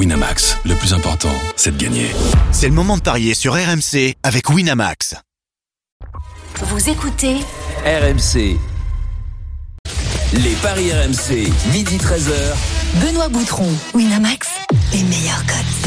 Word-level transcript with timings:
Winamax, 0.00 0.56
le 0.64 0.74
plus 0.76 0.94
important, 0.94 1.28
c'est 1.56 1.76
de 1.76 1.84
gagner. 1.84 2.06
C'est 2.52 2.68
le 2.68 2.72
moment 2.72 2.96
de 2.96 3.02
parier 3.02 3.34
sur 3.34 3.52
RMC 3.52 4.14
avec 4.22 4.48
Winamax. 4.48 5.14
Vous 6.62 6.88
écoutez 6.88 7.36
RMC. 7.84 8.56
Les 10.32 10.54
paris 10.62 10.90
RMC, 10.90 11.52
midi 11.72 11.98
13h. 11.98 12.32
Benoît 13.04 13.28
Boutron, 13.28 13.68
Winamax, 13.92 14.48
les 14.94 15.02
meilleurs 15.02 15.44
codes. 15.44 15.79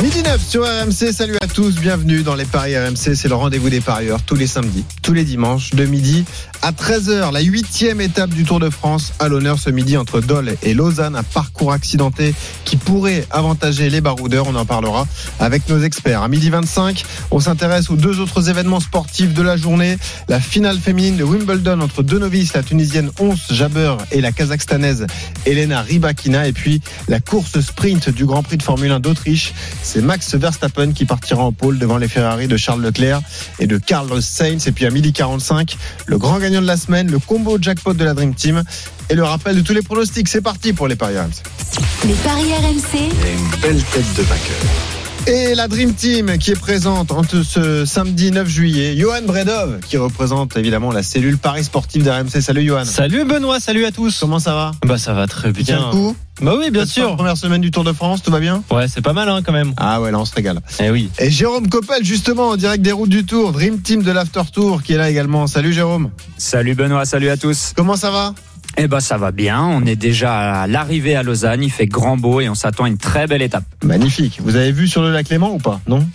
Midi 0.00 0.22
9 0.22 0.48
sur 0.48 0.62
RMC, 0.64 1.12
salut 1.12 1.36
à 1.40 1.46
tous, 1.46 1.76
bienvenue 1.76 2.22
dans 2.22 2.34
les 2.34 2.44
Paris 2.44 2.76
RMC, 2.76 3.14
c'est 3.14 3.28
le 3.28 3.34
rendez-vous 3.34 3.70
des 3.70 3.80
parieurs 3.80 4.22
tous 4.22 4.34
les 4.34 4.46
samedis, 4.46 4.84
tous 5.02 5.12
les 5.12 5.24
dimanches, 5.24 5.70
de 5.70 5.84
midi 5.84 6.24
à 6.62 6.70
13h, 6.70 7.32
la 7.32 7.40
huitième 7.40 8.00
étape 8.00 8.30
du 8.30 8.44
Tour 8.44 8.60
de 8.60 8.70
France 8.70 9.12
à 9.18 9.26
l'honneur 9.26 9.58
ce 9.58 9.68
midi 9.68 9.96
entre 9.96 10.20
Dole 10.20 10.54
et 10.62 10.74
Lausanne, 10.74 11.16
un 11.16 11.24
parcours 11.24 11.72
accidenté 11.72 12.34
qui 12.64 12.76
pourrait 12.76 13.26
avantager 13.30 13.90
les 13.90 14.00
baroudeurs, 14.00 14.46
on 14.48 14.54
en 14.54 14.64
parlera 14.64 15.08
avec 15.40 15.68
nos 15.68 15.82
experts. 15.82 16.22
À 16.22 16.28
midi 16.28 16.50
25, 16.50 17.04
on 17.32 17.40
s'intéresse 17.40 17.90
aux 17.90 17.96
deux 17.96 18.20
autres 18.20 18.48
événements 18.48 18.78
sportifs 18.78 19.34
de 19.34 19.42
la 19.42 19.56
journée, 19.56 19.98
la 20.28 20.38
finale 20.38 20.78
féminine 20.78 21.16
de 21.16 21.24
Wimbledon 21.24 21.80
entre 21.80 22.04
deux 22.04 22.20
novices, 22.20 22.54
la 22.54 22.62
tunisienne 22.62 23.10
Ons 23.18 23.34
Jabeur 23.50 23.98
et 24.12 24.20
la 24.20 24.30
kazakhstanaise 24.30 25.06
Elena 25.46 25.82
Rybakina, 25.82 26.46
et 26.46 26.52
puis 26.52 26.80
la 27.08 27.18
course 27.18 27.60
sprint 27.60 28.08
du 28.08 28.24
Grand 28.24 28.44
Prix 28.44 28.58
de 28.58 28.62
Formule 28.62 28.92
1 28.92 29.00
d'Autriche, 29.00 29.52
c'est 29.82 30.00
Max 30.00 30.34
Verstappen 30.34 30.92
qui 30.92 31.04
partira 31.04 31.42
en 31.42 31.52
pôle 31.52 31.78
devant 31.78 31.98
les 31.98 32.08
Ferrari 32.08 32.48
de 32.48 32.56
Charles 32.56 32.82
Leclerc 32.82 33.20
et 33.58 33.66
de 33.66 33.78
Carlos 33.78 34.20
Sainz, 34.20 34.66
et 34.66 34.72
puis 34.72 34.86
à 34.86 34.90
midi 34.90 35.12
45, 35.12 35.76
le 36.06 36.18
grand 36.18 36.38
gagnant 36.38 36.62
de 36.62 36.66
la 36.66 36.76
semaine, 36.76 37.10
le 37.10 37.18
combo 37.18 37.58
jackpot 37.60 37.94
de 37.94 38.04
la 38.04 38.14
Dream 38.14 38.34
Team 38.34 38.62
et 39.10 39.14
le 39.14 39.24
rappel 39.24 39.56
de 39.56 39.60
tous 39.60 39.74
les 39.74 39.82
pronostics. 39.82 40.28
C'est 40.28 40.40
parti 40.40 40.72
pour 40.72 40.88
les 40.88 40.96
paris 40.96 41.18
RMC. 41.18 41.42
Les 42.04 42.14
paris 42.14 42.52
RMC, 42.52 43.10
une 43.32 43.60
belle 43.60 43.82
tête 43.82 44.14
de 44.16 44.22
vainqueur. 44.22 44.91
Et 45.28 45.54
la 45.54 45.68
Dream 45.68 45.94
Team 45.94 46.36
qui 46.38 46.50
est 46.50 46.58
présente 46.60 47.12
entre 47.12 47.42
ce 47.44 47.84
samedi 47.84 48.32
9 48.32 48.48
juillet, 48.48 48.96
Johan 48.96 49.22
Bredov 49.24 49.78
qui 49.86 49.96
représente 49.96 50.56
évidemment 50.56 50.90
la 50.90 51.04
cellule 51.04 51.38
Paris 51.38 51.62
sportive 51.62 52.02
d'RMC. 52.02 52.40
Salut 52.40 52.64
Johan. 52.66 52.84
Salut 52.84 53.24
Benoît, 53.24 53.60
salut 53.60 53.84
à 53.84 53.92
tous. 53.92 54.18
Comment 54.18 54.40
ça 54.40 54.54
va? 54.54 54.72
Bah 54.84 54.98
ça 54.98 55.12
va 55.12 55.28
très 55.28 55.52
bien. 55.52 55.62
Tiens 55.64 55.86
le 55.86 55.92
coup 55.92 56.16
Bah 56.40 56.54
oui, 56.58 56.70
bien 56.72 56.86
sûr. 56.86 57.14
Première 57.14 57.36
semaine 57.36 57.60
du 57.60 57.70
Tour 57.70 57.84
de 57.84 57.92
France, 57.92 58.22
tout 58.22 58.32
va 58.32 58.40
bien? 58.40 58.64
Ouais, 58.72 58.88
c'est 58.88 59.00
pas 59.00 59.12
mal 59.12 59.28
hein, 59.28 59.42
quand 59.46 59.52
même. 59.52 59.74
Ah 59.76 60.00
ouais, 60.00 60.10
là 60.10 60.18
on 60.18 60.24
se 60.24 60.34
régale. 60.34 60.60
Eh 60.80 60.90
oui. 60.90 61.08
Et 61.20 61.30
Jérôme 61.30 61.68
Coppel 61.68 62.04
justement 62.04 62.48
en 62.48 62.56
direct 62.56 62.82
des 62.82 62.92
routes 62.92 63.10
du 63.10 63.24
Tour, 63.24 63.52
Dream 63.52 63.80
Team 63.80 64.02
de 64.02 64.10
l'After 64.10 64.42
Tour 64.52 64.82
qui 64.82 64.94
est 64.94 64.98
là 64.98 65.08
également. 65.08 65.46
Salut 65.46 65.72
Jérôme. 65.72 66.10
Salut 66.36 66.74
Benoît, 66.74 67.04
salut 67.04 67.28
à 67.28 67.36
tous. 67.36 67.72
Comment 67.76 67.96
ça 67.96 68.10
va? 68.10 68.34
Eh 68.78 68.88
ben 68.88 69.00
ça 69.00 69.18
va 69.18 69.32
bien, 69.32 69.62
on 69.62 69.84
est 69.84 69.96
déjà 69.96 70.62
à 70.62 70.66
l'arrivée 70.66 71.14
à 71.14 71.22
Lausanne, 71.22 71.62
il 71.62 71.70
fait 71.70 71.86
grand 71.86 72.16
beau 72.16 72.40
et 72.40 72.48
on 72.48 72.54
s'attend 72.54 72.84
à 72.84 72.88
une 72.88 72.96
très 72.96 73.26
belle 73.26 73.42
étape. 73.42 73.64
Magnifique. 73.84 74.40
Vous 74.42 74.56
avez 74.56 74.72
vu 74.72 74.88
sur 74.88 75.02
le 75.02 75.12
lac 75.12 75.28
Léman 75.28 75.52
ou 75.52 75.58
pas? 75.58 75.80
Non? 75.86 76.06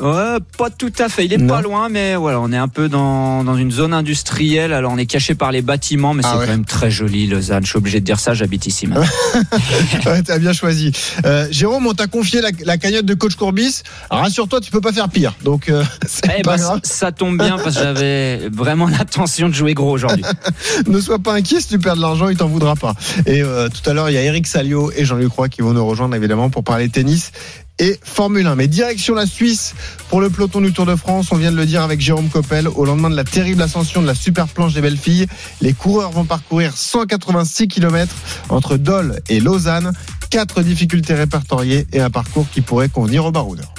Ouais, 0.00 0.36
pas 0.58 0.68
tout 0.70 0.92
à 0.98 1.08
fait, 1.08 1.24
il 1.24 1.32
est 1.32 1.38
Non. 1.38 1.46
pas 1.54 1.62
loin 1.62 1.88
mais 1.88 2.16
voilà, 2.16 2.40
on 2.40 2.52
est 2.52 2.56
un 2.56 2.68
peu 2.68 2.88
dans, 2.88 3.44
dans 3.44 3.56
une 3.56 3.70
zone 3.70 3.94
industrielle, 3.94 4.72
alors 4.72 4.92
on 4.92 4.98
est 4.98 5.06
caché 5.06 5.34
par 5.34 5.52
les 5.52 5.62
bâtiments 5.62 6.12
mais 6.14 6.22
Ah 6.24 6.32
c'est 6.32 6.38
ouais. 6.40 6.44
quand 6.46 6.50
même 6.52 6.64
très 6.66 6.90
joli 6.90 7.26
Lausanne, 7.26 7.64
je 7.64 7.70
suis 7.70 7.78
obligé 7.78 8.00
de 8.00 8.04
dire 8.04 8.20
ça, 8.20 8.34
j'habite 8.34 8.66
ici 8.66 8.86
maintenant. 8.86 9.06
Ouais, 10.06 10.22
t'as 10.22 10.38
bien 10.38 10.52
choisi. 10.52 10.92
Euh, 11.24 11.46
Jérôme, 11.50 11.86
on 11.86 11.94
t'a 11.94 12.06
confié 12.06 12.40
la, 12.40 12.50
la 12.64 12.76
cagnotte 12.78 13.06
de 13.06 13.14
coach 13.14 13.34
Courbis. 13.34 13.82
Rassure-toi, 14.10 14.60
tu 14.60 14.70
peux 14.70 14.80
pas 14.80 14.92
faire 14.92 15.08
pire. 15.08 15.34
Donc, 15.42 15.68
euh, 15.68 15.82
Eh 16.38 16.42
pas 16.42 16.56
grave. 16.56 16.80
ça, 16.84 16.94
ça 17.06 17.12
tombe 17.12 17.38
bien 17.38 17.56
parce 17.58 17.76
que 17.76 17.82
j'avais 17.82 18.48
vraiment 18.52 18.86
l'intention 18.86 19.48
de 19.48 19.54
jouer 19.54 19.74
gros 19.74 19.90
aujourd'hui. 19.90 20.22
Ne 20.86 21.00
sois 21.00 21.18
pas 21.18 21.32
inquiet, 21.34 21.60
si 21.60 21.68
tu 21.68 21.78
perds 21.78 21.96
de 21.96 22.02
l'argent, 22.02 22.28
il 22.28 22.36
t'en 22.36 22.46
voudra 22.48 22.76
pas. 22.76 22.94
Et 23.26 23.42
euh, 23.42 23.68
tout 23.68 23.88
à 23.88 23.94
l'heure, 23.94 24.10
il 24.10 24.12
y 24.14 24.18
a 24.18 24.22
Eric 24.22 24.46
Salio 24.46 24.92
et 24.96 25.04
Jean-Luc 25.04 25.32
Roy 25.32 25.48
qui 25.48 25.62
vont 25.62 25.72
nous 25.72 25.84
rejoindre 25.86 26.14
évidemment 26.14 26.50
pour 26.50 26.62
parler 26.64 26.88
tennis 26.88 27.32
et 27.78 27.98
Formule 28.02 28.46
1. 28.46 28.54
Mais 28.54 28.68
direction 28.68 29.14
la 29.14 29.26
Suisse 29.26 29.74
pour 30.08 30.20
le 30.20 30.30
peloton 30.30 30.60
du 30.60 30.72
Tour 30.72 30.86
de 30.86 30.96
France. 30.96 31.28
On 31.30 31.36
vient 31.36 31.52
de 31.52 31.56
le 31.56 31.66
dire 31.66 31.82
avec 31.82 32.00
Jérôme 32.00 32.28
Coppel. 32.28 32.68
Au 32.68 32.84
lendemain 32.84 33.10
de 33.10 33.16
la 33.16 33.24
terrible 33.24 33.62
ascension 33.62 34.02
de 34.02 34.06
la 34.06 34.14
super 34.14 34.48
planche 34.48 34.74
des 34.74 34.80
belles 34.80 34.96
filles, 34.96 35.26
les 35.60 35.72
coureurs 35.72 36.10
vont 36.10 36.24
parcourir 36.24 36.76
186 36.76 37.68
km 37.68 38.14
entre 38.48 38.76
Dole 38.76 39.20
et 39.28 39.40
Lausanne. 39.40 39.92
Quatre 40.30 40.62
difficultés 40.62 41.14
répertoriées 41.14 41.86
et 41.92 42.00
un 42.00 42.10
parcours 42.10 42.46
qui 42.52 42.60
pourrait 42.60 42.88
convenir 42.88 43.24
aux 43.24 43.32
baroudeurs. 43.32 43.72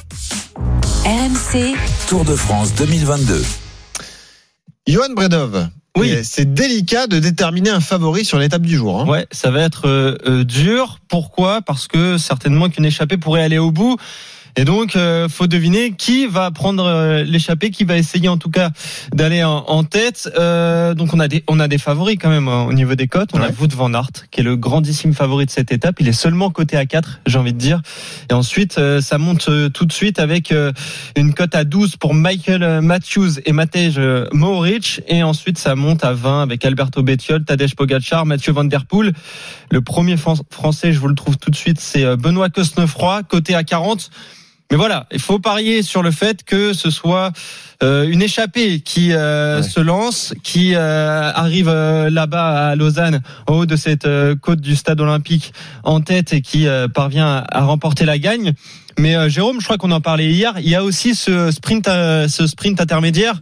RMC, 1.06 1.76
Tour 2.08 2.26
de 2.26 2.36
France 2.36 2.74
2022. 2.76 3.44
Johan 4.88 5.14
Bredov. 5.14 5.70
Oui. 6.00 6.14
C'est 6.24 6.54
délicat 6.54 7.08
de 7.08 7.20
déterminer 7.20 7.70
un 7.70 7.80
favori 7.80 8.24
sur 8.26 8.40
l'étape 8.40 8.62
du 8.64 8.76
jour. 8.78 9.02
hein. 9.02 9.08
Ouais, 9.08 9.28
ça 9.32 9.52
va 9.52 9.62
être 9.62 9.88
euh, 9.88 10.16
euh, 10.26 10.44
dur. 10.44 11.00
Pourquoi? 11.08 11.62
Parce 11.62 11.88
que 11.88 12.18
certainement 12.18 12.70
qu'une 12.70 12.86
échappée 12.86 13.18
pourrait 13.18 13.44
aller 13.44 13.58
au 13.58 13.72
bout. 13.72 13.98
Et 14.60 14.66
donc, 14.66 14.96
euh, 14.96 15.30
faut 15.30 15.46
deviner 15.46 15.92
qui 15.92 16.26
va 16.26 16.50
prendre 16.50 16.84
euh, 16.84 17.24
l'échappée, 17.24 17.70
qui 17.70 17.84
va 17.84 17.96
essayer 17.96 18.28
en 18.28 18.38
tout 18.38 18.50
cas 18.50 18.72
d'aller 19.14 19.44
en, 19.44 19.58
en 19.68 19.84
tête. 19.84 20.30
Euh, 20.40 20.96
donc, 20.96 21.14
on 21.14 21.20
a 21.20 21.28
des 21.28 21.44
on 21.48 21.60
a 21.60 21.68
des 21.68 21.78
favoris 21.78 22.18
quand 22.20 22.30
même 22.30 22.48
hein, 22.48 22.66
au 22.68 22.74
niveau 22.74 22.96
des 22.96 23.08
cotes. 23.08 23.30
On 23.34 23.42
a. 23.42 23.50
Wout 23.60 23.68
van 23.76 23.94
Aert, 23.94 24.10
qui 24.32 24.42
est 24.42 24.44
le 24.44 24.56
grandissime 24.58 25.14
favori 25.14 25.46
de 25.46 25.52
cette 25.52 25.72
étape. 25.72 25.98
Il 26.00 26.08
est 26.08 26.12
seulement 26.14 26.50
coté 26.50 26.76
à 26.76 26.88
4, 26.88 27.22
j'ai 27.28 27.38
envie 27.38 27.54
de 27.54 27.60
dire. 27.60 27.82
Et 28.32 28.34
ensuite, 28.34 28.80
euh, 28.80 29.00
ça 29.00 29.20
monte 29.20 29.48
euh, 29.48 29.70
tout 29.70 29.86
de 29.86 29.94
suite 29.94 30.18
avec 30.20 30.52
une 31.16 31.34
cote 31.36 31.54
à 31.54 31.64
12 31.64 31.98
pour 31.98 32.16
Michael 32.16 32.82
Matthews 32.82 33.40
et 33.46 33.52
Matej 33.54 34.00
Mohoric. 34.34 35.02
Et 35.08 35.22
ensuite, 35.22 35.60
ça 35.60 35.76
monte 35.76 36.04
à 36.04 36.14
20 36.14 36.42
avec 36.42 36.66
Alberto 36.66 37.04
Bettiol, 37.04 37.46
Tadej 37.46 37.76
Pogacar, 37.76 38.26
Mathieu 38.26 38.54
Van 38.54 38.64
Der 38.64 38.86
Poel. 38.86 39.14
Le 39.70 39.82
premier 39.82 40.18
Fran- 40.18 40.36
français, 40.50 40.94
je 40.94 41.00
vous 41.00 41.08
le 41.10 41.16
trouve 41.16 41.38
tout 41.38 41.52
de 41.52 41.56
suite, 41.56 41.80
c'est 41.80 42.16
Benoît 42.18 42.50
Cosnefroy, 42.50 43.22
coté 43.24 43.54
à 43.54 43.64
40. 43.64 44.10
Mais 44.70 44.76
voilà, 44.78 45.06
il 45.12 45.20
faut 45.20 45.40
parier 45.40 45.82
sur 45.82 46.04
le 46.04 46.12
fait 46.12 46.44
que 46.44 46.74
ce 46.74 46.90
soit 46.90 47.32
euh, 47.84 48.08
une 48.10 48.22
échappée 48.22 48.82
qui 48.82 49.14
euh, 49.14 49.58
Ouais. 49.62 49.64
se 49.64 49.80
lance, 49.80 50.34
qui 50.44 50.76
euh, 50.76 51.32
arrive 51.34 51.70
euh, 51.70 52.10
là-bas 52.10 52.70
à 52.72 52.76
Lausanne, 52.76 53.22
en 53.48 53.54
haut 53.54 53.66
de 53.66 53.76
cette 53.78 54.06
euh, 54.06 54.36
côte 54.36 54.60
du 54.60 54.76
stade 54.76 55.00
olympique, 55.00 55.54
en 55.84 56.02
tête 56.02 56.34
et 56.34 56.42
qui 56.42 56.68
euh, 56.68 56.88
parvient 56.90 57.28
à, 57.28 57.46
à 57.50 57.64
remporter 57.64 58.04
la 58.06 58.18
gagne. 58.20 58.52
Mais 59.00 59.16
euh, 59.16 59.30
Jérôme, 59.30 59.60
je 59.62 59.66
crois 59.66 59.78
qu'on 59.78 59.92
en 59.92 60.02
parlait 60.02 60.30
hier, 60.32 60.56
il 60.60 60.68
y 60.68 60.76
a 60.76 60.84
aussi 60.84 61.16
ce 61.16 61.50
sprint, 61.52 61.88
euh, 61.88 62.28
ce 62.28 62.46
sprint 62.46 62.82
intermédiaire 62.82 63.40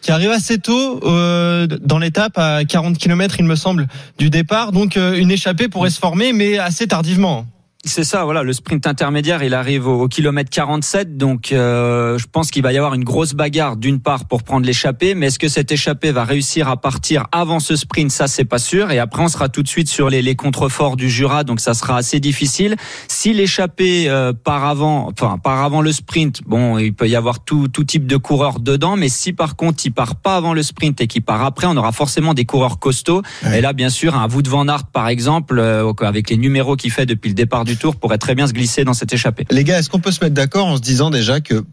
qui 0.00 0.10
arrive 0.10 0.30
assez 0.32 0.58
tôt 0.58 1.00
euh, 1.04 1.66
dans 1.66 1.98
l'étape 1.98 2.36
à 2.36 2.64
40 2.66 2.98
km 2.98 3.36
il 3.38 3.46
me 3.46 3.56
semble 3.56 3.86
du 4.18 4.28
départ 4.28 4.70
donc 4.70 4.98
euh, 4.98 5.14
une 5.16 5.30
échappée 5.30 5.68
pourrait 5.68 5.88
se 5.88 5.98
former 5.98 6.34
mais 6.34 6.58
assez 6.58 6.86
tardivement 6.86 7.46
C'est 7.86 8.04
ça, 8.04 8.24
voilà, 8.24 8.42
le 8.42 8.52
sprint 8.54 8.86
intermédiaire, 8.86 9.42
il 9.42 9.52
arrive 9.52 9.86
au, 9.86 10.02
au 10.04 10.08
kilomètre 10.08 10.48
47, 10.48 11.18
donc 11.18 11.52
euh, 11.52 12.16
je 12.16 12.24
pense 12.26 12.50
qu'il 12.50 12.62
va 12.62 12.72
y 12.72 12.78
avoir 12.78 12.94
une 12.94 13.04
grosse 13.04 13.34
bagarre 13.34 13.76
d'une 13.76 14.00
part 14.00 14.24
pour 14.24 14.42
prendre 14.42 14.64
l'échappée, 14.64 15.14
mais 15.14 15.26
est-ce 15.26 15.38
que 15.38 15.48
cette 15.48 15.70
échappée 15.70 16.10
va 16.10 16.24
réussir 16.24 16.68
à 16.68 16.78
partir 16.78 17.26
avant 17.30 17.60
ce 17.60 17.76
sprint? 17.76 18.10
Ça, 18.10 18.26
c'est 18.26 18.46
pas 18.46 18.58
sûr. 18.58 18.90
Et 18.90 18.98
après, 18.98 19.22
on 19.22 19.28
sera 19.28 19.50
tout 19.50 19.62
de 19.62 19.68
suite 19.68 19.88
sur 19.88 20.08
les, 20.08 20.22
les 20.22 20.34
contreforts 20.34 20.96
du 20.96 21.10
Jura, 21.10 21.44
donc 21.44 21.60
ça 21.60 21.74
sera 21.74 21.98
assez 21.98 22.20
difficile. 22.20 22.76
Si 23.06 23.34
l'échappée 23.34 24.08
euh, 24.08 24.32
part 24.32 24.64
avant, 24.64 25.10
enfin 25.10 25.36
part 25.36 25.62
avant 25.62 25.82
le 25.82 25.92
sprint, 25.92 26.40
bon, 26.46 26.78
il 26.78 26.94
peut 26.94 27.08
y 27.08 27.16
avoir 27.16 27.44
tout, 27.44 27.68
tout 27.68 27.84
type 27.84 28.06
de 28.06 28.16
coureurs 28.16 28.60
dedans, 28.60 28.96
mais 28.96 29.10
si 29.10 29.34
par 29.34 29.56
contre 29.56 29.84
il 29.84 29.92
part 29.92 30.16
pas 30.16 30.36
avant 30.36 30.54
le 30.54 30.62
sprint 30.62 31.02
et 31.02 31.06
qu'il 31.06 31.22
part 31.22 31.44
après, 31.44 31.66
on 31.66 31.76
aura 31.76 31.92
forcément 31.92 32.32
des 32.32 32.46
coureurs 32.46 32.78
costauds. 32.78 33.20
Ouais. 33.44 33.58
Et 33.58 33.60
là, 33.60 33.74
bien 33.74 33.90
sûr, 33.90 34.16
un 34.16 34.26
Wout 34.26 34.48
van 34.48 34.66
Aert, 34.68 34.86
par 34.86 35.08
exemple, 35.08 35.58
euh, 35.58 35.92
avec 36.00 36.30
les 36.30 36.38
numéros 36.38 36.76
qu'il 36.76 36.90
fait 36.90 37.04
depuis 37.04 37.28
le 37.28 37.34
départ 37.34 37.64
du 37.64 37.73
tour, 37.76 37.96
pourrait 37.96 38.18
très 38.18 38.34
bien 38.34 38.46
se 38.46 38.52
glisser 38.52 38.84
dans 38.84 38.94
cette 38.94 39.12
échappée. 39.12 39.46
Les 39.50 39.64
gars, 39.64 39.78
est-ce 39.78 39.90
qu'on 39.90 40.00
peut 40.00 40.12
se 40.12 40.22
mettre 40.22 40.34
d'accord 40.34 40.66
en 40.66 40.76
se 40.76 40.82
disant 40.82 41.10
déjà 41.10 41.40
que 41.40 41.64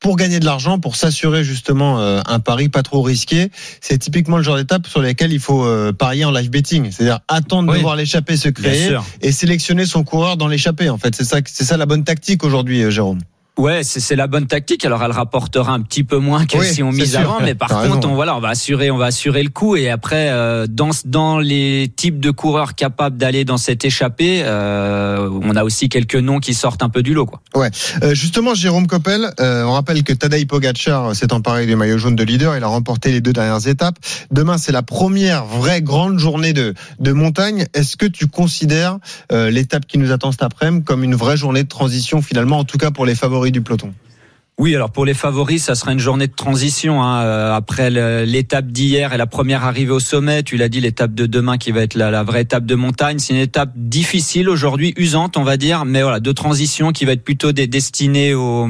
pour 0.00 0.16
gagner 0.16 0.40
de 0.40 0.44
l'argent, 0.44 0.78
pour 0.78 0.96
s'assurer 0.96 1.44
justement 1.44 2.00
euh, 2.00 2.20
un 2.26 2.38
pari 2.38 2.68
pas 2.68 2.82
trop 2.82 3.02
risqué, 3.02 3.50
c'est 3.80 3.98
typiquement 3.98 4.36
le 4.36 4.42
genre 4.42 4.56
d'étape 4.56 4.86
sur 4.86 5.00
lesquelles 5.00 5.32
il 5.32 5.40
faut 5.40 5.64
euh, 5.64 5.92
parier 5.92 6.24
en 6.24 6.30
live 6.30 6.50
betting, 6.50 6.90
c'est-à-dire 6.90 7.20
attendre 7.28 7.72
de 7.72 7.78
voir 7.78 7.96
l'échappée 7.96 8.36
se 8.36 8.48
créer 8.48 8.96
et 9.22 9.32
sélectionner 9.32 9.86
son 9.86 10.04
coureur 10.04 10.36
dans 10.36 10.48
l'échappée. 10.48 10.90
En 10.90 10.98
fait, 10.98 11.14
c'est 11.14 11.24
ça, 11.24 11.38
c'est 11.46 11.64
ça 11.64 11.76
la 11.76 11.86
bonne 11.86 12.04
tactique 12.04 12.44
aujourd'hui, 12.44 12.82
euh, 12.82 12.90
Jérôme. 12.90 13.20
Ouais, 13.58 13.82
c'est 13.84 14.16
la 14.16 14.26
bonne 14.26 14.46
tactique. 14.46 14.84
Alors, 14.84 15.02
elle 15.02 15.12
rapportera 15.12 15.72
un 15.72 15.80
petit 15.80 16.04
peu 16.04 16.18
moins 16.18 16.44
que 16.44 16.58
Oui, 16.58 16.66
si 16.66 16.82
on 16.82 16.92
mise 16.92 17.16
avant, 17.16 17.40
mais 17.40 17.54
par 17.54 17.68
contre, 17.68 17.94
raison. 17.94 18.10
on 18.10 18.14
voilà, 18.14 18.36
on 18.36 18.40
va 18.40 18.50
assurer, 18.50 18.90
on 18.90 18.98
va 18.98 19.06
assurer 19.06 19.42
le 19.42 19.48
coup. 19.48 19.76
Et 19.76 19.88
après, 19.88 20.28
euh, 20.30 20.66
dans 20.68 20.90
dans 21.06 21.38
les 21.38 21.90
types 21.96 22.20
de 22.20 22.30
coureurs 22.30 22.74
capables 22.74 23.16
d'aller 23.16 23.44
dans 23.46 23.56
cette 23.56 23.84
échappée, 23.84 24.42
euh, 24.44 25.30
on 25.42 25.56
a 25.56 25.64
aussi 25.64 25.88
quelques 25.88 26.16
noms 26.16 26.38
qui 26.38 26.52
sortent 26.52 26.82
un 26.82 26.90
peu 26.90 27.02
du 27.02 27.14
lot, 27.14 27.26
quoi. 27.26 27.40
Euh, 28.02 28.14
justement, 28.14 28.54
Jérôme 28.54 28.86
Coppel, 28.86 29.32
euh, 29.40 29.64
on 29.64 29.72
rappelle 29.72 30.02
que 30.02 30.12
Tadej 30.12 30.46
Pogacar 30.46 31.14
s'est 31.16 31.32
emparé 31.32 31.66
du 31.66 31.76
maillot 31.76 31.98
jaune 31.98 32.16
de 32.16 32.24
leader. 32.24 32.56
Il 32.56 32.62
a 32.62 32.68
remporté 32.68 33.10
les 33.10 33.20
deux 33.22 33.32
dernières 33.32 33.66
étapes. 33.66 33.96
Demain, 34.30 34.58
c'est 34.58 34.72
la 34.72 34.82
première 34.82 35.44
vraie 35.46 35.80
grande 35.80 36.18
journée 36.18 36.52
de, 36.52 36.74
de 37.00 37.12
montagne. 37.12 37.66
Est-ce 37.72 37.96
que 37.96 38.06
tu 38.06 38.26
considères 38.26 38.98
euh, 39.32 39.50
l'étape 39.50 39.86
qui 39.86 39.96
nous 39.98 40.12
attend 40.12 40.30
cet 40.30 40.42
après-midi 40.42 40.84
comme 40.84 41.04
une 41.04 41.14
vraie 41.14 41.36
journée 41.36 41.62
de 41.62 41.68
transition 41.68 42.20
finalement, 42.20 42.58
en 42.58 42.64
tout 42.64 42.78
cas 42.78 42.90
pour 42.90 43.06
les 43.06 43.14
favoris 43.14 43.45
du 43.50 43.62
peloton 43.62 43.92
Oui, 44.58 44.74
alors 44.74 44.90
pour 44.90 45.04
les 45.04 45.12
favoris, 45.12 45.62
ça 45.64 45.74
sera 45.74 45.92
une 45.92 45.98
journée 45.98 46.28
de 46.28 46.34
transition 46.34 47.02
hein. 47.02 47.20
Euh, 47.20 47.54
après 47.54 47.90
l'étape 48.24 48.68
d'hier 48.68 49.12
et 49.12 49.18
la 49.18 49.26
première 49.26 49.64
arrivée 49.64 49.90
au 49.90 50.00
sommet. 50.00 50.42
Tu 50.42 50.56
l'as 50.56 50.70
dit, 50.70 50.80
l'étape 50.80 51.12
de 51.12 51.26
demain 51.26 51.58
qui 51.58 51.72
va 51.72 51.82
être 51.82 51.94
la, 51.94 52.22
vraie 52.22 52.40
étape 52.40 52.64
de 52.64 52.74
montagne. 52.74 53.18
C'est 53.18 53.34
une 53.34 53.40
étape 53.40 53.72
difficile 53.76 54.48
aujourd'hui, 54.48 54.94
usante, 54.96 55.36
on 55.36 55.44
va 55.44 55.58
dire, 55.58 55.84
mais 55.84 56.00
voilà, 56.00 56.20
de 56.20 56.32
transition 56.32 56.92
qui 56.92 57.04
va 57.04 57.12
être 57.12 57.22
plutôt 57.22 57.52
destinée 57.52 58.32
aux, 58.32 58.66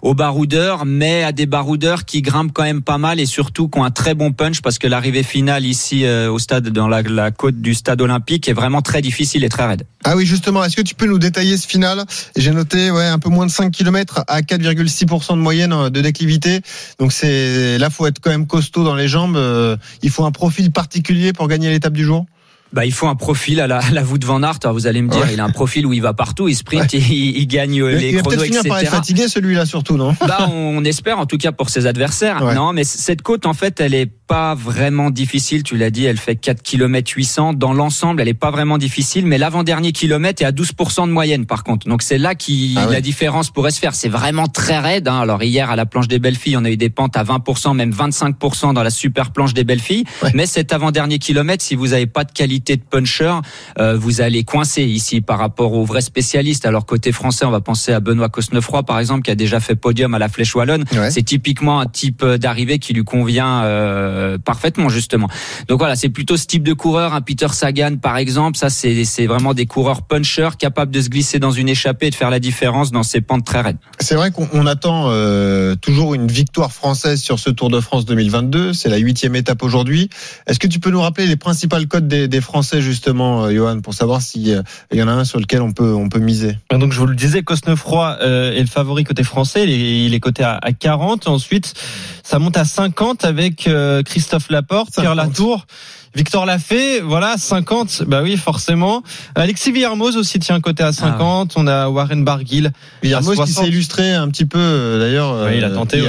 aux 0.00 0.14
baroudeurs, 0.14 0.86
mais 0.86 1.24
à 1.24 1.32
des 1.32 1.44
baroudeurs 1.44 2.06
qui 2.06 2.22
grimpent 2.22 2.52
quand 2.54 2.62
même 2.64 2.80
pas 2.80 2.96
mal 2.96 3.20
et 3.20 3.26
surtout 3.26 3.68
qui 3.68 3.78
ont 3.78 3.84
un 3.84 3.90
très 3.90 4.14
bon 4.14 4.32
punch 4.32 4.62
parce 4.62 4.78
que 4.78 4.86
l'arrivée 4.86 5.24
finale 5.24 5.66
ici 5.66 6.06
euh, 6.06 6.32
au 6.32 6.38
stade, 6.38 6.70
dans 6.70 6.88
la, 6.88 7.02
la 7.02 7.32
côte 7.32 7.60
du 7.60 7.74
stade 7.74 8.00
olympique, 8.00 8.48
est 8.48 8.54
vraiment 8.54 8.80
très 8.80 9.02
difficile 9.02 9.44
et 9.44 9.50
très 9.50 9.66
raide. 9.66 9.84
Ah 10.04 10.16
oui, 10.16 10.24
justement, 10.24 10.64
est-ce 10.64 10.76
que 10.76 10.80
tu 10.80 10.94
peux 10.94 11.06
nous 11.06 11.18
détailler 11.18 11.58
ce 11.58 11.66
final? 11.66 12.06
J'ai 12.34 12.52
noté 12.52 12.90
ouais, 12.90 13.04
un 13.04 13.18
peu 13.18 13.28
moins 13.28 13.44
de 13.44 13.50
5 13.50 13.70
km 13.70 14.24
à 14.26 14.40
4,6% 14.40 15.17
de 15.26 15.40
moyenne 15.40 15.72
euh, 15.72 15.90
de 15.90 16.00
déclivité. 16.00 16.60
Donc 16.98 17.12
c'est 17.12 17.78
là, 17.78 17.90
faut 17.90 18.06
être 18.06 18.20
quand 18.20 18.30
même 18.30 18.46
costaud 18.46 18.84
dans 18.84 18.94
les 18.94 19.08
jambes. 19.08 19.36
Euh, 19.36 19.76
il 20.02 20.10
faut 20.10 20.24
un 20.24 20.32
profil 20.32 20.70
particulier 20.70 21.32
pour 21.32 21.48
gagner 21.48 21.70
l'étape 21.70 21.92
du 21.92 22.04
jour. 22.04 22.26
Bah, 22.72 22.84
il 22.84 22.92
faut 22.92 23.06
un 23.06 23.14
profil 23.14 23.60
à 23.60 23.66
la, 23.66 23.78
à 23.78 23.90
la 23.90 24.02
voûte 24.02 24.24
Van 24.24 24.42
Aert. 24.42 24.58
vous 24.72 24.86
allez 24.86 25.00
me 25.00 25.08
dire, 25.08 25.30
il 25.32 25.40
a 25.40 25.44
un 25.44 25.50
profil 25.50 25.86
où 25.86 25.92
il 25.92 26.02
va 26.02 26.12
partout, 26.12 26.48
il 26.48 26.54
sprint, 26.54 26.92
il, 26.92 27.36
il, 27.36 27.46
gagne 27.46 27.80
euh, 27.80 27.96
les 27.96 28.10
il 28.10 28.22
chronos, 28.22 28.42
etc. 28.42 28.60
Il 28.64 28.70
va 28.70 28.82
être 28.82 28.90
fatigué 28.90 29.28
celui-là 29.28 29.64
surtout, 29.64 29.96
non 29.96 30.14
Bah, 30.20 30.48
on 30.52 30.84
espère 30.84 31.18
en 31.18 31.26
tout 31.26 31.38
cas 31.38 31.52
pour 31.52 31.70
ses 31.70 31.86
adversaires. 31.86 32.42
Non, 32.54 32.72
mais 32.72 32.84
cette 32.84 33.22
côte 33.22 33.46
en 33.46 33.54
fait, 33.54 33.80
elle 33.80 33.94
est 33.94 34.06
pas 34.06 34.54
vraiment 34.54 35.10
difficile. 35.10 35.62
Tu 35.62 35.78
l'as 35.78 35.90
dit, 35.90 36.04
elle 36.04 36.18
fait 36.18 36.36
4 36.36 36.62
km 36.62 37.12
800. 37.16 37.54
Dans 37.54 37.72
l'ensemble, 37.72 38.20
elle 38.20 38.28
est 38.28 38.34
pas 38.34 38.50
vraiment 38.50 38.76
difficile, 38.76 39.24
mais 39.24 39.38
l'avant-dernier 39.38 39.92
kilomètre 39.92 40.42
est 40.42 40.46
à 40.46 40.52
12% 40.52 41.06
de 41.06 41.12
moyenne 41.12 41.46
par 41.46 41.64
contre. 41.64 41.88
Donc 41.88 42.02
c'est 42.02 42.18
là 42.18 42.34
qui 42.34 42.74
ah 42.76 42.86
la 42.90 43.00
différence 43.00 43.50
pourrait 43.50 43.70
se 43.70 43.80
faire. 43.80 43.94
C'est 43.94 44.10
vraiment 44.10 44.46
très 44.46 44.78
raide. 44.78 45.08
Hein. 45.08 45.20
Alors 45.20 45.42
hier 45.42 45.70
à 45.70 45.76
la 45.76 45.86
planche 45.86 46.08
des 46.08 46.18
belles 46.18 46.36
filles, 46.36 46.58
on 46.58 46.64
a 46.64 46.70
eu 46.70 46.76
des 46.76 46.90
pentes 46.90 47.16
à 47.16 47.24
20%, 47.24 47.74
même 47.74 47.92
25% 47.92 48.74
dans 48.74 48.82
la 48.82 48.90
super 48.90 49.30
planche 49.30 49.54
des 49.54 49.64
belles 49.64 49.80
filles. 49.80 50.04
Mais 50.34 50.44
cet 50.44 50.74
avant-dernier 50.74 51.18
kilomètre, 51.18 51.64
si 51.64 51.74
vous 51.74 51.94
avez 51.94 52.06
pas 52.06 52.24
de 52.24 52.32
qualité 52.32 52.57
de 52.60 52.82
puncher, 52.82 53.34
euh, 53.78 53.96
vous 53.96 54.20
allez 54.20 54.44
coincer 54.44 54.84
ici 54.84 55.20
par 55.20 55.38
rapport 55.38 55.72
aux 55.72 55.84
vrais 55.84 56.00
spécialistes. 56.00 56.66
Alors 56.66 56.86
côté 56.86 57.12
français, 57.12 57.44
on 57.44 57.50
va 57.50 57.60
penser 57.60 57.92
à 57.92 58.00
Benoît 58.00 58.28
Cosnefroy 58.28 58.82
par 58.82 58.98
exemple, 58.98 59.22
qui 59.22 59.30
a 59.30 59.34
déjà 59.34 59.60
fait 59.60 59.74
podium 59.74 60.14
à 60.14 60.18
la 60.18 60.28
Flèche 60.28 60.54
Wallonne. 60.54 60.84
C'est 61.10 61.22
typiquement 61.22 61.80
un 61.80 61.86
type 61.86 62.24
d'arrivée 62.24 62.78
qui 62.78 62.92
lui 62.92 63.04
convient. 63.04 63.62
Euh, 63.64 64.28
euh, 64.28 64.38
parfaitement 64.38 64.88
justement. 64.88 65.28
Donc 65.68 65.78
voilà, 65.78 65.96
c'est 65.96 66.08
plutôt 66.08 66.36
ce 66.36 66.46
type 66.46 66.62
de 66.62 66.72
coureur, 66.72 67.14
un 67.14 67.20
Peter 67.20 67.48
Sagan 67.50 67.96
par 67.96 68.16
exemple, 68.16 68.58
ça 68.58 68.70
c'est 68.70 69.04
c'est 69.04 69.26
vraiment 69.26 69.54
des 69.54 69.66
coureurs 69.66 70.02
punchers 70.02 70.56
capables 70.58 70.90
de 70.90 71.00
se 71.00 71.08
glisser 71.08 71.38
dans 71.38 71.50
une 71.50 71.68
échappée 71.68 72.06
et 72.06 72.10
de 72.10 72.14
faire 72.14 72.30
la 72.30 72.40
différence 72.40 72.90
dans 72.90 73.02
ces 73.02 73.20
pentes 73.20 73.44
très 73.44 73.60
raides. 73.60 73.78
C'est 74.00 74.14
vrai 74.14 74.30
qu'on 74.30 74.66
attend 74.66 75.06
euh, 75.08 75.74
toujours 75.76 76.14
une 76.14 76.28
victoire 76.28 76.72
française 76.72 77.20
sur 77.20 77.38
ce 77.38 77.50
Tour 77.50 77.70
de 77.70 77.80
France 77.80 78.04
2022. 78.04 78.72
C'est 78.72 78.88
la 78.88 78.98
huitième 78.98 79.36
étape 79.36 79.62
aujourd'hui. 79.62 80.10
Est-ce 80.46 80.58
que 80.58 80.66
tu 80.66 80.80
peux 80.80 80.90
nous 80.90 81.00
rappeler 81.00 81.26
les 81.26 81.36
principales 81.36 81.86
codes 81.86 82.08
des, 82.08 82.28
des 82.28 82.40
Français 82.48 82.80
justement, 82.80 83.44
euh, 83.44 83.54
Johan, 83.54 83.80
pour 83.82 83.92
savoir 83.92 84.22
s'il 84.22 84.48
y 84.48 85.02
en 85.02 85.08
a 85.08 85.12
un 85.12 85.26
sur 85.26 85.38
lequel 85.38 85.60
on 85.60 85.72
peut 85.72 85.92
on 85.92 86.08
peut 86.08 86.18
miser 86.18 86.56
Donc 86.70 86.92
je 86.92 86.98
vous 86.98 87.06
le 87.06 87.14
disais, 87.14 87.42
Cosnefroy 87.42 88.16
euh, 88.22 88.52
est 88.54 88.62
le 88.62 88.66
favori 88.66 89.04
côté 89.04 89.22
français. 89.22 89.64
Il 89.64 89.70
est, 89.70 90.06
il 90.06 90.14
est 90.14 90.20
coté 90.20 90.44
à, 90.44 90.58
à 90.62 90.72
40. 90.72 91.28
Ensuite, 91.28 91.74
ça 92.22 92.38
monte 92.38 92.56
à 92.56 92.64
50 92.64 93.26
avec 93.26 93.68
Christophe 94.06 94.48
Laporte, 94.48 94.94
Pierre 94.94 95.14
Latour. 95.14 95.66
Victor 96.14 96.46
Lafay, 96.46 97.00
voilà, 97.00 97.36
50, 97.36 98.04
bah 98.06 98.22
oui, 98.22 98.36
forcément. 98.36 99.02
Alexis 99.34 99.72
Villermoz 99.72 100.16
aussi 100.16 100.38
tient 100.38 100.60
côté 100.60 100.82
à 100.82 100.92
50. 100.92 101.52
Ah 101.54 101.60
on 101.60 101.66
a 101.66 101.88
Warren 101.88 102.24
Barguil. 102.24 102.72
Villermoz 103.02 103.44
qui 103.44 103.52
s'est 103.52 103.68
illustré 103.68 104.14
un 104.14 104.28
petit 104.28 104.46
peu, 104.46 104.58
euh, 104.58 104.98
d'ailleurs. 104.98 105.46
Oui, 105.46 105.58
il 105.58 105.64
a 105.64 105.68
euh, 105.68 105.74
tenté, 105.74 106.02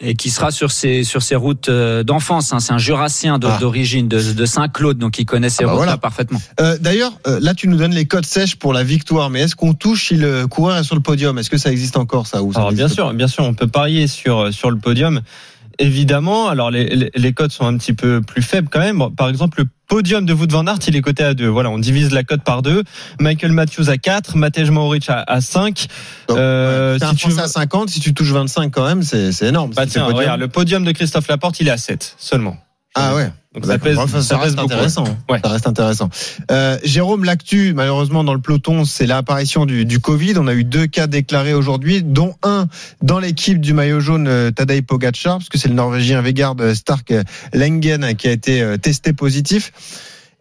Et 0.00 0.14
qui 0.14 0.30
sera 0.30 0.50
sur 0.50 0.70
ses 0.70 1.04
sur 1.04 1.22
ses 1.22 1.36
routes 1.36 1.68
euh, 1.68 2.02
d'enfance. 2.02 2.52
Hein. 2.52 2.60
C'est 2.60 2.72
un 2.72 2.78
Jurassien 2.78 3.38
ah. 3.42 3.58
d'origine 3.60 4.08
de, 4.08 4.20
de 4.32 4.46
Saint-Claude, 4.46 4.98
donc 4.98 5.18
il 5.18 5.24
connaît 5.24 5.50
ses 5.50 5.64
ah 5.64 5.68
bah 5.68 5.72
routes 5.74 5.86
là 5.86 5.96
parfaitement. 5.96 6.40
D'ailleurs, 6.80 7.12
là 7.26 7.54
tu 7.54 7.68
nous 7.68 7.76
donnes 7.76 7.94
les 7.94 8.06
codes 8.06 8.26
sèches 8.26 8.56
pour 8.56 8.72
la 8.72 8.82
victoire, 8.82 9.30
mais 9.30 9.40
est-ce 9.40 9.56
qu'on 9.56 9.74
touche 9.74 10.08
si 10.08 10.16
le 10.16 10.46
coureur 10.46 10.78
est 10.78 10.84
sur 10.84 10.96
le 10.96 11.02
podium? 11.02 11.38
Est-ce 11.38 11.50
que 11.50 11.58
ça 11.58 11.70
existe 11.70 11.96
encore 11.96 12.26
ça, 12.26 12.42
ou 12.42 12.52
Alors 12.54 12.72
bien 12.72 12.88
sûr, 12.88 13.12
bien 13.14 13.28
sûr, 13.28 13.44
on 13.44 13.54
peut 13.54 13.68
parier 13.68 14.08
sur 14.08 14.52
sur 14.52 14.70
le 14.70 14.78
podium 14.78 15.22
évidemment, 15.78 16.48
alors 16.48 16.70
les, 16.70 17.10
les, 17.14 17.32
cotes 17.32 17.52
sont 17.52 17.66
un 17.66 17.76
petit 17.76 17.92
peu 17.92 18.20
plus 18.20 18.42
faibles 18.42 18.68
quand 18.70 18.80
même. 18.80 19.02
Par 19.16 19.28
exemple, 19.28 19.60
le 19.60 19.66
podium 19.86 20.26
de 20.26 20.32
Wout 20.32 20.50
van 20.50 20.66
Aert, 20.66 20.78
il 20.86 20.96
est 20.96 21.00
coté 21.00 21.24
à 21.24 21.34
2. 21.34 21.46
Voilà, 21.48 21.70
on 21.70 21.78
divise 21.78 22.12
la 22.12 22.22
cote 22.24 22.42
par 22.42 22.62
2. 22.62 22.82
Michael 23.20 23.52
Matthews 23.52 23.88
à 23.88 23.96
4, 23.96 24.36
Matej 24.36 24.70
Mohoric 24.70 25.08
à, 25.08 25.24
à 25.26 25.40
5. 25.40 25.86
euh, 26.30 26.98
si 26.98 27.16
tu 27.16 27.38
à 27.38 27.48
50, 27.48 27.88
si 27.88 28.00
tu 28.00 28.14
touches 28.14 28.32
25 28.32 28.70
quand 28.70 28.86
même, 28.86 29.02
c'est 29.02 29.42
énorme. 29.42 29.72
Bah 29.74 29.86
tiens, 29.86 30.04
regarde, 30.04 30.40
le 30.40 30.48
podium 30.48 30.84
de 30.84 30.92
Christophe 30.92 31.28
Laporte, 31.28 31.60
il 31.60 31.68
est 31.68 31.72
à 31.72 31.78
7 31.78 32.16
seulement. 32.18 32.56
Ah 32.94 33.14
ouais. 33.14 33.30
Donc 33.58 33.66
ça, 33.66 33.78
pèse, 33.78 33.98
ça, 34.22 34.38
reste 34.38 34.58
intéressant. 34.58 35.04
Ouais. 35.28 35.40
Ça 35.42 35.50
reste 35.50 35.66
intéressant. 35.66 36.10
Euh, 36.52 36.78
Jérôme, 36.84 37.24
l'actu, 37.24 37.72
malheureusement 37.74 38.22
dans 38.22 38.34
le 38.34 38.40
peloton, 38.40 38.84
c'est 38.84 39.06
l'apparition 39.06 39.66
du, 39.66 39.84
du, 39.84 39.98
Covid. 39.98 40.34
On 40.36 40.46
a 40.46 40.54
eu 40.54 40.62
deux 40.62 40.86
cas 40.86 41.08
déclarés 41.08 41.54
aujourd'hui, 41.54 42.02
dont 42.04 42.36
un 42.44 42.68
dans 43.02 43.18
l'équipe 43.18 43.60
du 43.60 43.72
maillot 43.72 43.98
jaune 43.98 44.28
euh, 44.28 44.52
Tadej 44.52 44.82
Pogacar, 44.82 45.38
parce 45.38 45.48
que 45.48 45.58
c'est 45.58 45.68
le 45.68 45.74
Norvégien 45.74 46.22
Vegard 46.22 46.54
Stark 46.74 47.12
Lengen 47.52 48.14
qui 48.14 48.28
a 48.28 48.32
été 48.32 48.62
euh, 48.62 48.76
testé 48.76 49.12
positif. 49.12 49.72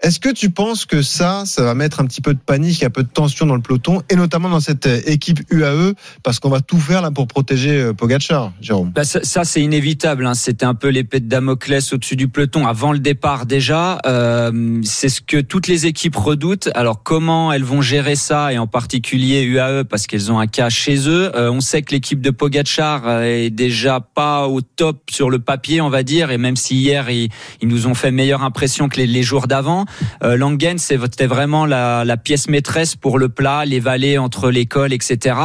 Est-ce 0.01 0.19
que 0.19 0.29
tu 0.29 0.51
penses 0.51 0.85
que 0.85 1.01
ça, 1.01 1.43
ça 1.45 1.63
va 1.63 1.73
mettre 1.73 1.99
un 1.99 2.05
petit 2.05 2.21
peu 2.21 2.35
de 2.35 2.39
panique, 2.39 2.83
un 2.83 2.91
peu 2.91 3.01
de 3.01 3.09
tension 3.09 3.47
dans 3.47 3.55
le 3.55 3.61
peloton, 3.61 4.03
et 4.11 4.15
notamment 4.15 4.47
dans 4.47 4.59
cette 4.59 4.85
euh, 4.85 5.01
équipe 5.07 5.39
UAE, 5.49 5.93
parce 6.21 6.39
qu'on 6.39 6.49
va 6.49 6.61
tout 6.61 6.77
faire 6.77 7.01
là 7.01 7.09
pour 7.09 7.25
protéger 7.25 7.81
euh, 7.81 7.93
Pogacar, 7.93 8.53
Jérôme? 8.61 8.91
Bah 8.91 9.03
Ça, 9.03 9.43
c'est 9.43 9.61
inévitable. 9.61 10.27
Hein. 10.27 10.35
C'était 10.35 10.67
un 10.67 10.75
peu 10.75 10.89
l'épée 10.89 11.19
de 11.19 11.27
Damoclès 11.27 11.93
au-dessus 11.93 12.15
du 12.15 12.27
peloton 12.27 12.67
avant 12.67 12.91
le 12.91 12.99
départ 12.99 13.47
déjà. 13.47 13.97
Euh, 14.05 14.79
c'est 14.83 15.09
ce 15.09 15.19
que 15.19 15.41
toutes 15.41 15.67
les 15.67 15.87
équipes 15.87 16.15
redoutent. 16.15 16.69
Alors 16.75 17.01
comment 17.01 17.51
elles 17.51 17.63
vont 17.63 17.81
gérer 17.81 18.15
ça, 18.15 18.53
et 18.53 18.59
en 18.59 18.67
particulier 18.67 19.41
UAE, 19.41 19.83
parce 19.83 20.05
qu'elles 20.05 20.31
ont 20.31 20.37
un 20.37 20.47
cas 20.47 20.69
chez 20.69 21.09
eux. 21.09 21.35
Euh, 21.35 21.49
on 21.49 21.59
sait 21.59 21.81
que 21.81 21.91
l'équipe 21.95 22.21
de 22.21 22.29
Pogacar 22.29 23.23
est 23.23 23.49
déjà 23.49 23.99
pas 23.99 24.47
au 24.47 24.61
top 24.61 25.09
sur 25.09 25.31
le 25.31 25.39
papier, 25.39 25.81
on 25.81 25.89
va 25.89 26.03
dire, 26.03 26.29
et 26.29 26.37
même 26.37 26.55
si 26.55 26.75
hier 26.75 27.09
ils, 27.09 27.29
nous 27.63 27.87
ont 27.87 27.95
fait 27.95 28.11
meilleure 28.11 28.43
impression 28.43 28.89
que 28.89 29.01
les 29.01 29.23
jours 29.23 29.47
d'avant. 29.47 29.86
Euh, 30.23 30.37
Langen, 30.37 30.77
c'était 30.77 31.27
vraiment 31.27 31.65
la, 31.65 32.03
la, 32.05 32.17
pièce 32.17 32.49
maîtresse 32.49 32.95
pour 32.95 33.19
le 33.19 33.29
plat, 33.29 33.65
les 33.65 33.79
vallées 33.79 34.17
entre 34.17 34.49
l'école, 34.49 34.93
etc. 34.93 35.35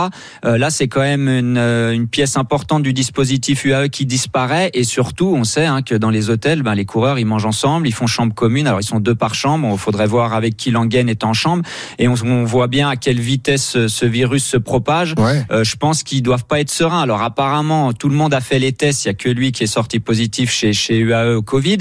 Euh, 0.45 0.59
là, 0.59 0.71
c'est 0.71 0.89
quand 0.89 1.01
même 1.01 1.29
une, 1.29 1.59
euh, 1.59 1.93
une, 1.93 2.09
pièce 2.09 2.37
importante 2.37 2.83
du 2.83 2.93
dispositif 2.93 3.65
UAE 3.65 3.89
qui 3.89 4.07
disparaît. 4.07 4.71
Et 4.75 4.85
surtout, 4.85 5.35
on 5.37 5.45
sait 5.45 5.67
hein, 5.67 5.83
que 5.83 5.95
dans 5.95 6.11
les 6.11 6.31
hôtels, 6.31 6.63
ben, 6.63 6.75
les 6.75 6.85
coureurs, 6.85 7.19
ils 7.19 7.25
mangent 7.25 7.47
ensemble, 7.47 7.87
ils 7.89 7.93
font 7.93 8.07
chambre 8.07 8.35
commune. 8.35 8.67
Alors, 8.67 8.81
ils 8.81 8.87
sont 8.87 9.01
deux 9.01 9.15
par 9.15 9.35
chambre. 9.35 9.69
Il 9.71 9.79
faudrait 9.79 10.07
voir 10.07 10.35
avec 10.35 10.57
qui 10.57 10.71
Langen 10.71 11.09
est 11.09 11.25
en 11.25 11.33
chambre. 11.33 11.63
Et 11.99 12.09
on, 12.09 12.15
on 12.25 12.45
voit 12.45 12.69
bien 12.69 12.89
à 12.89 12.97
quelle 12.97 13.21
vitesse 13.21 13.87
ce, 13.87 14.07
virus 14.07 14.45
se 14.45 14.57
propage. 14.57 15.15
Euh, 15.51 15.65
je 15.65 15.77
pense 15.77 16.03
qu'ils 16.03 16.23
doivent 16.23 16.45
pas 16.45 16.61
être 16.61 16.71
sereins. 16.71 17.03
Alors, 17.03 17.23
apparemment, 17.23 17.93
tout 17.93 18.09
le 18.09 18.15
monde 18.15 18.35
a 18.35 18.41
fait 18.41 18.59
les 18.59 18.73
tests. 18.73 19.05
Il 19.05 19.09
y 19.09 19.11
a 19.11 19.15
que 19.15 19.29
lui 19.29 19.53
qui 19.53 19.65
est 19.65 19.67
sorti 19.69 20.01
positif 20.01 20.51
chez, 20.51 20.73
chez 20.73 20.99
UAE 20.99 21.37
au 21.37 21.43
Covid. 21.43 21.79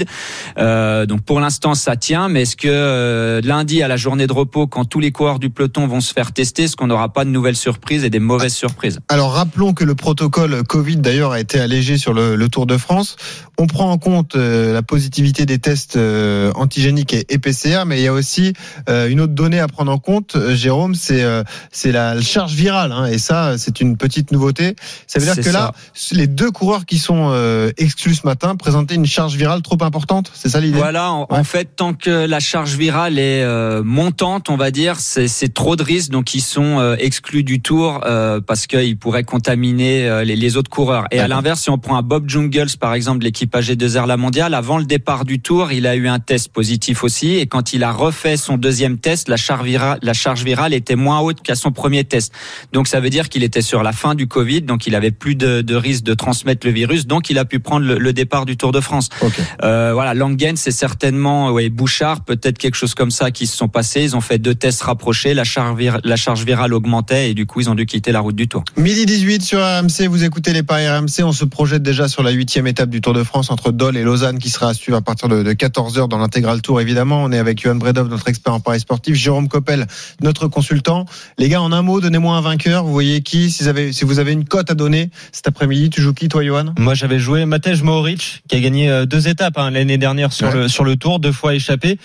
Euh, 0.58 1.06
donc, 1.06 1.22
pour 1.22 1.40
l'instant, 1.40 1.74
ça 1.74 1.96
tient. 1.96 2.28
Mais 2.28 2.44
est-ce 2.52 2.56
que 2.58 2.68
euh, 2.68 3.40
lundi 3.42 3.82
à 3.82 3.88
la 3.88 3.96
journée 3.96 4.26
de 4.26 4.32
repos, 4.34 4.66
quand 4.66 4.84
tous 4.84 5.00
les 5.00 5.10
coureurs 5.10 5.38
du 5.38 5.48
peloton 5.48 5.86
vont 5.86 6.02
se 6.02 6.12
faire 6.12 6.32
tester, 6.32 6.64
est-ce 6.64 6.76
qu'on 6.76 6.88
n'aura 6.88 7.10
pas 7.10 7.24
de 7.24 7.30
nouvelles 7.30 7.56
surprises 7.56 8.04
et 8.04 8.10
des 8.10 8.18
mauvaises 8.18 8.52
surprises. 8.52 9.00
Alors 9.08 9.32
rappelons 9.32 9.72
que 9.72 9.84
le 9.84 9.94
protocole 9.94 10.62
Covid 10.62 10.98
d'ailleurs 10.98 11.32
a 11.32 11.40
été 11.40 11.58
allégé 11.58 11.96
sur 11.96 12.12
le, 12.12 12.42
Tour 12.52 12.66
de 12.66 12.76
France. 12.76 13.16
On 13.56 13.66
prend 13.66 13.90
en 13.90 13.96
compte 13.96 14.36
euh, 14.36 14.74
la 14.74 14.82
positivité 14.82 15.46
des 15.46 15.58
tests 15.58 15.96
euh, 15.96 16.52
antigéniques 16.54 17.14
et, 17.14 17.38
PCR, 17.38 17.84
mais 17.86 18.00
il 18.00 18.02
y 18.02 18.08
a 18.08 18.12
aussi 18.12 18.52
une 18.88 19.20
autre 19.20 19.32
donnée 19.32 19.58
à 19.58 19.68
prendre 19.68 19.90
en 19.90 19.98
compte, 19.98 20.36
Jérôme, 20.52 20.94
c'est 20.94 21.24
c'est 21.70 21.92
la 21.92 22.20
charge 22.20 22.52
virale, 22.52 22.92
hein, 22.92 23.06
et 23.06 23.16
ça 23.16 23.56
c'est 23.56 23.80
une 23.80 23.96
petite 23.96 24.30
nouveauté. 24.30 24.76
Ça 25.06 25.18
veut 25.18 25.24
dire 25.24 25.42
que 25.42 25.50
là, 25.50 25.72
les 26.12 26.26
deux 26.26 26.50
coureurs 26.50 26.84
qui 26.84 26.98
sont 26.98 27.32
exclus 27.78 28.16
ce 28.16 28.26
matin 28.26 28.56
présentaient 28.56 28.94
une 28.94 29.06
charge 29.06 29.36
virale 29.36 29.62
trop 29.62 29.78
importante, 29.82 30.30
c'est 30.34 30.50
ça 30.50 30.60
l'idée? 30.60 30.78
Voilà, 30.78 31.12
en, 31.12 31.26
en, 31.30 31.44
fait, 31.44 31.76
tant 31.76 31.94
que 31.94 32.26
la 32.26 32.40
charge 32.42 32.76
virale 32.76 33.18
est 33.18 33.42
euh, 33.42 33.82
montante, 33.82 34.50
on 34.50 34.56
va 34.56 34.70
dire, 34.70 34.96
c'est 34.98 35.54
trop 35.54 35.76
de 35.76 35.82
risques, 35.82 36.10
donc 36.10 36.34
ils 36.34 36.42
sont 36.42 36.78
euh, 36.78 36.96
exclus 36.98 37.44
du 37.44 37.62
tour 37.62 38.00
euh, 38.04 38.40
parce 38.40 38.66
qu'ils 38.66 38.98
pourraient 38.98 39.24
contaminer 39.24 40.24
les, 40.24 40.36
les, 40.36 40.56
autres 40.56 40.68
coureurs. 40.68 41.06
Et 41.10 41.18
à 41.18 41.28
l'inverse, 41.28 41.62
si 41.62 41.70
on 41.70 41.78
prend 41.78 41.96
un 41.96 42.02
Bob 42.02 42.28
Jungles, 42.28 42.76
par 42.78 42.92
exemple, 42.92 43.20
de 43.20 43.24
l'équipe 43.24 43.54
AG2R 43.54 44.06
La 44.06 44.16
Mondiale, 44.16 44.52
avant 44.52 44.76
le 44.76 44.84
départ 44.84 45.24
du 45.24 45.40
tour, 45.40 45.72
il 45.72 45.86
a 45.86 45.96
eu 45.96 46.08
un 46.08 46.18
test 46.18 46.50
positif 46.50 47.04
aussi, 47.04 47.36
et 47.36 47.46
quand 47.46 47.72
il 47.72 47.84
a 47.84 47.92
refait 47.92 48.36
son 48.36 48.58
deuxième 48.58 48.98
test, 48.98 49.28
la 49.28 49.36
charge 49.36 49.64
virale, 49.64 49.98
la 50.02 50.12
charge 50.12 50.44
virale 50.44 50.74
était 50.74 50.96
moins 50.96 51.20
haute 51.20 51.40
qu'à 51.40 51.54
son 51.54 51.72
premier 51.72 52.04
test. 52.04 52.34
Donc 52.72 52.88
ça 52.88 53.00
veut 53.00 53.10
dire 53.10 53.28
qu'il 53.28 53.42
était 53.42 53.62
sur 53.62 53.82
la 53.82 53.92
fin 53.92 54.14
du 54.14 54.26
Covid, 54.26 54.62
donc 54.62 54.86
il 54.86 54.94
avait 54.94 55.12
plus 55.12 55.36
de, 55.36 55.62
de 55.62 55.74
risque 55.74 56.04
de 56.04 56.14
transmettre 56.14 56.66
le 56.66 56.72
virus, 56.72 57.06
donc 57.06 57.30
il 57.30 57.38
a 57.38 57.44
pu 57.44 57.60
prendre 57.60 57.86
le, 57.86 57.98
le 57.98 58.12
départ 58.12 58.44
du 58.44 58.56
Tour 58.56 58.72
de 58.72 58.80
France. 58.80 59.08
Okay. 59.22 59.42
voilà, 59.60 60.12
Langen, 60.12 60.56
c'est 60.56 60.72
certainement, 60.72 61.50
ouais, 61.52 61.70
Bouchard 61.70 62.24
peut-être 62.36 62.58
quelque 62.58 62.74
chose 62.74 62.94
comme 62.94 63.10
ça 63.10 63.30
qui 63.30 63.46
se 63.46 63.56
sont 63.56 63.68
passés. 63.68 64.02
Ils 64.02 64.16
ont 64.16 64.20
fait 64.20 64.38
deux 64.38 64.54
tests 64.54 64.82
rapprochés, 64.82 65.34
la 65.34 65.44
charge, 65.44 65.78
vir- 65.78 66.00
la 66.04 66.16
charge 66.16 66.44
virale 66.44 66.72
augmentait 66.74 67.30
et 67.30 67.34
du 67.34 67.46
coup 67.46 67.60
ils 67.60 67.70
ont 67.70 67.74
dû 67.74 67.86
quitter 67.86 68.12
la 68.12 68.20
route 68.20 68.36
du 68.36 68.48
Tour. 68.48 68.64
Midi 68.76 69.06
18 69.06 69.42
sur 69.42 69.60
RMC, 69.60 70.06
vous 70.08 70.24
écoutez 70.24 70.52
les 70.52 70.62
paris 70.62 70.88
RMC. 70.88 71.22
On 71.24 71.32
se 71.32 71.44
projette 71.44 71.82
déjà 71.82 72.08
sur 72.08 72.22
la 72.22 72.30
huitième 72.30 72.66
étape 72.66 72.90
du 72.90 73.00
Tour 73.00 73.14
de 73.14 73.22
France 73.22 73.50
entre 73.50 73.72
Dole 73.72 73.96
et 73.96 74.02
Lausanne 74.02 74.38
qui 74.38 74.50
sera 74.50 74.68
à 74.70 74.74
suivre 74.74 74.96
à 74.98 75.02
partir 75.02 75.28
de, 75.28 75.42
14h 75.52 76.08
dans 76.08 76.18
l'intégral 76.18 76.62
Tour 76.62 76.80
évidemment. 76.80 77.22
On 77.24 77.32
est 77.32 77.38
avec 77.38 77.60
Johan 77.62 77.74
Bredov, 77.76 78.08
notre 78.08 78.28
expert 78.28 78.52
en 78.54 78.60
paris 78.60 78.80
sportif, 78.80 79.14
Jérôme 79.14 79.48
Coppel, 79.48 79.86
notre 80.22 80.48
consultant. 80.48 81.04
Les 81.38 81.48
gars, 81.48 81.60
en 81.62 81.72
un 81.72 81.82
mot, 81.82 82.00
donnez-moi 82.00 82.36
un 82.36 82.40
vainqueur. 82.40 82.84
Vous 82.84 82.92
voyez 82.92 83.20
qui 83.22 83.50
si 83.50 83.62
vous 83.62 83.68
avez, 83.68 83.92
si 83.92 84.04
vous 84.04 84.18
avez 84.18 84.32
une 84.32 84.44
cote 84.44 84.70
à 84.70 84.74
donner 84.74 85.10
cet 85.32 85.46
après-midi, 85.48 85.90
tu 85.90 86.00
joues 86.00 86.14
qui 86.14 86.28
toi 86.28 86.44
Johan? 86.44 86.74
Moi, 86.78 86.94
j'avais 86.94 87.18
joué 87.18 87.44
Matej 87.44 87.82
Mohoric, 87.82 88.42
qui 88.48 88.56
a 88.56 88.60
gagné 88.60 88.88
euh, 88.90 89.06
deux 89.06 89.28
étapes 89.28 89.58
hein, 89.58 89.70
l'année 89.70 89.98
dernière 89.98 90.32
sur 90.32 90.48
Ouais. 90.48 90.54
le 90.54 90.68
sur 90.68 90.84
le 90.84 90.96
Tour, 90.96 91.20
deux 91.20 91.32
fois 91.32 91.54
échappé. 91.54 91.98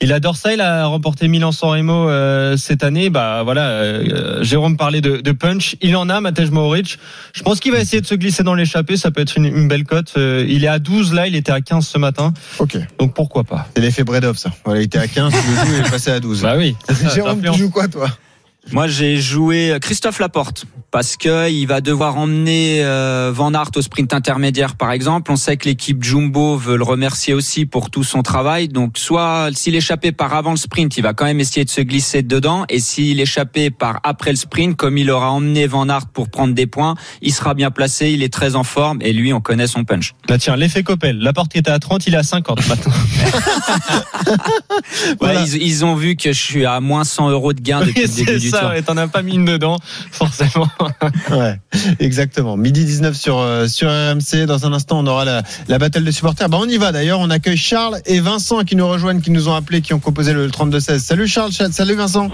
Il 0.00 0.12
adore 0.12 0.36
ça. 0.36 0.52
Il 0.52 0.60
a 0.60 0.86
remporté 0.86 1.28
Milan-San 1.28 1.70
Remo 1.70 2.08
euh, 2.08 2.56
cette 2.56 2.82
année. 2.82 3.10
Bah 3.10 3.42
voilà, 3.44 3.68
euh, 3.68 4.42
Jérôme 4.42 4.76
parlait 4.76 5.00
de, 5.00 5.18
de 5.18 5.32
punch. 5.32 5.76
Il 5.80 5.96
en 5.96 6.08
a, 6.08 6.20
Matej 6.20 6.50
Mohoric. 6.50 6.98
Je 7.32 7.42
pense 7.42 7.60
qu'il 7.60 7.72
va 7.72 7.78
essayer 7.78 8.00
de 8.00 8.06
se 8.06 8.14
glisser 8.14 8.42
dans 8.42 8.54
l'échappée. 8.54 8.96
Ça 8.96 9.10
peut 9.10 9.20
être 9.20 9.36
une, 9.36 9.46
une 9.46 9.68
belle 9.68 9.84
cote. 9.84 10.14
Euh, 10.16 10.44
il 10.48 10.64
est 10.64 10.68
à 10.68 10.78
12 10.78 11.14
là. 11.14 11.26
Il 11.26 11.36
était 11.36 11.52
à 11.52 11.60
15 11.60 11.86
ce 11.86 11.98
matin. 11.98 12.32
Ok. 12.58 12.76
Donc 12.98 13.14
pourquoi 13.14 13.44
pas? 13.44 13.68
C'est 13.74 13.82
l'effet 13.82 14.04
Bredov 14.04 14.36
ça. 14.36 14.50
Voilà, 14.64 14.80
il 14.80 14.84
était 14.84 14.98
à 14.98 15.06
15, 15.06 15.32
tu 15.32 15.38
le 15.38 15.78
il 15.78 15.86
est 15.86 15.90
passé 15.90 16.10
à 16.10 16.20
12. 16.20 16.42
Bah 16.42 16.54
oui. 16.56 16.74
ça, 16.88 17.08
Jérôme, 17.14 17.40
tu 17.40 17.58
joues 17.58 17.70
quoi 17.70 17.88
toi? 17.88 18.08
Moi, 18.70 18.86
j'ai 18.86 19.16
joué 19.20 19.76
Christophe 19.80 20.20
Laporte 20.20 20.64
parce 20.92 21.16
que 21.16 21.50
il 21.50 21.66
va 21.66 21.80
devoir 21.80 22.16
emmener 22.16 22.84
euh, 22.84 23.32
Van 23.34 23.52
Aert 23.54 23.70
au 23.76 23.82
sprint 23.82 24.12
intermédiaire, 24.14 24.76
par 24.76 24.92
exemple. 24.92 25.32
On 25.32 25.36
sait 25.36 25.56
que 25.56 25.66
l'équipe 25.68 26.02
Jumbo 26.04 26.56
veut 26.56 26.76
le 26.76 26.84
remercier 26.84 27.34
aussi 27.34 27.66
pour 27.66 27.90
tout 27.90 28.04
son 28.04 28.22
travail. 28.22 28.68
Donc, 28.68 28.98
soit 28.98 29.48
s'il 29.52 29.74
échappait 29.74 30.12
par 30.12 30.34
avant 30.34 30.50
le 30.52 30.56
sprint, 30.58 30.96
il 30.96 31.02
va 31.02 31.12
quand 31.12 31.24
même 31.24 31.40
essayer 31.40 31.64
de 31.64 31.70
se 31.70 31.80
glisser 31.80 32.22
dedans. 32.22 32.64
Et 32.68 32.78
s'il 32.78 33.20
échappait 33.20 33.70
par 33.70 34.00
après 34.04 34.30
le 34.30 34.36
sprint, 34.36 34.76
comme 34.76 34.96
il 34.98 35.10
aura 35.10 35.30
emmené 35.30 35.66
Van 35.66 35.88
Aert 35.88 36.06
pour 36.12 36.28
prendre 36.30 36.54
des 36.54 36.66
points, 36.66 36.94
il 37.20 37.32
sera 37.32 37.54
bien 37.54 37.70
placé. 37.70 38.10
Il 38.12 38.22
est 38.22 38.32
très 38.32 38.54
en 38.54 38.64
forme 38.64 38.98
et 39.02 39.12
lui, 39.12 39.32
on 39.32 39.40
connaît 39.40 39.66
son 39.66 39.84
punch. 39.84 40.12
Bah 40.28 40.38
tiens, 40.38 40.56
l'effet 40.56 40.82
Coppel. 40.82 41.18
La 41.18 41.32
porte 41.32 41.50
qui 41.50 41.58
était 41.58 41.70
à 41.70 41.78
30, 41.78 42.06
il 42.06 42.14
est 42.14 42.18
à 42.18 42.22
50 42.22 42.68
maintenant. 42.68 42.92
Ouais, 45.02 45.16
Voilà. 45.20 45.42
ils, 45.42 45.62
ils 45.62 45.84
ont 45.84 45.94
vu 45.94 46.16
que 46.16 46.32
je 46.32 46.40
suis 46.40 46.64
à 46.64 46.80
moins 46.80 47.04
100 47.04 47.30
euros 47.30 47.52
de 47.52 47.60
gain 47.60 47.80
depuis 47.84 48.02
le 48.02 48.08
début 48.08 48.38
du. 48.38 48.51
Ça. 48.60 48.68
Ouais, 48.70 48.82
T'en 48.82 48.96
as 48.96 49.08
pas 49.08 49.22
mis 49.22 49.34
une 49.34 49.44
dedans, 49.44 49.76
forcément. 50.10 50.68
Ouais, 51.30 51.58
exactement. 51.98 52.56
Midi 52.56 52.84
19 52.84 53.16
sur 53.16 53.38
euh, 53.38 53.66
sur 53.66 53.88
RMC. 53.88 54.46
Dans 54.46 54.66
un 54.66 54.72
instant, 54.72 54.98
on 54.98 55.06
aura 55.06 55.24
la, 55.24 55.42
la 55.68 55.78
battle 55.78 56.04
des 56.04 56.12
supporters. 56.12 56.48
Bah, 56.48 56.58
on 56.60 56.68
y 56.68 56.76
va 56.76 56.92
d'ailleurs. 56.92 57.20
On 57.20 57.30
accueille 57.30 57.56
Charles 57.56 58.00
et 58.06 58.20
Vincent 58.20 58.64
qui 58.64 58.76
nous 58.76 58.86
rejoignent, 58.86 59.20
qui 59.20 59.30
nous 59.30 59.48
ont 59.48 59.54
appelés, 59.54 59.80
qui 59.80 59.94
ont 59.94 60.00
composé 60.00 60.32
le 60.32 60.48
32-16. 60.48 60.98
Salut 60.98 61.26
Charles, 61.26 61.52
salut 61.52 61.94
Vincent. 61.94 62.30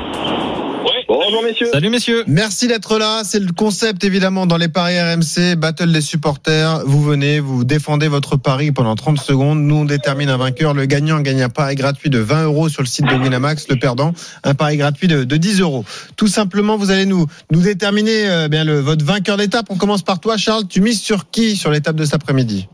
Bonjour 1.08 1.42
messieurs. 1.42 1.68
Salut 1.72 1.88
messieurs. 1.88 2.22
Merci 2.26 2.68
d'être 2.68 2.98
là. 2.98 3.22
C'est 3.24 3.40
le 3.40 3.50
concept 3.52 4.04
évidemment 4.04 4.44
dans 4.44 4.58
les 4.58 4.68
paris 4.68 5.00
RMC, 5.00 5.56
battle 5.56 5.90
des 5.90 6.02
supporters. 6.02 6.82
Vous 6.84 7.02
venez, 7.02 7.40
vous 7.40 7.64
défendez 7.64 8.08
votre 8.08 8.36
pari 8.36 8.72
pendant 8.72 8.94
30 8.94 9.18
secondes. 9.18 9.58
Nous 9.60 9.74
on 9.74 9.84
détermine 9.86 10.28
un 10.28 10.36
vainqueur. 10.36 10.74
Le 10.74 10.84
gagnant 10.84 11.18
gagne 11.20 11.40
un 11.40 11.48
pari 11.48 11.76
gratuit 11.76 12.10
de 12.10 12.18
20 12.18 12.44
euros 12.44 12.68
sur 12.68 12.82
le 12.82 12.86
site 12.86 13.06
de 13.06 13.14
Winamax. 13.14 13.68
Le 13.70 13.76
perdant 13.76 14.12
un 14.44 14.52
pari 14.54 14.76
gratuit 14.76 15.08
de, 15.08 15.24
de 15.24 15.36
10 15.38 15.62
euros. 15.62 15.86
Tout 16.18 16.26
simplement, 16.28 16.76
vous 16.76 16.90
allez 16.90 17.06
nous 17.06 17.24
nous 17.50 17.62
déterminer 17.62 18.28
euh, 18.28 18.48
bien 18.48 18.64
le, 18.64 18.78
votre 18.80 19.02
vainqueur 19.04 19.38
d'étape. 19.38 19.66
On 19.70 19.76
commence 19.76 20.02
par 20.02 20.20
toi, 20.20 20.36
Charles. 20.36 20.68
Tu 20.68 20.82
mises 20.82 21.00
sur 21.02 21.30
qui 21.30 21.56
sur 21.56 21.70
l'étape 21.70 21.96
de 21.96 22.04
cet 22.04 22.16
après-midi? 22.16 22.68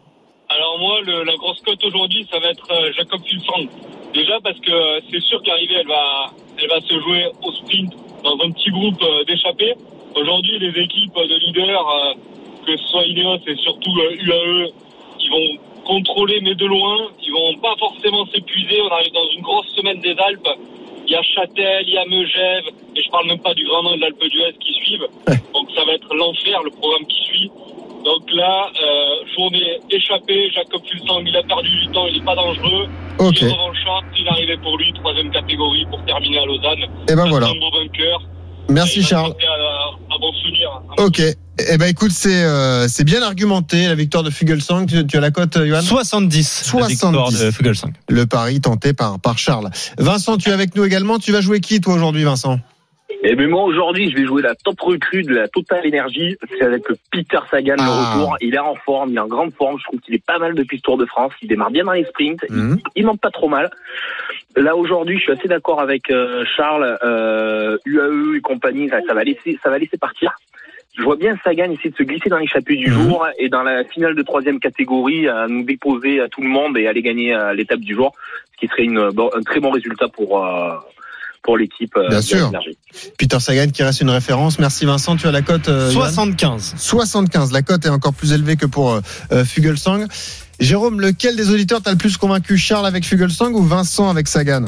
Alors 0.50 0.76
moi, 0.80 0.96
le- 1.06 1.22
la 1.22 1.36
grosse 1.36 1.60
cote 1.64 1.82
aujourd'hui, 1.84 2.26
ça 2.32 2.40
va 2.40 2.48
être 2.48 2.66
euh, 2.72 2.90
Jacob 2.96 3.20
Fulsang. 3.28 3.70
Déjà 4.12 4.34
parce 4.42 4.58
que 4.58 4.72
euh, 4.72 5.00
c'est 5.12 5.22
sûr 5.22 5.40
qu'arrivée, 5.44 5.74
elle 5.80 5.86
va, 5.86 6.32
elle 6.60 6.68
va 6.68 6.80
se 6.80 6.94
jouer 7.00 7.26
au 7.44 7.52
sprint 7.52 7.92
dans 8.24 8.34
un 8.42 8.50
petit 8.50 8.70
groupe 8.70 9.00
euh, 9.02 9.22
d'échappés. 9.24 9.74
Aujourd'hui, 10.16 10.58
les 10.58 10.82
équipes 10.82 11.14
de 11.14 11.36
leaders, 11.46 11.88
euh, 11.88 12.14
que 12.66 12.76
ce 12.76 12.84
soit 12.88 13.04
Ineos 13.04 13.38
et 13.46 13.56
surtout 13.56 13.90
euh, 13.98 14.16
UAE, 14.16 14.68
ils 15.20 15.30
vont 15.30 15.58
contrôler 15.84 16.40
mais 16.40 16.54
de 16.54 16.64
loin. 16.64 16.96
Ils 17.22 17.32
vont 17.32 17.54
pas 17.60 17.74
forcément 17.78 18.26
s'épuiser. 18.26 18.80
On 18.80 18.88
arrive 18.88 19.12
dans 19.12 19.28
une 19.28 19.42
grosse 19.42 19.68
semaine 19.76 20.00
des 20.00 20.16
Alpes. 20.18 20.48
Il 21.06 21.12
y 21.12 21.16
a 21.16 21.22
Châtel, 21.22 21.84
il 21.86 21.92
y 21.92 21.98
a 21.98 22.04
Megève, 22.06 22.64
et 22.96 23.02
je 23.02 23.10
parle 23.10 23.26
même 23.26 23.40
pas 23.40 23.52
du 23.52 23.66
Grand 23.66 23.82
Nord 23.82 23.96
de 23.96 24.00
l'Alpe 24.00 24.24
d'Huez 24.24 24.54
qui 24.58 24.72
suivent. 24.72 25.06
Donc 25.52 25.68
ça 25.76 25.84
va 25.84 25.92
être 25.92 26.14
l'enfer, 26.14 26.62
le 26.62 26.70
programme 26.70 27.06
qui 27.06 27.22
suit. 27.24 27.50
Donc 28.04 28.22
là, 28.32 28.66
euh, 28.82 29.24
journée 29.36 29.80
échappée, 29.90 30.50
Jacob 30.54 30.82
Fulsang, 30.90 31.22
il 31.26 31.34
a 31.36 31.42
perdu 31.42 31.70
du 31.70 31.86
temps, 31.92 32.06
il 32.06 32.18
n'est 32.18 32.24
pas 32.24 32.34
dangereux. 32.34 32.86
Ok. 33.18 33.40
Il 33.40 33.56
il 34.18 34.28
arrivé 34.28 34.56
pour 34.62 34.76
lui, 34.78 34.92
troisième 34.94 35.30
catégorie 35.30 35.86
pour 35.90 36.04
terminer 36.04 36.38
à 36.38 36.44
Lausanne. 36.46 36.82
Et 37.08 37.14
ben 37.14 37.24
C'est 37.24 37.30
voilà. 37.30 37.46
un 37.46 37.54
beau 37.54 37.70
vainqueur. 37.70 38.22
Merci 38.68 39.02
Charles. 39.02 39.32
À, 39.32 40.14
à 40.14 40.18
bon 40.18 40.32
souvenir. 40.42 40.70
Ok. 40.98 41.20
Eh 41.20 41.78
ben 41.78 41.86
écoute, 41.86 42.10
c'est 42.10 42.42
euh, 42.44 42.88
c'est 42.88 43.04
bien 43.04 43.22
argumenté 43.22 43.86
la 43.86 43.94
victoire 43.94 44.22
de 44.24 44.30
Fugelsang. 44.30 44.86
Tu, 44.86 45.06
tu 45.06 45.16
as 45.16 45.20
la 45.20 45.30
cote, 45.30 45.56
Johan? 45.64 45.80
70. 45.82 46.72
la 46.80 46.86
victoire 46.88 47.12
70. 47.12 47.40
de 47.44 47.50
Fuglsang. 47.52 47.92
Le 48.08 48.26
pari 48.26 48.60
tenté 48.60 48.92
par 48.92 49.20
par 49.20 49.38
Charles. 49.38 49.70
Vincent, 49.98 50.36
tu 50.36 50.48
es 50.50 50.52
avec 50.52 50.74
nous 50.74 50.84
également. 50.84 51.18
Tu 51.18 51.30
vas 51.30 51.40
jouer 51.40 51.60
qui 51.60 51.80
toi 51.80 51.94
aujourd'hui, 51.94 52.24
Vincent? 52.24 52.58
Et 53.22 53.34
ben 53.36 53.48
moi 53.48 53.62
aujourd'hui, 53.62 54.10
je 54.10 54.16
vais 54.16 54.26
jouer 54.26 54.42
la 54.42 54.54
top 54.54 54.78
recrue 54.80 55.22
de 55.22 55.34
la 55.34 55.48
Total 55.48 55.86
Energy. 55.86 56.36
C'est 56.58 56.64
avec 56.64 56.82
Peter 57.10 57.38
Sagan 57.50 57.76
Ah. 57.78 57.84
le 57.84 57.90
retour. 58.20 58.36
Il 58.40 58.54
est 58.54 58.58
en 58.58 58.74
forme, 58.74 59.10
il 59.10 59.16
est 59.16 59.20
en 59.20 59.28
grande 59.28 59.52
forme. 59.54 59.78
Je 59.78 59.84
trouve 59.84 60.00
qu'il 60.00 60.14
est 60.14 60.24
pas 60.24 60.38
mal 60.38 60.54
depuis 60.54 60.76
ce 60.78 60.82
Tour 60.82 60.98
de 60.98 61.06
France. 61.06 61.32
Il 61.40 61.48
démarre 61.48 61.70
bien 61.70 61.84
dans 61.84 61.92
les 61.92 62.04
sprints. 62.04 62.44
Mhm. 62.50 62.78
Il 62.96 63.06
monte 63.06 63.20
pas 63.20 63.30
trop 63.30 63.48
mal. 63.48 63.70
Là 64.56 64.76
aujourd'hui, 64.76 65.16
je 65.18 65.22
suis 65.24 65.32
assez 65.32 65.48
d'accord 65.48 65.80
avec 65.80 66.10
euh, 66.10 66.44
Charles, 66.56 66.98
euh, 67.02 67.78
UAE 67.86 68.36
et 68.36 68.40
compagnie. 68.40 68.88
Ça, 68.88 68.98
ça 69.06 69.14
va 69.14 69.24
laisser, 69.24 69.58
ça 69.62 69.70
va 69.70 69.78
laisser 69.78 69.96
partir. 69.96 70.32
Je 70.96 71.02
vois 71.02 71.16
bien 71.16 71.36
Sagan 71.42 71.72
essayer 71.72 71.90
de 71.90 71.96
se 71.96 72.04
glisser 72.04 72.28
dans 72.28 72.38
l'échappée 72.38 72.76
du 72.76 72.88
Mhm. 72.90 73.02
jour 73.08 73.26
et 73.38 73.48
dans 73.48 73.62
la 73.62 73.84
finale 73.84 74.14
de 74.14 74.22
troisième 74.22 74.60
catégorie, 74.60 75.26
à 75.28 75.48
nous 75.48 75.64
déposer 75.64 76.20
à 76.20 76.28
tout 76.28 76.40
le 76.42 76.48
monde 76.48 76.76
et 76.78 76.86
aller 76.86 77.02
gagner 77.02 77.34
euh, 77.34 77.52
l'étape 77.54 77.80
du 77.80 77.94
jour, 77.94 78.12
ce 78.52 78.58
qui 78.60 78.68
serait 78.68 78.84
une, 78.84 78.98
un 78.98 79.42
très 79.42 79.58
bon 79.60 79.70
résultat 79.70 80.06
pour 80.08 80.44
euh, 80.44 80.74
pour 81.44 81.56
l'équipe. 81.58 81.94
euh, 81.96 82.08
Bien 82.08 82.22
sûr. 82.22 82.50
Peter 83.18 83.38
Sagan 83.38 83.70
qui 83.70 83.82
reste 83.84 84.00
une 84.00 84.10
référence. 84.10 84.58
Merci 84.58 84.86
Vincent. 84.86 85.14
Tu 85.16 85.28
as 85.28 85.30
la 85.32 85.42
cote. 85.42 85.68
euh, 85.68 85.90
Johan 85.90 86.06
75. 86.06 86.74
75. 86.76 87.52
La 87.52 87.62
cote 87.62 87.84
est 87.86 87.90
encore 87.90 88.14
plus 88.14 88.32
élevée 88.32 88.56
que 88.56 88.66
pour 88.66 88.92
euh, 88.92 89.00
euh, 89.32 89.44
Fugelsang. 89.44 90.06
Jérôme, 90.60 91.00
lequel 91.00 91.36
des 91.36 91.50
auditeurs 91.50 91.82
t'a 91.82 91.90
le 91.90 91.96
plus 91.98 92.16
convaincu? 92.16 92.56
Charles 92.56 92.86
avec 92.86 93.04
Fugelsang 93.04 93.52
ou 93.54 93.62
Vincent 93.62 94.08
avec 94.08 94.28
Sagan? 94.28 94.64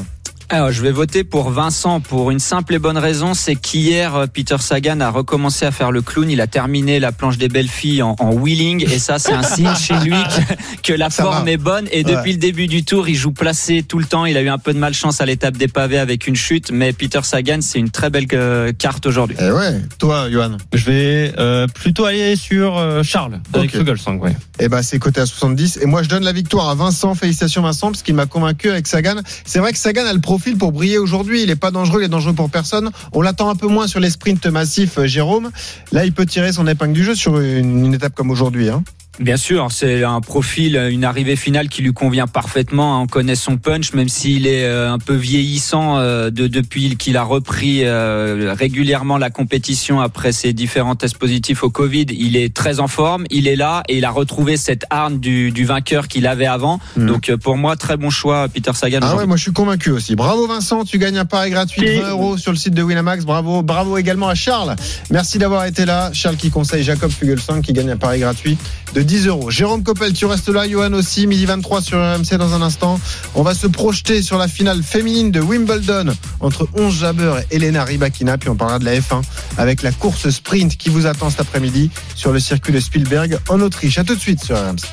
Alors, 0.49 0.71
je 0.71 0.81
vais 0.81 0.91
voter 0.93 1.25
pour 1.25 1.49
Vincent 1.49 1.99
pour 1.99 2.31
une 2.31 2.39
simple 2.39 2.73
et 2.75 2.79
bonne 2.79 2.97
raison, 2.97 3.33
c'est 3.33 3.55
qu'hier, 3.55 4.15
euh, 4.15 4.25
Peter 4.27 4.55
Sagan 4.59 5.01
a 5.01 5.09
recommencé 5.09 5.65
à 5.65 5.71
faire 5.71 5.91
le 5.91 6.01
clown. 6.01 6.29
Il 6.31 6.39
a 6.39 6.47
terminé 6.47 7.01
la 7.01 7.11
planche 7.11 7.37
des 7.37 7.49
belles 7.49 7.67
filles 7.67 8.01
en, 8.01 8.15
en 8.17 8.31
wheeling 8.31 8.81
et 8.89 8.97
ça, 8.97 9.19
c'est 9.19 9.33
un 9.33 9.43
signe 9.55 9.75
chez 9.75 9.95
lui 9.95 10.11
que, 10.13 10.91
que 10.91 10.93
la 10.93 11.09
Ça 11.09 11.23
forme 11.23 11.43
va. 11.45 11.51
est 11.51 11.57
bonne. 11.57 11.87
Et 11.91 12.03
depuis 12.03 12.15
Ouais. 12.17 12.31
le 12.31 12.37
début 12.37 12.67
du 12.67 12.85
tour, 12.85 13.09
il 13.09 13.15
joue 13.15 13.33
placé 13.33 13.83
tout 13.83 13.99
le 13.99 14.05
temps. 14.05 14.25
Il 14.25 14.37
a 14.37 14.41
eu 14.41 14.47
un 14.47 14.57
peu 14.57 14.73
de 14.73 14.79
malchance 14.79 15.19
à 15.19 15.25
l'étape 15.25 15.57
des 15.57 15.67
pavés 15.67 15.97
avec 15.99 16.27
une 16.27 16.37
chute, 16.37 16.71
mais 16.71 16.93
Peter 16.93 17.19
Sagan, 17.23 17.59
c'est 17.59 17.79
une 17.79 17.89
très 17.91 18.09
belle 18.09 18.27
euh, 18.31 18.71
carte 18.71 19.05
aujourd'hui. 19.05 19.35
Eh 19.41 19.51
ouais. 19.51 19.81
Toi, 19.99 20.29
Johan. 20.31 20.55
Je 20.73 20.85
vais 20.85 21.33
euh, 21.37 21.67
plutôt 21.67 22.05
aller 22.05 22.37
sur 22.37 22.77
euh, 22.77 23.03
Charles 23.03 23.41
avec 23.53 23.71
Ok. 23.75 23.79
Fuglsang. 23.79 24.17
Ouais. 24.19 24.35
Eh 24.59 24.69
ben, 24.69 24.81
c'est 24.81 24.97
coté 24.97 25.19
à 25.19 25.25
70. 25.25 25.79
Et 25.81 25.85
moi, 25.87 26.03
je 26.03 26.07
donne 26.07 26.23
la 26.23 26.31
victoire 26.31 26.69
à 26.69 26.75
Vincent. 26.75 27.15
Félicitations, 27.15 27.61
Vincent, 27.63 27.91
parce 27.91 28.01
qu'il 28.01 28.15
m'a 28.15 28.27
convaincu 28.27 28.69
avec 28.69 28.87
Sagan. 28.87 29.15
C'est 29.43 29.59
vrai 29.59 29.73
que 29.73 29.77
Sagan 29.77 30.05
a 30.05 30.13
le 30.13 30.21
profil 30.21 30.36
pour 30.57 30.71
briller 30.71 30.97
aujourd'hui. 30.97 31.43
Il 31.43 31.49
est 31.49 31.55
pas 31.55 31.71
dangereux, 31.71 32.01
il 32.01 32.05
est 32.05 32.09
dangereux 32.09 32.33
pour 32.33 32.49
personne. 32.49 32.91
On 33.11 33.21
l'attend 33.21 33.49
un 33.49 33.55
peu 33.55 33.67
moins 33.67 33.87
sur 33.87 33.99
les 33.99 34.09
sprints 34.09 34.45
massifs, 34.47 34.97
euh, 34.97 35.07
Jérôme. 35.07 35.51
Là, 35.91 36.05
il 36.05 36.13
peut 36.13 36.25
tirer 36.25 36.51
son 36.51 36.67
épingle 36.67 36.93
du 36.93 37.03
jeu 37.03 37.15
sur 37.15 37.39
une, 37.39 37.85
une 37.85 37.93
étape 37.93 38.15
comme 38.15 38.31
aujourd'hui. 38.31 38.69
Hein. 38.69 38.83
Bien 39.19 39.37
sûr, 39.37 39.71
c'est 39.71 40.03
un 40.03 40.21
profil, 40.21 40.75
une 40.91 41.03
arrivée 41.03 41.35
finale 41.35 41.69
qui 41.69 41.81
lui 41.81 41.93
convient 41.93 42.27
parfaitement. 42.27 43.01
On 43.01 43.07
connaît 43.07 43.35
son 43.35 43.57
punch, 43.57 43.93
même 43.93 44.09
s'il 44.09 44.45
est 44.45 44.65
euh, 44.65 44.91
un 44.91 44.99
peu 44.99 45.15
vieillissant 45.15 45.97
euh, 45.97 46.29
de, 46.29 46.47
depuis 46.47 46.97
qu'il 46.97 47.17
a 47.17 47.23
repris 47.23 47.81
euh, 47.83 48.53
régulièrement 48.55 49.17
la 49.17 49.31
compétition 49.31 50.01
après 50.01 50.31
ses 50.31 50.53
différents 50.53 50.95
tests 50.95 51.17
positifs 51.17 51.63
au 51.63 51.71
Covid. 51.71 52.05
Il 52.11 52.37
est 52.37 52.53
très 52.53 52.79
en 52.79 52.87
forme, 52.87 53.25
il 53.31 53.47
est 53.47 53.55
là 53.55 53.81
et 53.87 53.97
il 53.97 54.05
a 54.05 54.11
retrouvé 54.11 54.55
cette 54.55 54.85
arme 54.91 55.19
du, 55.19 55.49
du 55.51 55.65
vainqueur 55.65 56.07
qu'il 56.07 56.27
avait 56.27 56.45
avant. 56.45 56.79
Mhm. 56.95 57.07
Donc 57.07 57.35
pour 57.37 57.57
moi, 57.57 57.75
très 57.75 57.97
bon 57.97 58.11
choix, 58.11 58.47
Peter 58.47 58.71
Sagan. 58.75 58.99
Ah 59.01 59.15
ouais, 59.15 59.25
moi 59.25 59.37
je 59.37 59.43
suis 59.43 59.53
convaincu 59.53 59.89
aussi. 59.89 60.15
Bravo 60.15 60.45
Vincent, 60.45 60.83
tu 60.85 60.99
gagnes 60.99 61.17
un 61.17 61.25
pari 61.25 61.49
gratuit 61.49 61.81
de 61.81 62.01
20 62.01 62.09
euros 62.09 62.37
sur 62.37 62.51
le 62.51 62.57
site 62.57 62.75
de 62.75 62.83
Winamax. 62.83 63.25
Bravo, 63.25 63.63
bravo 63.63 63.97
également 63.97 64.29
à 64.29 64.35
Charles. 64.35 64.75
Merci 65.09 65.39
d'avoir 65.39 65.65
été 65.65 65.85
là. 65.85 66.11
Charles 66.13 66.37
qui 66.37 66.51
conseille 66.51 66.83
Jacob 66.83 67.09
Fugelsang 67.09 67.61
qui 67.61 67.73
gagne 67.73 67.89
un 67.89 67.97
pari 67.97 68.19
gratuit 68.19 68.57
de 68.93 69.06
10 69.07 69.27
euros. 69.27 69.49
Jérôme 69.49 69.83
Coppel, 69.83 70.13
tu 70.13 70.25
restes 70.25 70.49
là. 70.49 70.67
Johan 70.69 70.93
aussi. 70.93 71.25
Midi 71.25 71.45
23 71.45 71.81
sur 71.81 71.97
RMC 71.97 72.37
dans 72.37 72.53
un 72.53 72.61
instant. 72.61 72.99
On 73.33 73.41
va 73.41 73.55
se 73.55 73.65
projeter 73.65 74.21
sur 74.21 74.37
la 74.37 74.47
finale 74.47 74.83
féminine 74.83 75.31
de 75.31 75.39
Wimbledon 75.39 76.13
entre 76.41 76.67
11 76.75 76.99
Jabber 76.99 77.35
et 77.49 77.55
Elena 77.55 77.85
Rybakina. 77.85 78.37
Puis 78.37 78.49
on 78.49 78.55
parlera 78.55 78.79
de 78.79 78.85
la 78.85 78.99
F1 78.99 79.21
avec 79.57 79.81
la 79.81 79.91
course 79.91 80.29
sprint 80.29 80.77
qui 80.77 80.89
vous 80.89 81.07
attend 81.07 81.29
cet 81.29 81.39
après-midi 81.39 81.89
sur 82.15 82.31
le 82.31 82.39
circuit 82.39 82.73
de 82.73 82.79
Spielberg 82.79 83.39
en 83.49 83.61
Autriche. 83.61 83.97
À 83.97 84.03
tout 84.03 84.15
de 84.15 84.19
suite 84.19 84.43
sur 84.43 84.57
RMC. 84.57 84.83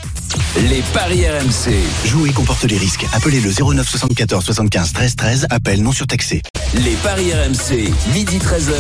Les 0.71 0.83
paris 0.95 1.27
RMC. 1.29 1.75
Jouer 2.07 2.31
comporte 2.31 2.65
les 2.65 2.79
risques. 2.79 3.05
Appelez 3.13 3.41
le 3.41 3.51
09 3.51 3.89
74 3.89 4.45
75 4.45 4.93
13 4.93 5.17
13. 5.17 5.47
Appel 5.51 5.83
non 5.83 5.93
surtaxé. 5.93 6.41
Les 6.83 6.97
paris 7.05 7.33
RMC. 7.33 7.93
Midi 8.13 8.39
13h. 8.39 8.73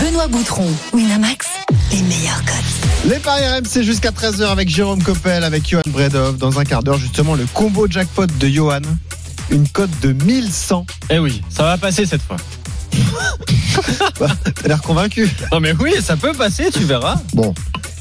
Benoît 0.00 0.28
Boutron, 0.28 0.66
Winamax, 0.92 1.46
les 1.90 2.02
meilleurs 2.02 2.44
codes. 2.44 3.10
Les 3.10 3.18
paris 3.18 3.42
RMC 3.46 3.82
jusqu'à 3.82 4.10
13h 4.10 4.44
avec 4.48 4.68
Jérôme 4.68 5.02
Coppel, 5.02 5.42
avec 5.42 5.66
Johan 5.66 5.80
Bredov. 5.86 6.36
Dans 6.36 6.58
un 6.58 6.64
quart 6.64 6.82
d'heure, 6.82 6.98
justement, 6.98 7.34
le 7.34 7.46
combo 7.54 7.86
jackpot 7.88 8.26
de 8.26 8.48
Johan. 8.48 8.82
Une 9.50 9.66
cote 9.66 9.90
de 10.02 10.12
1100. 10.12 10.84
Eh 11.08 11.18
oui, 11.18 11.40
ça 11.48 11.62
va 11.62 11.78
passer 11.78 12.04
cette 12.04 12.20
fois. 12.22 12.36
T'as 14.54 14.68
l'air 14.68 14.82
convaincu. 14.82 15.26
Non 15.50 15.60
mais 15.60 15.72
oui, 15.80 15.94
ça 16.02 16.16
peut 16.18 16.32
passer, 16.32 16.70
tu 16.70 16.84
verras. 16.84 17.16
Bon. 17.32 17.54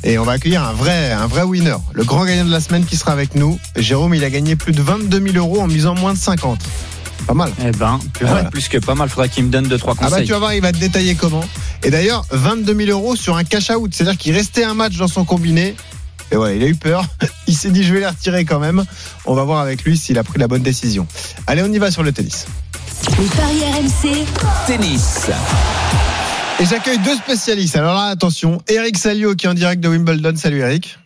Et 0.03 0.17
on 0.17 0.23
va 0.23 0.33
accueillir 0.33 0.63
un 0.63 0.73
vrai, 0.73 1.11
un 1.11 1.27
vrai 1.27 1.43
winner. 1.43 1.77
Le 1.93 2.03
grand 2.03 2.25
gagnant 2.25 2.45
de 2.45 2.51
la 2.51 2.59
semaine 2.59 2.85
qui 2.85 2.97
sera 2.97 3.13
avec 3.13 3.35
nous. 3.35 3.59
Jérôme, 3.77 4.13
il 4.13 4.23
a 4.25 4.29
gagné 4.29 4.55
plus 4.55 4.73
de 4.73 4.81
22 4.81 5.31
000 5.31 5.38
euros 5.38 5.61
en 5.61 5.67
misant 5.67 5.95
moins 5.95 6.13
de 6.13 6.17
50. 6.17 6.59
Pas 7.28 7.34
mal. 7.34 7.51
Eh 7.66 7.72
ben, 7.72 8.00
plus, 8.13 8.25
Voilà. 8.25 8.50
plus 8.50 8.68
que 8.68 8.78
pas 8.78 8.96
mal. 8.96 9.08
Faudrait 9.10 9.30
qu'il 9.30 9.44
me 9.46 9.50
donne 9.50 9.68
deux 9.68 9.78
trois 9.78 9.94
Ah 9.98 10.04
bah 10.04 10.10
conseils. 10.10 10.25
tu 10.25 10.32
vas 10.34 10.40
voir, 10.40 10.54
il 10.54 10.62
va 10.62 10.72
te 10.72 10.78
détailler 10.78 11.16
comment. 11.16 11.44
Et 11.84 11.90
d'ailleurs, 11.90 12.25
22 12.32 12.75
000 12.86 12.90
euros 12.90 13.16
sur 13.16 13.38
un 13.38 13.44
cash 13.44 13.70
out, 13.70 13.94
c'est-à-dire 13.94 14.18
qu'il 14.18 14.34
restait 14.36 14.63
un 14.63 14.74
match 14.74 14.98
dans 14.98 15.08
son 15.08 15.24
combiné. 15.25 15.75
Et 16.32 16.36
voilà, 16.36 16.54
il 16.56 16.63
a 16.63 16.68
eu 16.68 16.75
peur. 16.75 17.06
Il 17.48 17.56
s'est 17.58 17.72
dit 17.72 17.84
je 17.84 17.94
vais 17.94 18.00
les 18.00 18.08
retirer 18.08 18.46
quand 18.46 18.60
même. 18.60 18.84
On 19.25 19.34
va 19.34 19.44
voir 19.44 19.60
avec 19.60 19.84
lui 19.84 19.98
s'il 19.98 20.18
a 20.18 20.24
pris 20.24 20.40
la 20.40 20.48
bonne 20.48 20.62
décision. 20.63 21.06
Allez, 21.48 21.62
on 21.62 21.72
y 21.72 21.78
va 21.78 21.92
sur 21.92 22.04
le 22.04 22.12
tennis. 22.13 22.46
Les 23.20 23.25
paris 23.25 23.62
RMC, 23.74 24.25
Tennis. 24.68 25.28
Et 26.60 26.66
j'accueille 26.66 27.00
deux 27.00 27.16
spécialistes. 27.16 27.75
Alors 27.75 27.96
là, 27.96 28.06
attention, 28.06 28.62
Eric 28.70 28.98
Salio 28.98 29.36
qui 29.36 29.48
est 29.48 29.50
en 29.50 29.54
direct 29.56 29.82
de 29.84 29.90
Wimbledon. 29.90 30.34
Salut 30.38 30.60
Eric. 30.60 30.98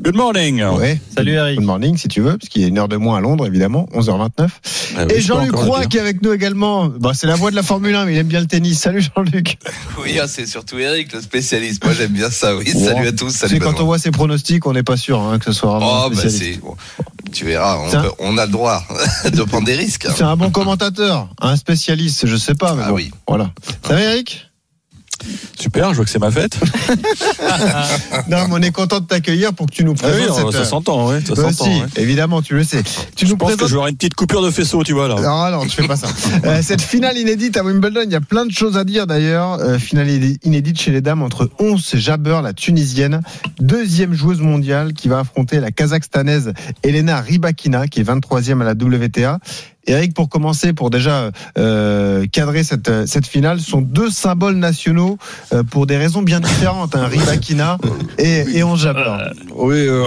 Good 0.00 0.16
morning. 0.16 0.62
Ouais. 0.62 1.00
Salut 1.14 1.32
Eric. 1.32 1.56
Good 1.58 1.66
morning 1.66 1.96
si 1.96 2.08
tu 2.08 2.20
veux, 2.20 2.38
parce 2.38 2.48
qu'il 2.48 2.62
y 2.62 2.64
a 2.64 2.68
une 2.68 2.78
heure 2.78 2.88
de 2.88 2.96
moins 2.96 3.18
à 3.18 3.20
Londres 3.20 3.46
évidemment, 3.46 3.86
11h29. 3.94 4.48
Ah 4.96 5.04
oui, 5.08 5.14
Et 5.14 5.20
Jean-Luc 5.20 5.54
Roy 5.54 5.86
qui 5.86 5.96
est 5.98 6.00
avec 6.00 6.22
nous 6.22 6.32
également. 6.32 6.86
Bon, 6.88 7.12
c'est 7.14 7.26
la 7.26 7.34
voix 7.36 7.50
de 7.50 7.56
la 7.56 7.62
Formule 7.62 7.94
1, 7.94 8.04
mais 8.06 8.14
il 8.14 8.18
aime 8.18 8.26
bien 8.28 8.40
le 8.40 8.46
tennis. 8.46 8.78
Salut 8.80 9.02
Jean-Luc. 9.02 9.58
Oui, 10.02 10.18
ah, 10.20 10.26
c'est 10.26 10.46
surtout 10.46 10.78
Eric, 10.78 11.12
le 11.12 11.20
spécialiste. 11.20 11.84
Moi, 11.84 11.92
j'aime 11.92 12.12
bien 12.12 12.30
ça. 12.30 12.56
Oui, 12.56 12.66
salut 12.70 13.06
à 13.08 13.12
tous. 13.12 13.30
Salut. 13.30 13.58
quand 13.60 13.78
on 13.80 13.84
voit 13.84 13.98
ses 13.98 14.10
pronostics, 14.10 14.66
on 14.66 14.72
n'est 14.72 14.82
pas 14.82 14.96
sûr 14.96 15.20
hein, 15.20 15.38
que 15.38 15.44
ce 15.44 15.52
soit 15.52 15.70
vraiment 15.70 16.04
Oh, 16.04 16.06
un 16.06 16.14
bah, 16.14 16.22
tu 17.32 17.44
verras, 17.44 17.78
on, 17.78 17.90
Tiens. 17.90 18.02
peut- 18.02 18.10
on 18.18 18.38
a 18.38 18.46
le 18.46 18.52
droit 18.52 18.82
de 19.32 19.42
prendre 19.42 19.66
des 19.66 19.74
risques. 19.76 20.06
hein. 20.06 20.12
C'est 20.16 20.24
un 20.24 20.36
bon 20.36 20.50
commentateur, 20.50 21.28
un 21.40 21.54
spécialiste, 21.56 22.26
je 22.26 22.36
sais 22.36 22.54
pas. 22.54 22.74
Mais 22.74 22.82
Ah 22.86 22.88
bon, 22.88 22.94
oui. 22.96 23.10
Voilà. 23.28 23.50
Ça 23.86 23.94
va 23.94 24.00
Eric? 24.00 24.49
Super, 25.58 25.90
je 25.90 25.96
vois 25.96 26.04
que 26.04 26.10
c'est 26.10 26.18
ma 26.18 26.30
fête. 26.30 26.56
Non, 28.28 28.46
mais 28.48 28.54
on 28.54 28.62
est 28.62 28.70
content 28.70 29.00
de 29.00 29.06
t'accueillir 29.06 29.52
pour 29.52 29.66
que 29.66 29.72
tu 29.72 29.84
nous 29.84 29.94
Ah 30.02 30.06
oui, 30.14 30.24
présentes 30.26 30.52
ça 30.52 30.58
cette. 30.60 30.68
s'entend, 30.68 31.08
ça 31.20 31.34
s'entend. 31.34 31.48
aussi, 31.48 31.68
ouais. 31.68 31.86
évidemment, 31.96 32.42
tu 32.42 32.54
le 32.54 32.64
sais. 32.64 32.82
Tu 33.16 33.26
Je 33.26 33.30
nous 33.30 33.36
pense 33.36 33.50
que 33.52 33.54
présentes. 33.56 33.68
je 33.68 33.74
vais 33.74 33.78
avoir 33.78 33.88
une 33.88 33.96
petite 33.96 34.14
coupure 34.14 34.42
de 34.42 34.50
faisceau, 34.50 34.82
tu 34.84 34.92
vois 34.92 35.08
là. 35.08 35.16
Non, 35.20 35.50
non, 35.58 35.64
tu 35.66 35.70
fais 35.82 35.86
pas 35.88 35.96
ça. 35.96 36.08
Euh, 36.44 36.60
cette 36.62 36.80
finale 36.80 37.18
inédite 37.18 37.56
à 37.56 37.64
Wimbledon, 37.64 38.00
il 38.04 38.10
y 38.12 38.14
a 38.14 38.20
plein 38.20 38.46
de 38.46 38.50
choses 38.52 38.76
à 38.78 38.84
dire 38.84 39.06
d'ailleurs. 39.06 39.54
Euh, 39.60 39.78
finale 39.78 40.08
iné- 40.08 40.38
inédite 40.44 40.80
chez 40.80 40.90
les 40.90 41.00
dames 41.00 41.22
entre 41.22 41.50
11 41.58 41.96
Jabber, 41.96 42.40
la 42.42 42.52
tunisienne, 42.52 43.20
deuxième 43.58 44.14
joueuse 44.14 44.40
mondiale 44.40 44.92
qui 44.94 45.08
va 45.08 45.18
affronter 45.20 45.60
la 45.60 45.70
kazakhstanaise 45.70 46.52
Elena 46.82 47.20
Rybakina, 47.20 47.88
qui 47.88 48.00
est 48.00 48.04
23e 48.04 48.60
à 48.62 48.64
la 48.64 48.72
WTA. 48.72 49.38
Eric, 49.86 50.14
pour 50.14 50.28
commencer, 50.28 50.72
pour 50.72 50.90
déjà 50.90 51.30
euh, 51.58 52.26
cadrer 52.30 52.62
cette, 52.64 52.88
euh, 52.88 53.06
cette 53.06 53.26
finale, 53.26 53.60
sont 53.60 53.80
deux 53.80 54.10
symboles 54.10 54.56
nationaux 54.56 55.16
euh, 55.52 55.62
pour 55.62 55.86
des 55.86 55.96
raisons 55.96 56.22
bien 56.22 56.40
différentes. 56.40 56.94
Hein, 56.94 57.06
Rybakina 57.06 57.78
et, 58.18 58.44
et 58.54 58.62
11 58.62 58.80
Jabber. 58.80 59.16
Oui, 59.54 59.76
euh, 59.78 60.04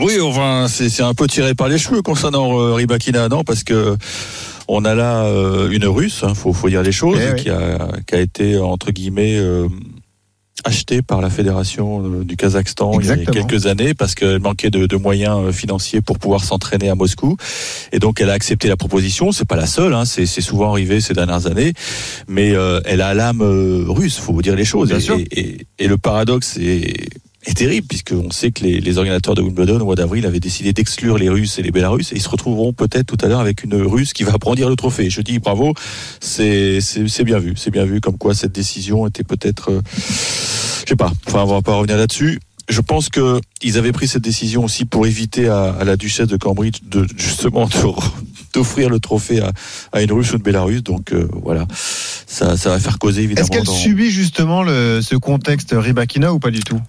oui, 0.00 0.20
enfin, 0.22 0.66
c'est 0.68 1.02
un 1.02 1.14
peu 1.14 1.26
tiré 1.26 1.54
par 1.54 1.68
les 1.68 1.78
cheveux 1.78 2.02
concernant 2.02 2.60
euh, 2.60 2.74
Rybakina, 2.74 3.28
non 3.28 3.42
Parce 3.42 3.64
que 3.64 3.96
on 4.68 4.84
a 4.84 4.94
là 4.94 5.24
euh, 5.24 5.70
une 5.70 5.86
Russe, 5.86 6.22
hein, 6.22 6.34
faut, 6.34 6.52
faut 6.52 6.68
dire 6.68 6.82
les 6.82 6.92
choses, 6.92 7.18
Eh 7.20 7.32
oui. 7.34 7.42
qui, 7.42 7.50
a, 7.50 7.78
qui 8.06 8.14
a 8.16 8.20
été 8.20 8.58
entre 8.58 8.90
guillemets 8.90 9.40
achetée 10.64 11.02
par 11.02 11.20
la 11.20 11.30
fédération 11.30 12.02
euh, 12.04 12.24
du 12.24 12.36
Kazakhstan 12.36 12.98
il 13.00 13.06
y 13.06 13.10
a 13.10 13.16
quelques 13.16 13.66
années 13.66 13.94
parce 13.94 14.14
qu'elle 14.14 14.40
manquait 14.40 14.70
de, 14.70 14.86
de 14.86 14.96
moyens 14.96 15.38
euh, 15.46 15.52
financiers 15.52 16.00
pour 16.00 16.18
pouvoir 16.18 16.44
s'entraîner 16.44 16.88
à 16.88 16.94
Moscou, 16.94 17.36
et 17.92 17.98
donc 17.98 18.20
elle 18.20 18.30
a 18.30 18.32
accepté 18.32 18.68
la 18.68 18.76
proposition. 18.76 19.32
C'est 19.32 19.44
pas 19.44 19.56
la 19.56 19.66
seule, 19.66 19.92
hein, 19.94 20.04
c'est 20.04 20.26
souvent 20.26 20.70
arrivé 20.70 21.00
ces 21.00 21.14
dernières 21.14 21.46
années, 21.46 21.72
mais 22.26 22.52
euh, 22.54 22.80
elle 22.84 23.00
a 23.02 23.14
l'âme 23.14 23.42
euh, 23.42 23.84
russe, 23.86 24.16
faut 24.18 24.32
vous 24.32 24.42
dire 24.42 24.56
les 24.56 24.64
choses. 24.64 24.88
Bien 24.88 24.98
et, 24.98 25.00
sûr. 25.00 25.18
et- 25.18 25.38
et- 25.40 25.66
et 25.78 25.88
le 25.88 25.98
paradoxe 25.98 26.56
est 26.58 27.08
est 27.46 27.54
terrible 27.54 27.86
puisqu'on 27.86 28.30
sait 28.30 28.50
que 28.50 28.64
les, 28.64 28.80
les 28.80 28.98
organisateurs 28.98 29.34
de 29.34 29.42
Wimbledon 29.42 29.80
au 29.80 29.84
mois 29.84 29.94
d'avril 29.94 30.26
avaient 30.26 30.40
décidé 30.40 30.72
d'exclure 30.72 31.16
les 31.18 31.28
Russes 31.28 31.58
et 31.58 31.62
les 31.62 31.70
Bélarusses 31.70 32.12
et 32.12 32.16
ils 32.16 32.22
se 32.22 32.28
retrouveront 32.28 32.72
peut-être 32.72 33.06
tout 33.06 33.24
à 33.24 33.28
l'heure 33.28 33.40
avec 33.40 33.62
une 33.64 33.74
Russe 33.74 34.12
qui 34.12 34.24
va 34.24 34.32
brandir 34.38 34.68
le 34.68 34.76
trophée. 34.76 35.10
Je 35.10 35.20
dis 35.20 35.38
bravo, 35.38 35.72
c'est 36.20 36.80
bien 37.24 37.38
vu, 37.38 37.54
c'est 37.56 37.70
bien 37.70 37.84
vu 37.84 38.00
comme 38.00 38.18
quoi 38.18 38.34
cette 38.34 38.52
décision 38.52 39.06
était 39.06 39.24
peut-être, 39.24 39.70
euh, 39.70 39.80
je 39.96 40.88
sais 40.90 40.96
pas, 40.96 41.12
enfin 41.26 41.42
on 41.42 41.46
va 41.46 41.62
pas 41.62 41.74
revenir 41.74 41.96
là-dessus. 41.96 42.40
Je 42.68 42.80
pense 42.80 43.08
que 43.08 43.40
ils 43.62 43.78
avaient 43.78 43.92
pris 43.92 44.08
cette 44.08 44.22
décision 44.24 44.64
aussi 44.64 44.84
pour 44.86 45.06
éviter 45.06 45.46
à, 45.48 45.70
à 45.70 45.84
la 45.84 45.96
duchesse 45.96 46.26
de 46.26 46.36
Cambridge 46.36 46.80
de 46.90 47.06
justement 47.16 47.66
de- 47.66 47.70
d'offrir 48.56 48.88
le 48.90 48.98
trophée 49.00 49.40
à, 49.40 49.52
à 49.92 50.02
une 50.02 50.12
Russe 50.12 50.32
ou 50.32 50.36
une 50.36 50.42
Bélarusse. 50.42 50.82
Donc 50.82 51.12
euh, 51.12 51.28
voilà, 51.42 51.66
ça, 52.26 52.56
ça 52.56 52.70
va 52.70 52.80
faire 52.80 52.98
causer 52.98 53.22
évidemment. 53.22 53.46
Est-ce 53.46 53.56
qu'elle 53.56 53.64
dans- 53.66 53.72
subit 53.72 54.10
justement 54.10 54.62
le, 54.62 55.00
ce 55.02 55.14
contexte 55.16 55.74
Rybakina 55.76 56.32
ou 56.32 56.38
pas 56.38 56.50
du 56.50 56.60
tout? 56.60 56.80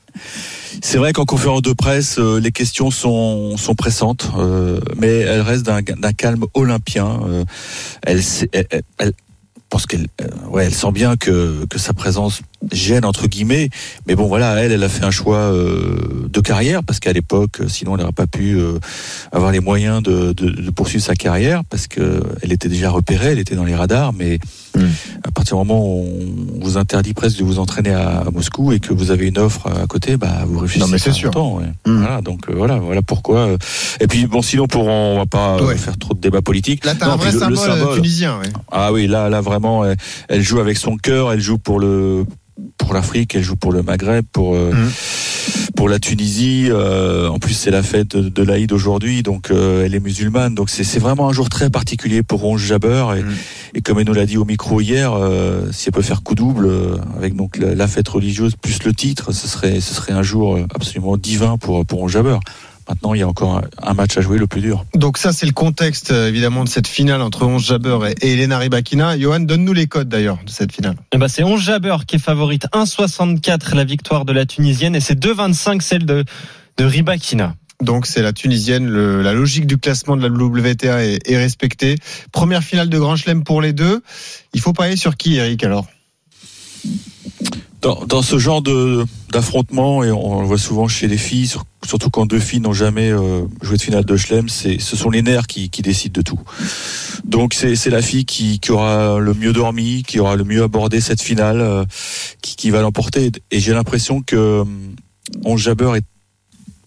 C'est 0.82 0.98
vrai 0.98 1.12
qu'en 1.14 1.26
conférence 1.26 1.62
de 1.62 1.74
presse, 1.74 2.20
euh, 2.20 2.40
les 2.40 2.52
questions 2.52 2.92
sont, 2.92 3.58
sont 3.58 3.76
pressantes, 3.76 4.30
euh, 4.38 4.80
mais 4.98 5.20
elle 5.20 5.42
reste 5.42 5.66
d'un 5.66 6.14
calme 6.14 6.46
olympien. 6.54 7.20
Euh, 7.28 7.44
elle, 8.04 8.22
pense 9.70 9.86
qu'elle 9.86 10.08
ouais, 10.50 10.66
elle 10.66 10.74
sent 10.74 10.92
bien 10.94 11.18
que, 11.18 11.66
que 11.70 11.78
sa 11.78 11.94
présence 11.94 12.42
gêne 12.72 13.06
entre 13.06 13.28
guillemets, 13.28 13.70
mais 14.08 14.16
bon 14.16 14.28
voilà, 14.28 14.56
elle, 14.62 14.72
elle 14.72 14.84
a 14.84 14.90
fait 14.90 15.04
un 15.06 15.12
choix 15.12 15.38
euh, 15.38 16.28
de 16.32 16.40
carrière 16.42 16.84
parce 16.84 17.00
qu'à 17.00 17.14
l'époque, 17.14 17.62
euh, 17.62 17.68
sinon 17.68 17.94
elle 17.96 18.02
n'aurait 18.02 18.12
pas 18.14 18.28
pu 18.28 18.58
euh, 18.58 18.80
avoir 19.32 19.52
les 19.52 19.60
moyens 19.60 20.02
de, 20.04 20.34
de, 20.34 20.50
de 20.50 20.70
poursuivre 20.72 21.04
sa 21.04 21.16
carrière 21.16 21.64
parce 21.70 21.88
que 21.88 22.22
elle 22.42 22.52
était 22.52 22.70
déjà 22.70 22.90
repérée, 22.90 23.32
elle 23.32 23.40
était 23.40 23.56
dans 23.56 23.66
les 23.66 23.76
radars, 23.76 24.14
mais 24.14 24.40
Mm. 24.76 24.86
à 25.24 25.32
partir 25.32 25.56
du 25.58 25.66
moment 25.66 25.84
où 25.88 26.06
on 26.56 26.64
vous 26.64 26.78
interdit 26.78 27.16
presque 27.16 27.40
de 27.40 27.44
vous 27.44 27.58
entraîner 27.58 27.94
à, 27.94 28.20
à 28.20 28.30
Moscou 28.30 28.74
et 28.74 28.80
que 28.80 28.94
vous 28.94 29.10
avez 29.10 29.26
une 29.28 29.40
offre 29.40 29.66
à 29.66 29.88
côté, 29.88 30.18
bah 30.18 30.44
vous 30.46 30.60
réfléchissez. 30.60 30.86
Non, 30.86 30.92
mais 30.92 31.00
c'est 31.00 31.14
sûr. 31.14 31.30
longtemps, 31.30 31.56
ouais. 31.58 31.66
Mm. 31.88 31.98
Voilà, 32.02 32.22
donc 32.22 32.42
euh, 32.48 32.54
voilà, 32.56 32.76
voilà 32.76 33.02
pourquoi. 33.02 33.40
euh. 33.40 33.58
Et 34.02 34.06
puis 34.06 34.28
bon, 34.28 34.44
sinon 34.44 34.68
pour 34.68 34.86
on 34.86 35.18
va 35.18 35.26
pas 35.26 35.56
euh, 35.58 35.66
Ouais. 35.66 35.78
faire 35.78 35.98
trop 35.98 36.14
de 36.14 36.20
débats 36.20 36.44
politiques. 36.44 36.86
Là, 36.86 36.94
t'as 36.94 37.08
un 37.12 37.16
vrai 37.16 37.32
le- 37.32 37.40
le 37.40 37.56
symbole, 37.56 37.58
symbole- 37.58 37.96
tunisien. 37.96 38.38
ouais. 38.38 38.50
ah 38.72 38.94
oui, 38.94 39.08
là, 39.08 39.30
là 39.30 39.42
vraiment, 39.42 39.84
elle, 39.84 39.98
elle 40.30 40.44
joue 40.44 40.60
avec 40.60 40.78
son 40.78 40.96
cœur, 40.98 41.32
elle 41.34 41.42
joue 41.42 41.58
pour 41.58 41.80
le 41.80 42.26
pour 42.78 42.94
l'Afrique, 42.94 43.36
elle 43.36 43.44
joue 43.44 43.56
pour 43.56 43.72
le 43.72 43.84
Maghreb, 43.84 44.26
pour 44.32 44.56
euh, 44.56 44.72
Mhm. 44.74 44.90
pour 45.76 45.90
la 45.90 46.00
Tunisie. 46.00 46.68
euh, 46.70 47.28
en 47.30 47.38
plus, 47.40 47.54
c'est 47.54 47.72
la 47.72 47.84
fête 47.84 48.16
de, 48.16 48.30
de 48.30 48.44
l'Aïd 48.44 48.72
aujourd'hui, 48.72 49.22
donc 49.24 49.52
euh, 49.52 49.86
elle 49.86 49.94
est 49.96 50.00
musulmane. 50.00 50.56
Donc 50.56 50.70
c'est 50.70 50.84
c'est 50.84 51.00
vraiment 51.00 51.30
un 51.30 51.34
jour 51.34 51.50
très 51.50 51.70
particulier 51.70 52.24
pour 52.24 52.42
Ronge 52.42 52.64
Jabber. 52.66 53.06
Et, 53.18 53.22
Mhm. 53.22 53.34
et 53.76 53.82
comme 53.82 54.00
elle 54.00 54.08
nous 54.08 54.14
l'a 54.14 54.26
dit 54.26 54.38
au 54.38 54.46
micro 54.46 54.82
hier, 54.82 55.14
euh, 55.14 55.72
si 55.72 55.88
elle 55.90 55.94
peut 55.94 56.02
faire 56.02 56.24
coup 56.24 56.36
double 56.36 56.66
euh, 56.66 56.96
avec 57.18 57.36
donc 57.36 57.58
la, 57.58 57.76
la 57.76 57.88
fête 57.88 58.08
religieuse 58.10 58.56
plus 58.60 58.84
le 58.84 58.94
titre, 58.94 59.32
ce 59.34 59.48
serait 59.48 59.80
ce 59.80 59.94
serait 59.94 60.14
un 60.14 60.24
jour 60.24 60.58
absolument 60.74 61.16
divin 61.18 61.58
pour 61.58 61.86
pour 61.86 62.00
Ronge 62.00 62.14
Jabber. 62.14 62.38
Maintenant, 62.90 63.14
il 63.14 63.20
y 63.20 63.24
a 63.24 63.28
encore 63.28 63.62
un, 63.82 63.94
match 63.94 64.18
à 64.18 64.22
jouer, 64.22 64.38
le 64.38 64.48
plus 64.48 64.62
dur. 64.62 64.86
Donc 64.94 65.18
ça, 65.18 65.34
c'est 65.34 65.46
le 65.46 65.52
contexte 65.52 66.12
euh, 66.12 66.30
évidemment 66.30 66.64
de 66.64 66.70
cette 66.70 66.88
finale 66.88 67.22
entre 67.22 67.46
11 67.46 67.66
Jabber 67.66 67.98
et, 68.22 68.34
Elena 68.34 68.58
Rybakina. 68.60 69.18
Johan, 69.20 69.42
donne-nous 69.42 69.74
les 69.74 69.88
codes 69.88 70.08
d'ailleurs 70.08 70.38
de 70.46 70.50
cette 70.50 70.72
finale. 70.72 70.96
Eh 71.12 71.18
ben, 71.18 71.28
c'est 71.28 71.44
11 71.44 71.62
Jabber 71.62 71.98
qui 72.08 72.16
est 72.16 72.20
favorite. 72.20 72.66
1,64 72.74 73.76
la 73.76 73.84
victoire 73.84 74.24
de 74.24 74.32
la 74.32 74.46
Tunisienne 74.46 74.96
et 74.96 75.02
c'est 75.02 75.20
2,25 75.20 75.82
celle 75.82 76.06
de, 76.06 76.24
de 76.78 76.84
Rybakina. 76.86 77.56
Donc 77.84 78.08
c'est 78.08 78.24
la 78.24 78.34
tunisienne, 78.34 78.88
le- 78.88 79.22
la 79.22 79.34
logique 79.34 79.68
du 79.68 79.78
classement 79.78 80.18
de 80.18 80.28
la 80.28 80.30
WTA 80.34 81.04
est, 81.06 81.20
est 81.30 81.38
respectée. 81.38 81.96
Première 82.32 82.64
finale 82.64 82.90
de 82.90 82.98
Grand 82.98 83.16
Chelem 83.16 83.44
pour 83.44 83.62
les 83.62 83.72
deux. 83.74 84.02
Il 84.56 84.62
faut 84.62 84.74
parier 84.74 84.96
sur 84.96 85.16
qui, 85.16 85.36
Eric 85.36 85.64
alors? 85.64 85.86
Dans, 87.82 88.04
dans 88.06 88.24
ce 88.24 88.40
genre 88.40 88.64
de 88.64 89.06
d'affrontement 89.32 90.04
et 90.04 90.10
on 90.12 90.42
le 90.42 90.48
voit 90.48 90.58
souvent 90.58 90.88
chez 90.88 91.08
les 91.08 91.18
filles 91.18 91.48
sur- 91.48 91.66
surtout 91.88 92.10
quand 92.10 92.26
deux 92.26 92.40
filles 92.40 92.60
n'ont 92.60 92.74
jamais 92.74 93.10
euh, 93.10 93.44
joué 93.62 93.78
de 93.78 93.82
finale 93.82 94.04
de 94.04 94.18
Chelem 94.18 94.50
ce 94.50 94.78
sont 94.78 95.10
les 95.10 95.22
nerfs 95.22 95.48
qui, 95.48 95.70
qui 95.70 95.82
décident 95.82 96.14
de 96.14 96.22
tout. 96.22 96.40
Donc 97.24 97.54
c'est 97.54 97.90
la 97.90 98.02
fille 98.02 98.26
qui, 98.26 98.60
qui 98.60 98.72
aura 98.72 99.20
le 99.20 99.34
mieux 99.34 99.54
dormi 99.54 100.04
qui 100.04 100.20
aura 100.20 100.36
le 100.36 100.44
mieux 100.44 100.64
abordé 100.64 101.00
cette 101.00 101.22
finale 101.22 101.62
euh, 101.62 101.86
qui, 102.42 102.56
qui 102.56 102.70
va 102.72 102.82
l'emporter. 102.82 103.32
Et 103.52 103.60
j'ai 103.60 103.74
l'impression 103.74 104.22
que 104.22 104.36
euh, 104.36 104.64
On 105.46 105.56
Jabber 105.56 105.94
est 105.96 106.06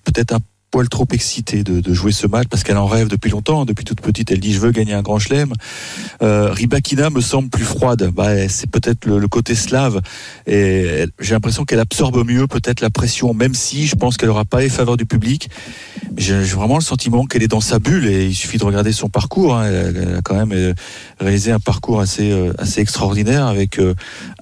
peut-être 0.04 0.34
un 0.34 0.40
poil 0.70 0.88
trop 0.88 1.06
excitée 1.12 1.64
de, 1.64 1.92
jouer 1.92 2.12
ce 2.12 2.26
match 2.26 2.46
parce 2.48 2.62
qu'elle 2.62 2.76
en 2.76 2.86
rêve 2.86 3.08
depuis 3.08 3.30
longtemps. 3.30 3.64
Depuis 3.64 3.84
toute 3.84 4.00
petite, 4.00 4.30
elle 4.30 4.40
dit 4.40 4.52
je 4.52 4.60
veux 4.60 4.70
gagner 4.70 4.94
un 4.94 5.02
grand 5.02 5.18
chelem. 5.18 5.52
Euh, 6.22 6.52
Ribakina 6.52 7.10
me 7.10 7.20
semble 7.20 7.48
plus 7.48 7.64
froide. 7.64 8.10
Bah, 8.14 8.48
c'est 8.48 8.70
peut-être 8.70 9.06
le, 9.06 9.28
côté 9.28 9.54
slave 9.54 10.00
et 10.46 11.06
j'ai 11.20 11.34
l'impression 11.34 11.64
qu'elle 11.64 11.78
absorbe 11.78 12.26
mieux 12.26 12.46
peut-être 12.46 12.80
la 12.80 12.90
pression, 12.90 13.32
même 13.32 13.54
si 13.54 13.86
je 13.86 13.94
pense 13.94 14.16
qu'elle 14.16 14.28
n'aura 14.28 14.44
pas 14.44 14.60
les 14.60 14.68
faveurs 14.68 14.96
du 14.96 15.06
public. 15.06 15.50
J'ai 16.16 16.40
vraiment 16.40 16.76
le 16.76 16.82
sentiment 16.82 17.26
qu'elle 17.26 17.42
est 17.42 17.48
dans 17.48 17.60
sa 17.60 17.78
bulle 17.78 18.06
et 18.06 18.26
il 18.26 18.34
suffit 18.34 18.58
de 18.58 18.64
regarder 18.64 18.92
son 18.92 19.08
parcours. 19.08 19.56
hein. 19.56 19.66
Elle, 19.66 20.16
a 20.16 20.22
quand 20.22 20.34
même 20.34 20.52
euh, 20.52 20.74
réalisé 21.20 21.52
un 21.52 21.60
parcours 21.60 22.00
assez 22.00 22.32
euh, 22.32 22.52
extraordinaire 22.76 23.46
avec 23.46 23.80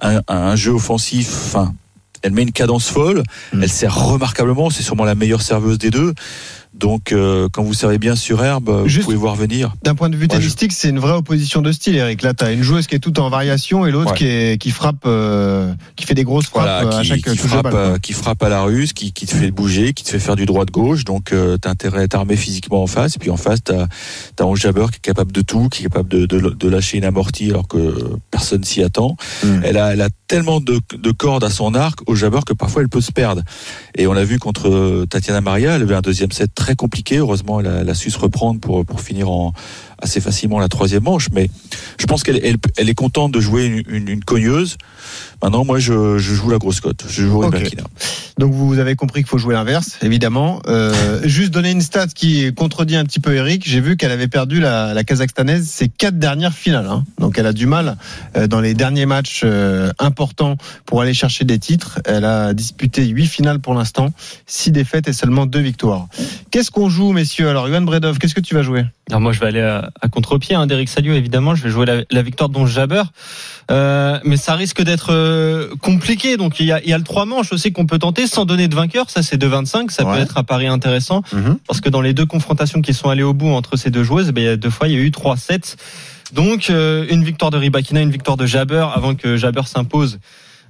un, 0.01 0.21
un 0.27 0.55
jeu 0.55 0.71
offensif. 0.71 1.29
Enfin, 1.47 1.73
elle 2.21 2.31
met 2.31 2.43
une 2.43 2.51
cadence 2.51 2.87
folle. 2.87 3.23
Elle 3.53 3.69
sert 3.69 3.95
remarquablement. 3.95 4.69
C'est 4.69 4.83
sûrement 4.83 5.05
la 5.05 5.15
meilleure 5.15 5.41
serveuse 5.41 5.77
des 5.77 5.89
deux. 5.91 6.13
Donc, 6.73 7.11
euh, 7.11 7.49
quand 7.51 7.63
vous 7.63 7.73
servez 7.73 7.97
bien 7.97 8.15
sur 8.15 8.43
herbe, 8.43 8.69
vous 8.69 9.01
pouvez 9.01 9.15
voir 9.15 9.35
venir. 9.35 9.73
D'un 9.83 9.95
point 9.95 10.09
de 10.09 10.15
vue 10.15 10.23
je- 10.31 10.37
tennistique, 10.37 10.71
c'est 10.71 10.89
une 10.89 10.99
vraie 10.99 11.13
opposition 11.13 11.61
de 11.61 11.71
style, 11.71 11.95
Eric. 11.95 12.21
Là, 12.21 12.33
t'as 12.33 12.53
une 12.53 12.61
joueuse 12.63 12.87
qui 12.87 12.95
est 12.95 12.99
toute 12.99 13.19
en 13.19 13.29
variation 13.29 13.85
et 13.85 13.91
l'autre 13.91 14.11
Ouais. 14.11 14.17
qui, 14.17 14.25
est, 14.27 14.61
qui 14.61 14.71
frappe, 14.71 15.03
euh, 15.05 15.73
qui 15.95 16.05
fait 16.05 16.13
des 16.13 16.23
grosses 16.23 16.45
frappes 16.45 16.61
Voilà, 16.63 16.83
euh, 16.95 16.99
à 16.99 17.03
chaque 17.03 17.21
qui 17.21 17.35
frappe, 17.37 17.63
balle, 17.71 17.99
qui 17.99 18.13
frappe 18.13 18.41
à 18.43 18.49
la 18.49 18.61
russe, 18.61 18.93
qui, 18.93 19.11
qui 19.13 19.25
te 19.25 19.35
fait 19.35 19.51
bouger, 19.51 19.93
qui 19.93 20.03
te 20.03 20.09
fait 20.09 20.19
faire 20.19 20.35
du 20.35 20.45
droit 20.45 20.63
de 20.65 20.71
gauche. 20.71 21.03
Donc, 21.05 21.33
euh, 21.33 21.57
t'as 21.57 21.71
intérêt 21.71 22.07
à 22.13 22.17
armé 22.17 22.35
physiquement 22.35 22.83
en 22.83 22.87
face. 22.87 23.15
Et 23.15 23.19
puis 23.19 23.29
en 23.31 23.37
face, 23.37 23.59
t'as 23.63 23.87
as 24.39 24.45
Ange 24.45 24.59
Jabeur 24.59 24.91
qui 24.91 24.97
est 24.97 25.01
capable 25.01 25.31
de 25.31 25.41
tout, 25.41 25.69
qui 25.69 25.81
est 25.81 25.85
capable 25.89 26.09
de, 26.09 26.25
de, 26.27 26.49
de 26.49 26.69
lâcher 26.69 26.97
une 26.97 27.05
amortie 27.05 27.49
alors 27.49 27.67
que 27.67 27.93
personne 28.31 28.63
s'y 28.63 28.83
attend. 28.83 29.17
Mm. 29.43 29.61
Elle, 29.63 29.77
a, 29.77 29.93
elle 29.93 30.01
a 30.01 30.09
tellement 30.27 30.59
de, 30.61 30.79
de 30.95 31.11
cordes 31.11 31.43
à 31.43 31.49
son 31.49 31.73
arc 31.73 31.99
au 32.07 32.15
Jabeur 32.15 32.45
que 32.45 32.53
parfois 32.53 32.83
elle 32.83 32.89
peut 32.89 33.01
se 33.01 33.11
perdre. 33.11 33.41
Et 33.97 34.05
on 34.07 34.13
l'a 34.13 34.23
vu 34.23 34.37
contre 34.39 35.05
Tatiana 35.09 35.41
Maria, 35.41 35.75
elle 35.75 35.81
avait 35.81 35.95
un 35.95 36.01
deuxième 36.01 36.31
set 36.31 36.51
très 36.59 36.75
compliqué. 36.75 37.17
Heureusement, 37.17 37.61
elle 37.61 37.89
a, 37.89 37.93
su 37.95 38.11
se 38.11 38.19
reprendre 38.19 38.59
pour 38.59 39.01
finir 39.01 39.31
en 39.31 39.53
assez 40.01 40.21
facilement 40.21 40.59
la 40.59 40.67
troisième 40.67 41.03
manche. 41.03 41.27
Mais 41.31 41.49
je 41.99 42.05
pense 42.05 42.23
qu'elle 42.23 42.39
elle, 42.43 42.57
elle 42.77 42.89
est 42.89 42.95
contente 42.95 43.31
de 43.31 43.39
jouer 43.39 43.65
une, 43.65 43.83
une, 43.95 44.07
une 44.09 44.23
cogneuse. 44.23 44.77
Maintenant, 45.41 45.63
moi, 45.63 45.79
je, 45.79 46.17
je 46.17 46.33
joue 46.33 46.49
la 46.49 46.57
grosse 46.57 46.81
cote. 46.81 47.05
Je 47.09 47.23
joue 47.25 47.43
Ok. 47.43 47.55
Rybakina. 47.55 47.83
Donc 48.37 48.53
vous 48.53 48.77
avez 48.79 48.95
compris 48.95 49.21
qu'il 49.21 49.29
faut 49.29 49.37
jouer 49.37 49.53
l'inverse, 49.53 49.97
évidemment. 50.01 50.61
Euh, 50.67 51.19
juste 51.23 51.51
donner 51.51 51.71
une 51.71 51.81
stat 51.81 52.07
qui 52.07 52.53
contredit 52.53 52.95
un 52.95 53.03
petit 53.05 53.19
peu 53.19 53.33
Eric. 53.35 53.63
J'ai 53.67 53.81
vu 53.81 53.97
qu'elle 53.97 54.11
avait 54.11 54.27
perdu 54.27 54.59
la, 54.59 54.93
la 54.93 55.03
Kazakhstanaise 55.03 55.67
ses 55.67 55.87
quatre 55.89 56.17
dernières 56.19 56.53
finales. 56.53 56.87
hein. 56.87 57.03
Donc 57.19 57.37
elle 57.37 57.45
a 57.47 57.53
du 57.53 57.65
mal 57.65 57.97
euh, 58.35 58.47
dans 58.47 58.61
les 58.61 58.73
derniers 58.73 59.05
matchs 59.05 59.41
euh, 59.43 59.91
importants 59.99 60.55
pour 60.85 61.01
aller 61.01 61.13
chercher 61.13 61.43
des 61.45 61.59
titres. 61.59 61.99
Elle 62.05 62.25
a 62.25 62.53
disputé 62.53 63.05
huit 63.05 63.27
finales 63.27 63.59
pour 63.59 63.73
l'instant, 63.73 64.09
six 64.45 64.71
défaites 64.71 65.07
et 65.07 65.13
seulement 65.13 65.45
deux 65.45 65.59
victoires. 65.59 66.07
Qu'est-ce 66.51 66.71
qu'on 66.71 66.89
joue, 66.89 67.11
messieurs? 67.11 67.49
Alors, 67.49 67.67
Yohan 67.67 67.81
Bredov, 67.81 68.19
qu'est-ce 68.19 68.35
que 68.35 68.41
tu 68.41 68.55
vas 68.55 68.61
jouer? 68.63 68.85
Alors 69.09 69.21
moi 69.21 69.31
je 69.31 69.39
vais 69.39 69.47
aller 69.47 69.81
à, 70.01 70.07
contre-pied 70.07 70.55
hein, 70.55 70.67
d'Eric 70.67 70.89
Salio 70.89 71.13
évidemment, 71.13 71.55
je 71.55 71.63
vais 71.63 71.69
jouer 71.69 71.85
la, 71.85 72.01
la 72.09 72.21
victoire 72.21 72.49
d'Onge 72.49 72.71
Jabber. 72.71 73.03
Euh, 73.71 74.19
mais 74.23 74.37
ça 74.37 74.55
risque 74.55 74.81
d'être 74.81 75.13
euh, 75.13 75.69
compliqué. 75.81 76.37
Donc 76.37 76.59
il 76.59 76.65
y 76.65 76.71
a, 76.71 76.83
y 76.83 76.93
a 76.93 76.97
le 76.97 77.03
trois 77.03 77.25
manches 77.25 77.53
aussi 77.53 77.71
qu'on 77.71 77.85
peut 77.85 77.99
tenter 77.99 78.25
sans 78.27 78.45
donner 78.45 78.67
de 78.67 78.75
vainqueur. 78.75 79.09
Ça 79.09 79.21
c'est 79.23 79.37
2,25. 79.41 79.89
Ça 79.91 80.05
Ouais. 80.05 80.15
peut 80.15 80.21
être 80.21 80.37
un 80.37 80.43
pari 80.43 80.67
intéressant 80.67 81.21
parce 81.67 81.81
que 81.81 81.89
dans 81.89 82.01
les 82.01 82.13
deux 82.13 82.25
confrontations 82.25 82.81
qui 82.81 82.93
sont 82.93 83.09
allées 83.09 83.23
au 83.23 83.33
bout 83.33 83.49
entre 83.49 83.75
ces 83.77 83.89
deux 83.91 84.03
joueuses, 84.03 84.31
ben, 84.31 84.41
il 84.41 84.45
y 84.45 84.49
a 84.49 84.57
deux 84.57 84.69
fois 84.69 84.87
il 84.87 84.93
y 84.93 84.97
a 84.97 85.01
eu 85.01 85.09
3-7. 85.11 85.75
Donc 86.33 86.69
euh, 86.69 87.05
une 87.09 87.23
victoire 87.23 87.51
de 87.51 87.57
Ribakina, 87.57 88.01
une 88.01 88.11
victoire 88.11 88.37
de 88.37 88.45
Jabber 88.45 88.85
avant 88.95 89.15
que 89.15 89.37
Jabber 89.37 89.63
s'impose 89.65 90.19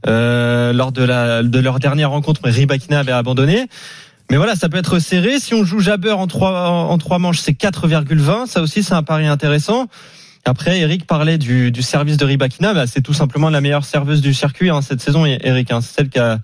euh, 0.07 0.71
lors 0.71 0.91
de, 0.93 1.03
la, 1.03 1.43
de 1.43 1.59
leur 1.59 1.79
dernière 1.79 2.11
rencontre. 2.11 2.41
Mais 2.45 2.51
Ribakina 2.51 2.99
avait 2.99 3.11
abandonné. 3.11 3.67
Mais 4.29 4.37
voilà, 4.37 4.55
ça 4.55 4.69
peut 4.69 4.77
être 4.77 4.99
serré. 4.99 5.39
Si 5.39 5.53
on 5.53 5.63
joue 5.63 5.79
Jabber 5.79 6.11
en 6.11 6.27
trois, 6.27 6.69
en 6.69 6.97
trois 6.97 7.17
manches, 7.17 7.39
c'est 7.39 7.59
4,20. 7.59 8.45
Ça 8.45 8.61
aussi, 8.61 8.83
c'est 8.83 8.93
un 8.93 9.03
pari 9.03 9.25
intéressant. 9.25 9.87
Après, 10.45 10.79
Eric 10.79 11.05
parlait 11.05 11.37
du, 11.37 11.71
du 11.71 11.81
service 11.81 12.17
de 12.17 12.25
Ribakina. 12.25 12.73
Bah, 12.73 12.85
c'est 12.87 13.01
tout 13.01 13.13
simplement 13.13 13.49
la 13.49 13.61
meilleure 13.61 13.85
serveuse 13.85 14.21
du 14.21 14.33
circuit 14.33 14.69
hein, 14.69 14.81
cette 14.81 15.01
saison, 15.01 15.25
Eric. 15.25 15.71
Hein. 15.71 15.81
C'est 15.81 15.95
celle 15.95 16.09
qui 16.09 16.19
a, 16.19 16.39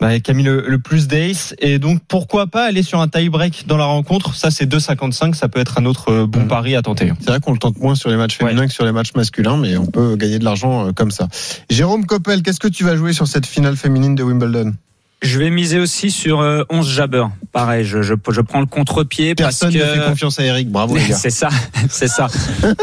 bah, 0.00 0.20
qui 0.20 0.30
a 0.30 0.34
mis 0.34 0.44
le, 0.44 0.64
le 0.66 0.78
plus 0.78 1.08
d'ace. 1.08 1.54
Et 1.58 1.80
donc, 1.80 2.00
pourquoi 2.06 2.46
pas 2.46 2.64
aller 2.64 2.82
sur 2.84 3.00
un 3.00 3.08
tie-break 3.08 3.66
dans 3.66 3.76
la 3.76 3.84
rencontre? 3.84 4.34
Ça, 4.34 4.50
c'est 4.50 4.66
2,55. 4.66 5.34
Ça 5.34 5.48
peut 5.48 5.60
être 5.60 5.78
un 5.78 5.86
autre 5.86 6.12
euh, 6.12 6.26
bon 6.26 6.46
pari 6.46 6.76
à 6.76 6.82
tenter. 6.82 7.12
C'est 7.20 7.30
vrai 7.30 7.40
qu'on 7.40 7.52
le 7.52 7.58
tente 7.58 7.78
moins 7.78 7.96
sur 7.96 8.10
les 8.10 8.16
matchs 8.16 8.38
féminins 8.38 8.66
que 8.66 8.72
sur 8.72 8.84
les 8.84 8.92
matchs 8.92 9.14
masculins, 9.14 9.56
mais 9.56 9.76
on 9.76 9.86
peut 9.86 10.14
gagner 10.16 10.38
de 10.38 10.44
l'argent 10.44 10.86
euh, 10.86 10.92
comme 10.92 11.10
ça. 11.10 11.28
Jérôme 11.68 12.06
Coppel, 12.06 12.42
qu'est-ce 12.42 12.60
que 12.60 12.68
tu 12.68 12.84
vas 12.84 12.96
jouer 12.96 13.12
sur 13.12 13.26
cette 13.26 13.46
finale 13.46 13.76
féminine 13.76 14.14
de 14.14 14.22
Wimbledon? 14.22 14.72
Je 15.22 15.38
vais 15.38 15.50
miser 15.50 15.78
aussi 15.78 16.10
sur 16.10 16.40
euh, 16.40 16.62
11 16.70 16.88
Jabber. 16.88 17.24
Pareil, 17.52 17.84
je, 17.84 18.00
je, 18.00 18.14
je 18.30 18.40
prends 18.40 18.60
le 18.60 18.66
contre-pied 18.66 19.34
parce 19.34 19.58
Personne 19.58 19.72
que 19.74 19.78
ne 19.78 20.00
fait 20.00 20.08
confiance 20.08 20.38
à 20.38 20.44
Eric. 20.44 20.70
Bravo 20.70 20.96
les 20.96 21.04
gars. 21.08 21.16
c'est 21.20 21.30
ça, 21.30 21.50
c'est 21.90 22.08
ça. 22.08 22.28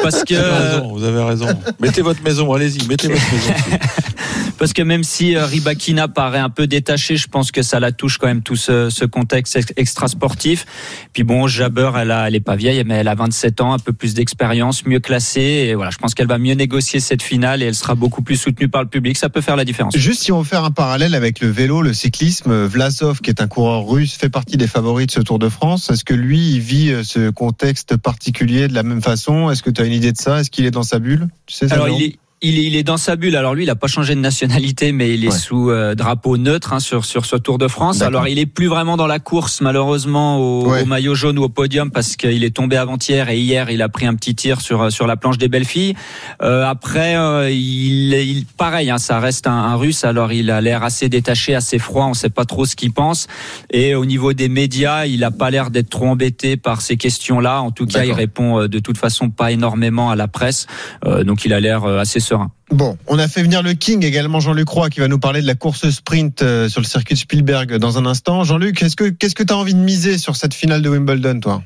Parce 0.03 0.23
que 0.23 0.35
Vous 0.35 0.43
avez 0.43 0.67
raison, 0.69 0.93
vous 0.93 1.03
avez 1.03 1.23
raison. 1.23 1.47
mettez 1.79 2.01
votre 2.01 2.21
maison, 2.21 2.53
allez-y, 2.53 2.87
mettez 2.87 3.07
votre 3.07 3.33
maison. 3.33 3.53
parce 4.57 4.73
que 4.73 4.81
même 4.81 5.03
si 5.03 5.35
euh, 5.35 5.45
Ribakina 5.45 6.07
paraît 6.07 6.39
un 6.39 6.49
peu 6.49 6.67
détaché, 6.67 7.15
je 7.17 7.27
pense 7.27 7.51
que 7.51 7.61
ça 7.61 7.79
la 7.79 7.91
touche 7.91 8.17
quand 8.17 8.27
même 8.27 8.41
tout 8.41 8.55
ce, 8.55 8.89
ce 8.89 9.05
contexte 9.05 9.55
ex- 9.55 9.73
extra 9.77 10.07
sportif. 10.07 10.65
Puis 11.13 11.23
bon, 11.23 11.47
Jabber, 11.47 11.91
elle 11.97 12.11
a, 12.11 12.27
elle 12.27 12.35
est 12.35 12.39
pas 12.39 12.55
vieille, 12.55 12.83
mais 12.85 12.95
elle 12.95 13.07
a 13.07 13.15
27 13.15 13.61
ans, 13.61 13.73
un 13.73 13.79
peu 13.79 13.93
plus 13.93 14.13
d'expérience, 14.13 14.85
mieux 14.85 14.99
classée. 14.99 15.41
Et 15.69 15.75
voilà, 15.75 15.91
je 15.91 15.97
pense 15.97 16.13
qu'elle 16.13 16.27
va 16.27 16.37
mieux 16.37 16.53
négocier 16.53 16.99
cette 16.99 17.21
finale 17.21 17.61
et 17.63 17.65
elle 17.67 17.75
sera 17.75 17.95
beaucoup 17.95 18.21
plus 18.21 18.35
soutenue 18.35 18.69
par 18.69 18.81
le 18.83 18.87
public. 18.89 19.17
Ça 19.17 19.29
peut 19.29 19.41
faire 19.41 19.55
la 19.55 19.65
différence. 19.65 19.95
Juste 19.97 20.21
si 20.23 20.31
on 20.31 20.39
veut 20.39 20.45
faire 20.47 20.63
un 20.63 20.71
parallèle 20.71 21.15
avec 21.15 21.39
le 21.39 21.49
vélo, 21.49 21.81
le 21.81 21.93
cyclisme, 21.93 22.65
Vlasov, 22.65 23.21
qui 23.21 23.29
est 23.29 23.41
un 23.41 23.47
coureur 23.47 23.87
russe, 23.87 24.13
fait 24.15 24.29
partie 24.29 24.57
des 24.57 24.67
favoris 24.67 25.07
de 25.07 25.11
ce 25.11 25.21
Tour 25.21 25.39
de 25.39 25.49
France. 25.49 25.89
Est-ce 25.89 26.03
que 26.03 26.13
lui, 26.13 26.51
il 26.51 26.59
vit 26.59 26.91
euh, 26.91 27.03
ce 27.03 27.29
contexte 27.29 27.97
particulier 27.97 28.67
de 28.67 28.73
la 28.73 28.83
même 28.83 29.01
façon? 29.01 29.49
Est-ce 29.51 29.61
que 29.63 29.69
tu 29.69 29.81
as 29.81 29.85
une 29.85 29.93
idée 29.93 30.11
de 30.11 30.17
ça? 30.17 30.39
Est-ce 30.39 30.49
qu'il 30.51 30.65
est 30.65 30.71
dans 30.71 30.83
sa 30.83 30.99
bulle? 30.99 31.27
Tu 31.45 31.55
sais 31.55 31.71
Alors 31.71 31.85
Jérôme? 31.87 32.01
il 32.01 32.05
est, 32.07 32.15
il 32.41 32.59
est, 32.59 32.63
il 32.65 32.75
est 32.75 32.83
dans 32.83 32.97
sa 32.97 33.15
bulle. 33.15 33.35
Alors 33.35 33.55
lui, 33.55 33.63
il 33.63 33.69
a 33.69 33.75
pas 33.75 33.87
changé 33.87 34.13
de 34.15 34.19
nationalité, 34.19 34.91
mais 34.91 35.13
il 35.13 35.23
est 35.25 35.29
Ouais. 35.29 35.33
sous 35.37 35.71
euh, 35.71 35.95
drapeau 35.95 36.37
neutre 36.37 36.73
hein, 36.73 36.79
sur 36.79 37.03
sur 37.05 37.25
ce 37.25 37.35
Tour 37.35 37.57
de 37.57 37.67
France. 37.67 38.01
Alors 38.01 38.27
il 38.27 38.37
est 38.39 38.45
plus 38.45 38.67
vraiment 38.67 38.95
dans 38.97 39.07
la 39.07 39.19
course, 39.19 39.61
malheureusement, 39.61 40.37
au, 40.37 40.69
Ouais. 40.69 40.83
au 40.83 40.85
maillot 40.85 41.15
jaune 41.15 41.39
ou 41.39 41.43
au 41.43 41.49
podium 41.49 41.89
parce 41.91 42.15
qu'il 42.15 42.43
est 42.43 42.55
tombé 42.55 42.77
avant-hier 42.77 43.29
et 43.29 43.37
hier 43.39 43.69
il 43.71 43.81
a 43.81 43.89
pris 43.89 44.05
un 44.05 44.13
petit 44.15 44.35
tir 44.35 44.61
sur 44.61 44.91
sur 44.91 45.07
la 45.07 45.15
planche 45.17 45.37
des 45.37 45.47
belles 45.47 45.65
filles. 45.65 45.95
Euh, 46.41 46.63
après, 46.65 47.17
euh, 47.17 47.49
il, 47.49 48.13
il 48.13 48.45
pareil, 48.45 48.89
hein, 48.89 48.97
ça 48.99 49.19
reste 49.19 49.47
un, 49.47 49.51
un 49.51 49.75
Russe. 49.75 50.03
Alors 50.03 50.31
il 50.31 50.51
a 50.51 50.61
l'air 50.61 50.83
assez 50.83 51.09
détaché, 51.09 51.55
assez 51.55 51.79
froid. 51.79 52.05
On 52.05 52.13
sait 52.13 52.29
pas 52.29 52.45
trop 52.45 52.65
ce 52.65 52.75
qu'il 52.75 52.93
pense. 52.93 53.27
Et 53.71 53.95
au 53.95 54.05
niveau 54.05 54.33
des 54.33 54.49
médias, 54.49 55.05
il 55.05 55.23
a 55.23 55.31
pas 55.31 55.49
l'air 55.49 55.71
d'être 55.71 55.89
trop 55.89 56.07
embêté 56.07 56.57
par 56.57 56.81
ces 56.81 56.97
questions-là. 56.97 57.61
En 57.61 57.71
tout 57.71 57.85
cas, 57.87 58.03
il 58.05 58.11
répond 58.13 58.61
euh, 58.61 58.67
de 58.67 58.79
toute 58.79 58.97
façon 58.97 59.29
pas 59.29 59.51
énormément 59.51 60.09
à 60.11 60.15
la 60.15 60.27
presse. 60.27 60.67
Euh, 61.05 61.23
donc 61.23 61.43
il 61.45 61.53
a 61.53 61.59
l'air 61.59 61.83
euh, 61.85 61.99
assez 61.99 62.19
Bon, 62.71 62.97
on 63.07 63.17
a 63.19 63.27
fait 63.27 63.41
venir 63.41 63.63
le 63.63 63.73
King 63.73 64.03
également, 64.03 64.39
Jean-Luc 64.39 64.67
Roy, 64.67 64.89
qui 64.89 64.99
va 64.99 65.07
nous 65.07 65.19
parler 65.19 65.41
de 65.41 65.47
la 65.47 65.55
course 65.55 65.89
sprint 65.89 66.41
euh, 66.41 66.69
sur 66.69 66.81
le 66.81 66.85
circuit 66.85 67.15
de 67.15 67.19
Spielberg 67.19 67.77
dans 67.77 67.97
un 67.97 68.05
instant. 68.05 68.43
Jean-Luc, 68.43 68.81
est-ce 68.81 68.95
que 68.95 69.09
qu'est-ce 69.09 69.35
que 69.35 69.43
tu 69.43 69.53
as 69.53 69.57
envie 69.57 69.73
de 69.73 69.79
miser 69.79 70.17
sur 70.17 70.35
cette 70.35 70.53
finale 70.53 70.81
de 70.81 70.89
Wimbledon, 70.89 71.39
toi? 71.39 71.63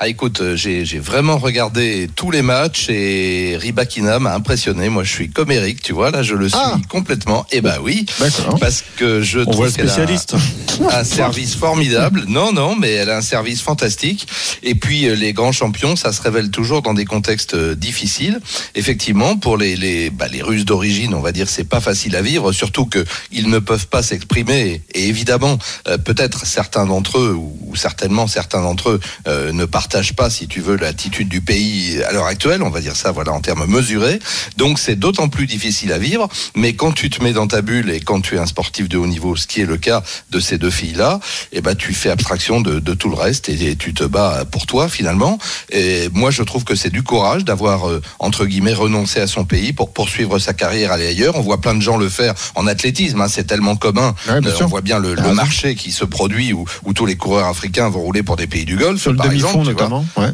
Ah 0.00 0.08
écoute, 0.08 0.40
euh, 0.40 0.56
j'ai 0.56 0.82
vraiment 0.98 1.36
regardé 1.38 2.08
tous 2.16 2.30
les 2.30 2.42
matchs 2.42 2.88
et 2.88 3.56
Ribakina 3.60 4.18
m'a 4.18 4.34
impressionné. 4.34 4.88
Moi, 4.88 5.04
je 5.04 5.12
suis 5.12 5.30
comme 5.30 5.52
Eric, 5.52 5.80
tu 5.82 5.92
vois, 5.92 6.10
là, 6.10 6.22
je 6.22 6.34
le 6.34 6.48
suis 6.48 6.58
Ah. 6.60 6.76
complètement. 6.88 7.46
Et 7.52 7.60
bah 7.60 7.76
oui, 7.80 8.06
D'accord. 8.18 8.58
parce 8.58 8.82
que 8.96 9.20
je 9.20 9.40
On 9.40 9.44
trouve 9.50 9.66
le 9.66 9.70
qu'elle 9.70 9.88
a 9.90 10.98
un 10.98 11.04
service 11.04 11.54
formidable. 11.54 12.24
Non, 12.26 12.52
non, 12.52 12.74
mais 12.74 12.90
elle 12.90 13.10
a 13.10 13.18
un 13.18 13.22
service 13.22 13.60
fantastique. 13.60 14.26
Et 14.64 14.74
puis 14.74 15.06
euh, 15.08 15.14
les 15.14 15.32
grands 15.34 15.52
champions, 15.52 15.94
ça 15.94 16.12
se 16.12 16.20
révèle 16.22 16.50
toujours 16.50 16.82
dans 16.82 16.94
des 16.94 17.04
contextes 17.04 17.54
euh, 17.54 17.74
difficiles. 17.76 18.40
Effectivement, 18.74 19.36
pour 19.36 19.56
les 19.56 19.76
les, 19.76 20.10
bah, 20.10 20.26
les 20.26 20.42
Russes 20.42 20.64
d'origine, 20.64 21.14
on 21.14 21.20
va 21.20 21.32
dire, 21.32 21.48
c'est 21.48 21.68
pas 21.68 21.80
facile 21.80 22.16
à 22.16 22.22
vivre, 22.22 22.50
surtout 22.52 22.86
que 22.86 23.04
ils 23.30 23.48
ne 23.50 23.58
peuvent 23.60 23.86
pas 23.88 24.02
s'exprimer. 24.02 24.82
Et 24.94 25.06
évidemment, 25.06 25.58
euh, 25.86 25.98
peut-être 25.98 26.44
certains 26.46 26.86
d'entre 26.86 27.18
eux 27.18 27.34
ou, 27.36 27.76
certainement 27.76 28.26
certains 28.26 28.62
d'entre 28.62 28.90
eux 28.90 29.00
euh, 29.28 29.52
ne 29.52 29.64
partagent 29.82 30.12
pas, 30.14 30.30
si 30.30 30.46
tu 30.46 30.60
veux, 30.60 30.76
l'attitude 30.76 31.28
du 31.28 31.40
pays 31.40 32.00
à 32.08 32.12
l'heure 32.12 32.26
actuelle. 32.26 32.62
On 32.62 32.70
va 32.70 32.80
dire 32.80 32.94
ça, 32.94 33.10
voilà, 33.10 33.32
en 33.32 33.40
termes 33.40 33.66
mesurés. 33.66 34.20
Donc 34.56 34.78
c'est 34.78 34.94
d'autant 34.94 35.28
plus 35.28 35.46
difficile 35.46 35.92
à 35.92 35.98
vivre. 35.98 36.28
Mais 36.54 36.74
quand 36.74 36.92
tu 36.92 37.10
te 37.10 37.20
mets 37.22 37.32
dans 37.32 37.48
ta 37.48 37.62
bulle 37.62 37.90
et 37.90 37.98
quand 37.98 38.20
tu 38.20 38.36
es 38.36 38.38
un 38.38 38.46
sportif 38.46 38.88
de 38.88 38.96
haut 38.96 39.08
niveau, 39.08 39.34
ce 39.34 39.48
qui 39.48 39.60
est 39.60 39.66
le 39.66 39.76
cas 39.78 40.04
de 40.30 40.38
ces 40.38 40.56
deux 40.56 40.70
filles-là, 40.70 41.18
eh 41.52 41.60
ben 41.62 41.74
tu 41.74 41.94
fais 41.94 42.10
abstraction 42.10 42.60
de, 42.60 42.78
de 42.78 42.94
tout 42.94 43.08
le 43.08 43.16
reste 43.16 43.48
et, 43.48 43.70
et 43.70 43.74
tu 43.76 43.92
te 43.92 44.04
bats 44.04 44.44
pour 44.48 44.66
toi 44.66 44.88
finalement. 44.88 45.36
Et 45.70 46.08
moi, 46.12 46.30
je 46.30 46.44
trouve 46.44 46.62
que 46.62 46.76
c'est 46.76 46.90
du 46.90 47.02
courage 47.02 47.44
d'avoir 47.44 47.88
euh, 47.88 48.00
entre 48.20 48.46
guillemets 48.46 48.74
renoncé 48.74 49.18
à 49.20 49.26
son 49.26 49.44
pays 49.44 49.72
pour 49.72 49.92
poursuivre 49.92 50.38
sa 50.38 50.52
carrière 50.52 50.92
aller 50.92 51.08
ailleurs. 51.08 51.34
On 51.36 51.40
voit 51.42 51.60
plein 51.60 51.74
de 51.74 51.82
gens 51.82 51.96
le 51.96 52.08
faire 52.08 52.34
en 52.54 52.68
athlétisme. 52.68 53.20
hein, 53.20 53.26
c'est 53.28 53.48
tellement 53.48 53.74
commun. 53.74 54.14
Ouais, 54.28 54.34
Euh, 54.46 54.52
on 54.60 54.66
voit 54.66 54.80
bien 54.80 55.00
le, 55.00 55.14
raison. 55.14 55.34
marché 55.34 55.74
qui 55.74 55.90
se 55.90 56.04
produit 56.04 56.52
où, 56.52 56.64
où 56.84 56.92
tous 56.92 57.04
les 57.06 57.16
coureurs 57.16 57.48
africains 57.48 57.88
vont 57.88 58.00
rouler 58.02 58.22
pour 58.22 58.36
des 58.36 58.46
pays 58.46 58.64
du 58.64 58.76
Golfe. 58.76 59.00
Sur 59.02 59.12
le 59.12 59.18
demi-fond 59.18 59.64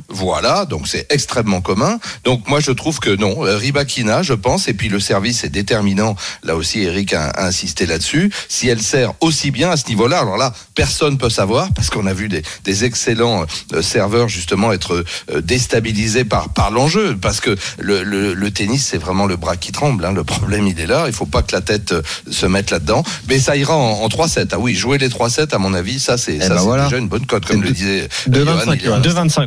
voilà, 0.08 0.64
donc 0.64 0.88
c'est 0.88 1.06
extrêmement 1.12 1.60
commun. 1.60 1.98
Donc 2.24 2.48
moi 2.48 2.60
je 2.60 2.70
trouve 2.70 2.98
que 3.00 3.10
non, 3.10 3.44
euh, 3.44 3.56
Ribakina, 3.56 4.22
je 4.22 4.34
pense, 4.34 4.68
et 4.68 4.74
puis 4.74 4.88
le 4.88 5.00
service 5.00 5.44
est 5.44 5.48
déterminant. 5.48 6.16
Là 6.42 6.56
aussi, 6.56 6.82
Eric 6.82 7.12
a, 7.12 7.28
a 7.30 7.46
insisté 7.46 7.86
là-dessus. 7.86 8.32
Si 8.48 8.68
elle 8.68 8.80
sert 8.80 9.12
aussi 9.20 9.50
bien 9.50 9.70
à 9.70 9.76
ce 9.76 9.88
niveau-là, 9.88 10.20
alors 10.20 10.36
là, 10.36 10.52
personne 10.74 11.18
peut 11.18 11.30
savoir 11.30 11.68
parce 11.74 11.90
qu'on 11.90 12.06
a 12.06 12.12
vu 12.12 12.28
des, 12.28 12.42
des, 12.64 12.84
excellents 12.84 13.44
euh, 13.72 13.82
serveurs 13.82 14.28
justement 14.28 14.72
être 14.72 15.04
euh, 15.32 15.40
déstabilisés 15.40 16.24
par 16.24 16.50
par 16.50 16.70
l'enjeu, 16.70 17.16
parce 17.20 17.40
que 17.40 17.56
le, 17.78 18.02
le, 18.02 18.34
le 18.34 18.50
tennis 18.50 18.86
c'est 18.86 18.98
vraiment 18.98 19.26
le 19.26 19.36
bras 19.36 19.56
qui 19.56 19.72
tremble. 19.72 20.04
Hein. 20.04 20.12
Le 20.12 20.24
problème 20.24 20.66
il 20.66 20.78
est 20.80 20.86
là. 20.86 21.04
Il 21.06 21.12
faut 21.12 21.26
pas 21.26 21.42
que 21.42 21.52
la 21.52 21.60
tête 21.60 21.94
se 22.30 22.46
mette 22.46 22.70
là-dedans. 22.70 23.02
Mais 23.28 23.38
ça 23.38 23.56
ira 23.56 23.76
en, 23.76 24.02
en 24.02 24.08
3-7. 24.08 24.48
Ah 24.52 24.58
oui, 24.58 24.74
jouer 24.74 24.98
les 24.98 25.08
3-7 25.08 25.54
à 25.54 25.58
mon 25.58 25.74
avis, 25.74 25.98
ça 26.00 26.16
c'est 26.18 26.38
eh 26.40 26.48
voilà. 26.60 26.84
déjà 26.84 26.98
une 26.98 27.08
bonne 27.08 27.26
cote 27.26 27.44
comme 27.46 27.60
de, 27.60 27.66
le 27.66 27.72
disait. 27.72 28.08
De 28.26 28.42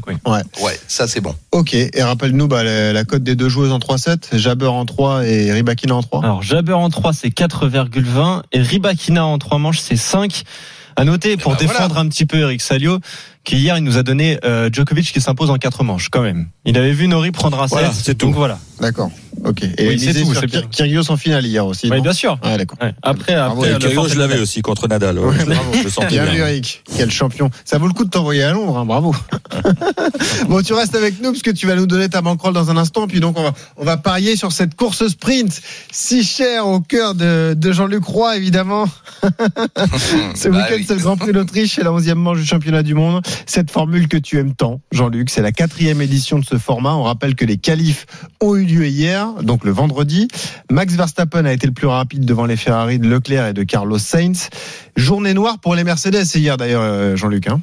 oui. 0.07 0.15
Ouais. 0.25 0.41
Ouais, 0.61 0.79
ça 0.87 1.07
c'est 1.07 1.21
bon. 1.21 1.35
Ok, 1.51 1.73
et 1.73 2.03
rappelle-nous 2.03 2.47
bah, 2.47 2.63
la, 2.63 3.03
cote 3.03 3.23
des 3.23 3.35
deux 3.35 3.49
joueuses 3.49 3.71
en 3.71 3.79
3-7, 3.79 4.37
Jabber 4.37 4.67
en 4.67 4.85
3 4.85 5.25
et 5.25 5.51
Ribakina 5.51 5.95
en 5.95 6.03
3. 6.03 6.23
Alors 6.23 6.41
Jabber 6.43 6.73
en 6.73 6.89
3 6.89 7.13
c'est 7.13 7.29
4,20 7.29 8.43
et 8.51 8.61
Ribakina 8.61 9.25
en 9.25 9.37
3 9.37 9.57
manches 9.57 9.79
c'est 9.79 9.95
5. 9.95 10.43
À 10.97 11.05
noter, 11.05 11.37
pour 11.37 11.53
bah, 11.53 11.57
défendre 11.57 11.97
un 11.97 12.07
petit 12.09 12.25
peu 12.25 12.39
Eric 12.39 12.61
Salio, 12.61 12.99
qu'hier, 13.43 13.77
il 13.77 13.83
nous 13.83 13.97
a 13.97 14.03
donné 14.03 14.39
euh, 14.45 14.69
Djokovic 14.71 15.11
qui 15.11 15.21
s'impose 15.21 15.49
en 15.49 15.57
4 15.57 15.83
manches, 15.83 16.09
quand 16.09 16.21
même. 16.21 16.47
Il 16.65 16.77
avait 16.77 16.91
vu 16.93 17.07
Nori 17.07 17.31
prendre 17.31 17.61
un 17.61 17.67
set. 17.67 17.77
Voilà, 17.77 17.91
c'est 17.91 18.17
donc 18.19 18.31
tout. 18.31 18.37
voilà. 18.37 18.59
D'accord. 18.79 19.09
Ok. 19.45 19.63
Et 19.63 19.87
Oui, 19.87 19.93
il 19.95 19.99
c'est 19.99 20.19
tout, 20.21 20.33
c'est. 20.33 20.69
Kyrgios 20.69 21.09
en 21.11 21.17
finale 21.17 21.45
hier 21.45 21.65
aussi. 21.65 21.89
Oui, 21.91 22.01
bien 22.01 22.13
sûr. 22.13 22.37
Ouais, 22.43 22.57
d'accord. 22.57 22.77
Ouais. 22.81 22.93
Après, 23.01 23.33
après, 23.33 23.77
Kyrgios, 23.79 24.07
je 24.09 24.19
l'avais 24.19 24.39
aussi 24.39 24.61
contre 24.61 24.87
Nadal. 24.87 25.17
Ouais, 25.19 25.35
Je- 25.39 25.45
bravo. 25.45 25.71
je 25.73 25.83
le 25.83 25.89
sentais 25.89 26.07
Bien 26.09 26.31
Eric. 26.33 26.83
Quel 26.95 27.09
champion. 27.11 27.49
Ça 27.65 27.77
vaut 27.77 27.87
le 27.87 27.93
coup 27.93 28.05
de 28.05 28.09
t'envoyer 28.09 28.43
à 28.43 28.51
Londres, 28.53 28.77
hein, 28.77 28.85
bravo. 28.85 29.15
bon, 30.49 30.61
tu 30.61 30.73
restes 30.73 30.95
avec 30.95 31.21
nous 31.21 31.31
parce 31.31 31.41
que 31.43 31.51
tu 31.51 31.65
vas 31.67 31.75
nous 31.75 31.87
donner 31.87 32.09
ta 32.09 32.21
bankroll 32.21 32.53
dans 32.53 32.69
un 32.69 32.77
instant. 32.77 33.07
Puis 33.07 33.19
donc, 33.19 33.37
on 33.39 33.43
va, 33.43 33.53
on 33.77 33.85
va 33.85 33.97
parier 33.97 34.35
sur 34.35 34.51
cette 34.51 34.75
course 34.75 35.07
sprint 35.07 35.61
si 35.91 36.23
chère 36.23 36.67
au 36.67 36.79
cœur 36.79 37.15
de, 37.15 37.53
de 37.55 37.71
Jean-Luc 37.71 38.03
Roy, 38.03 38.37
évidemment. 38.37 38.85
Ce 40.35 40.47
Bah 40.49 40.57
week-end, 40.57 40.75
oui. 40.77 40.85
c'est 40.87 40.95
le 40.95 41.01
Grand 41.01 41.17
Prix 41.17 41.31
d'Autriche 41.33 41.77
et 41.79 41.83
la 41.83 41.91
11e 41.91 42.13
manche 42.15 42.39
du 42.39 42.45
championnat 42.45 42.83
du 42.83 42.93
monde. 42.93 43.21
Cette 43.45 43.71
formule 43.71 44.07
que 44.07 44.17
tu 44.17 44.37
aimes 44.37 44.53
tant, 44.53 44.81
Jean-Luc, 44.91 45.29
c'est 45.29 45.41
la 45.41 45.51
quatrième 45.51 46.01
édition 46.01 46.39
de 46.39 46.45
ce 46.45 46.57
format. 46.57 46.93
On 46.95 47.03
rappelle 47.03 47.35
que 47.35 47.45
les 47.45 47.57
qualifs 47.57 48.05
ont 48.41 48.55
eu 48.55 48.65
lieu 48.65 48.87
hier, 48.87 49.31
donc 49.43 49.65
le 49.65 49.71
vendredi. 49.71 50.27
Max 50.69 50.93
Verstappen 50.93 51.45
a 51.45 51.53
été 51.53 51.67
le 51.67 51.73
plus 51.73 51.87
rapide 51.87 52.25
devant 52.25 52.45
les 52.45 52.57
Ferrari 52.57 52.99
de 52.99 53.07
Leclerc 53.07 53.47
et 53.47 53.53
de 53.53 53.63
Carlos 53.63 53.99
Sainz. 53.99 54.49
Journée 54.95 55.33
noire 55.33 55.59
pour 55.59 55.75
les 55.75 55.83
Mercedes 55.83 56.25
hier 56.35 56.57
d'ailleurs, 56.57 56.81
euh, 56.83 57.15
Jean-Luc. 57.15 57.47
Hein. 57.47 57.61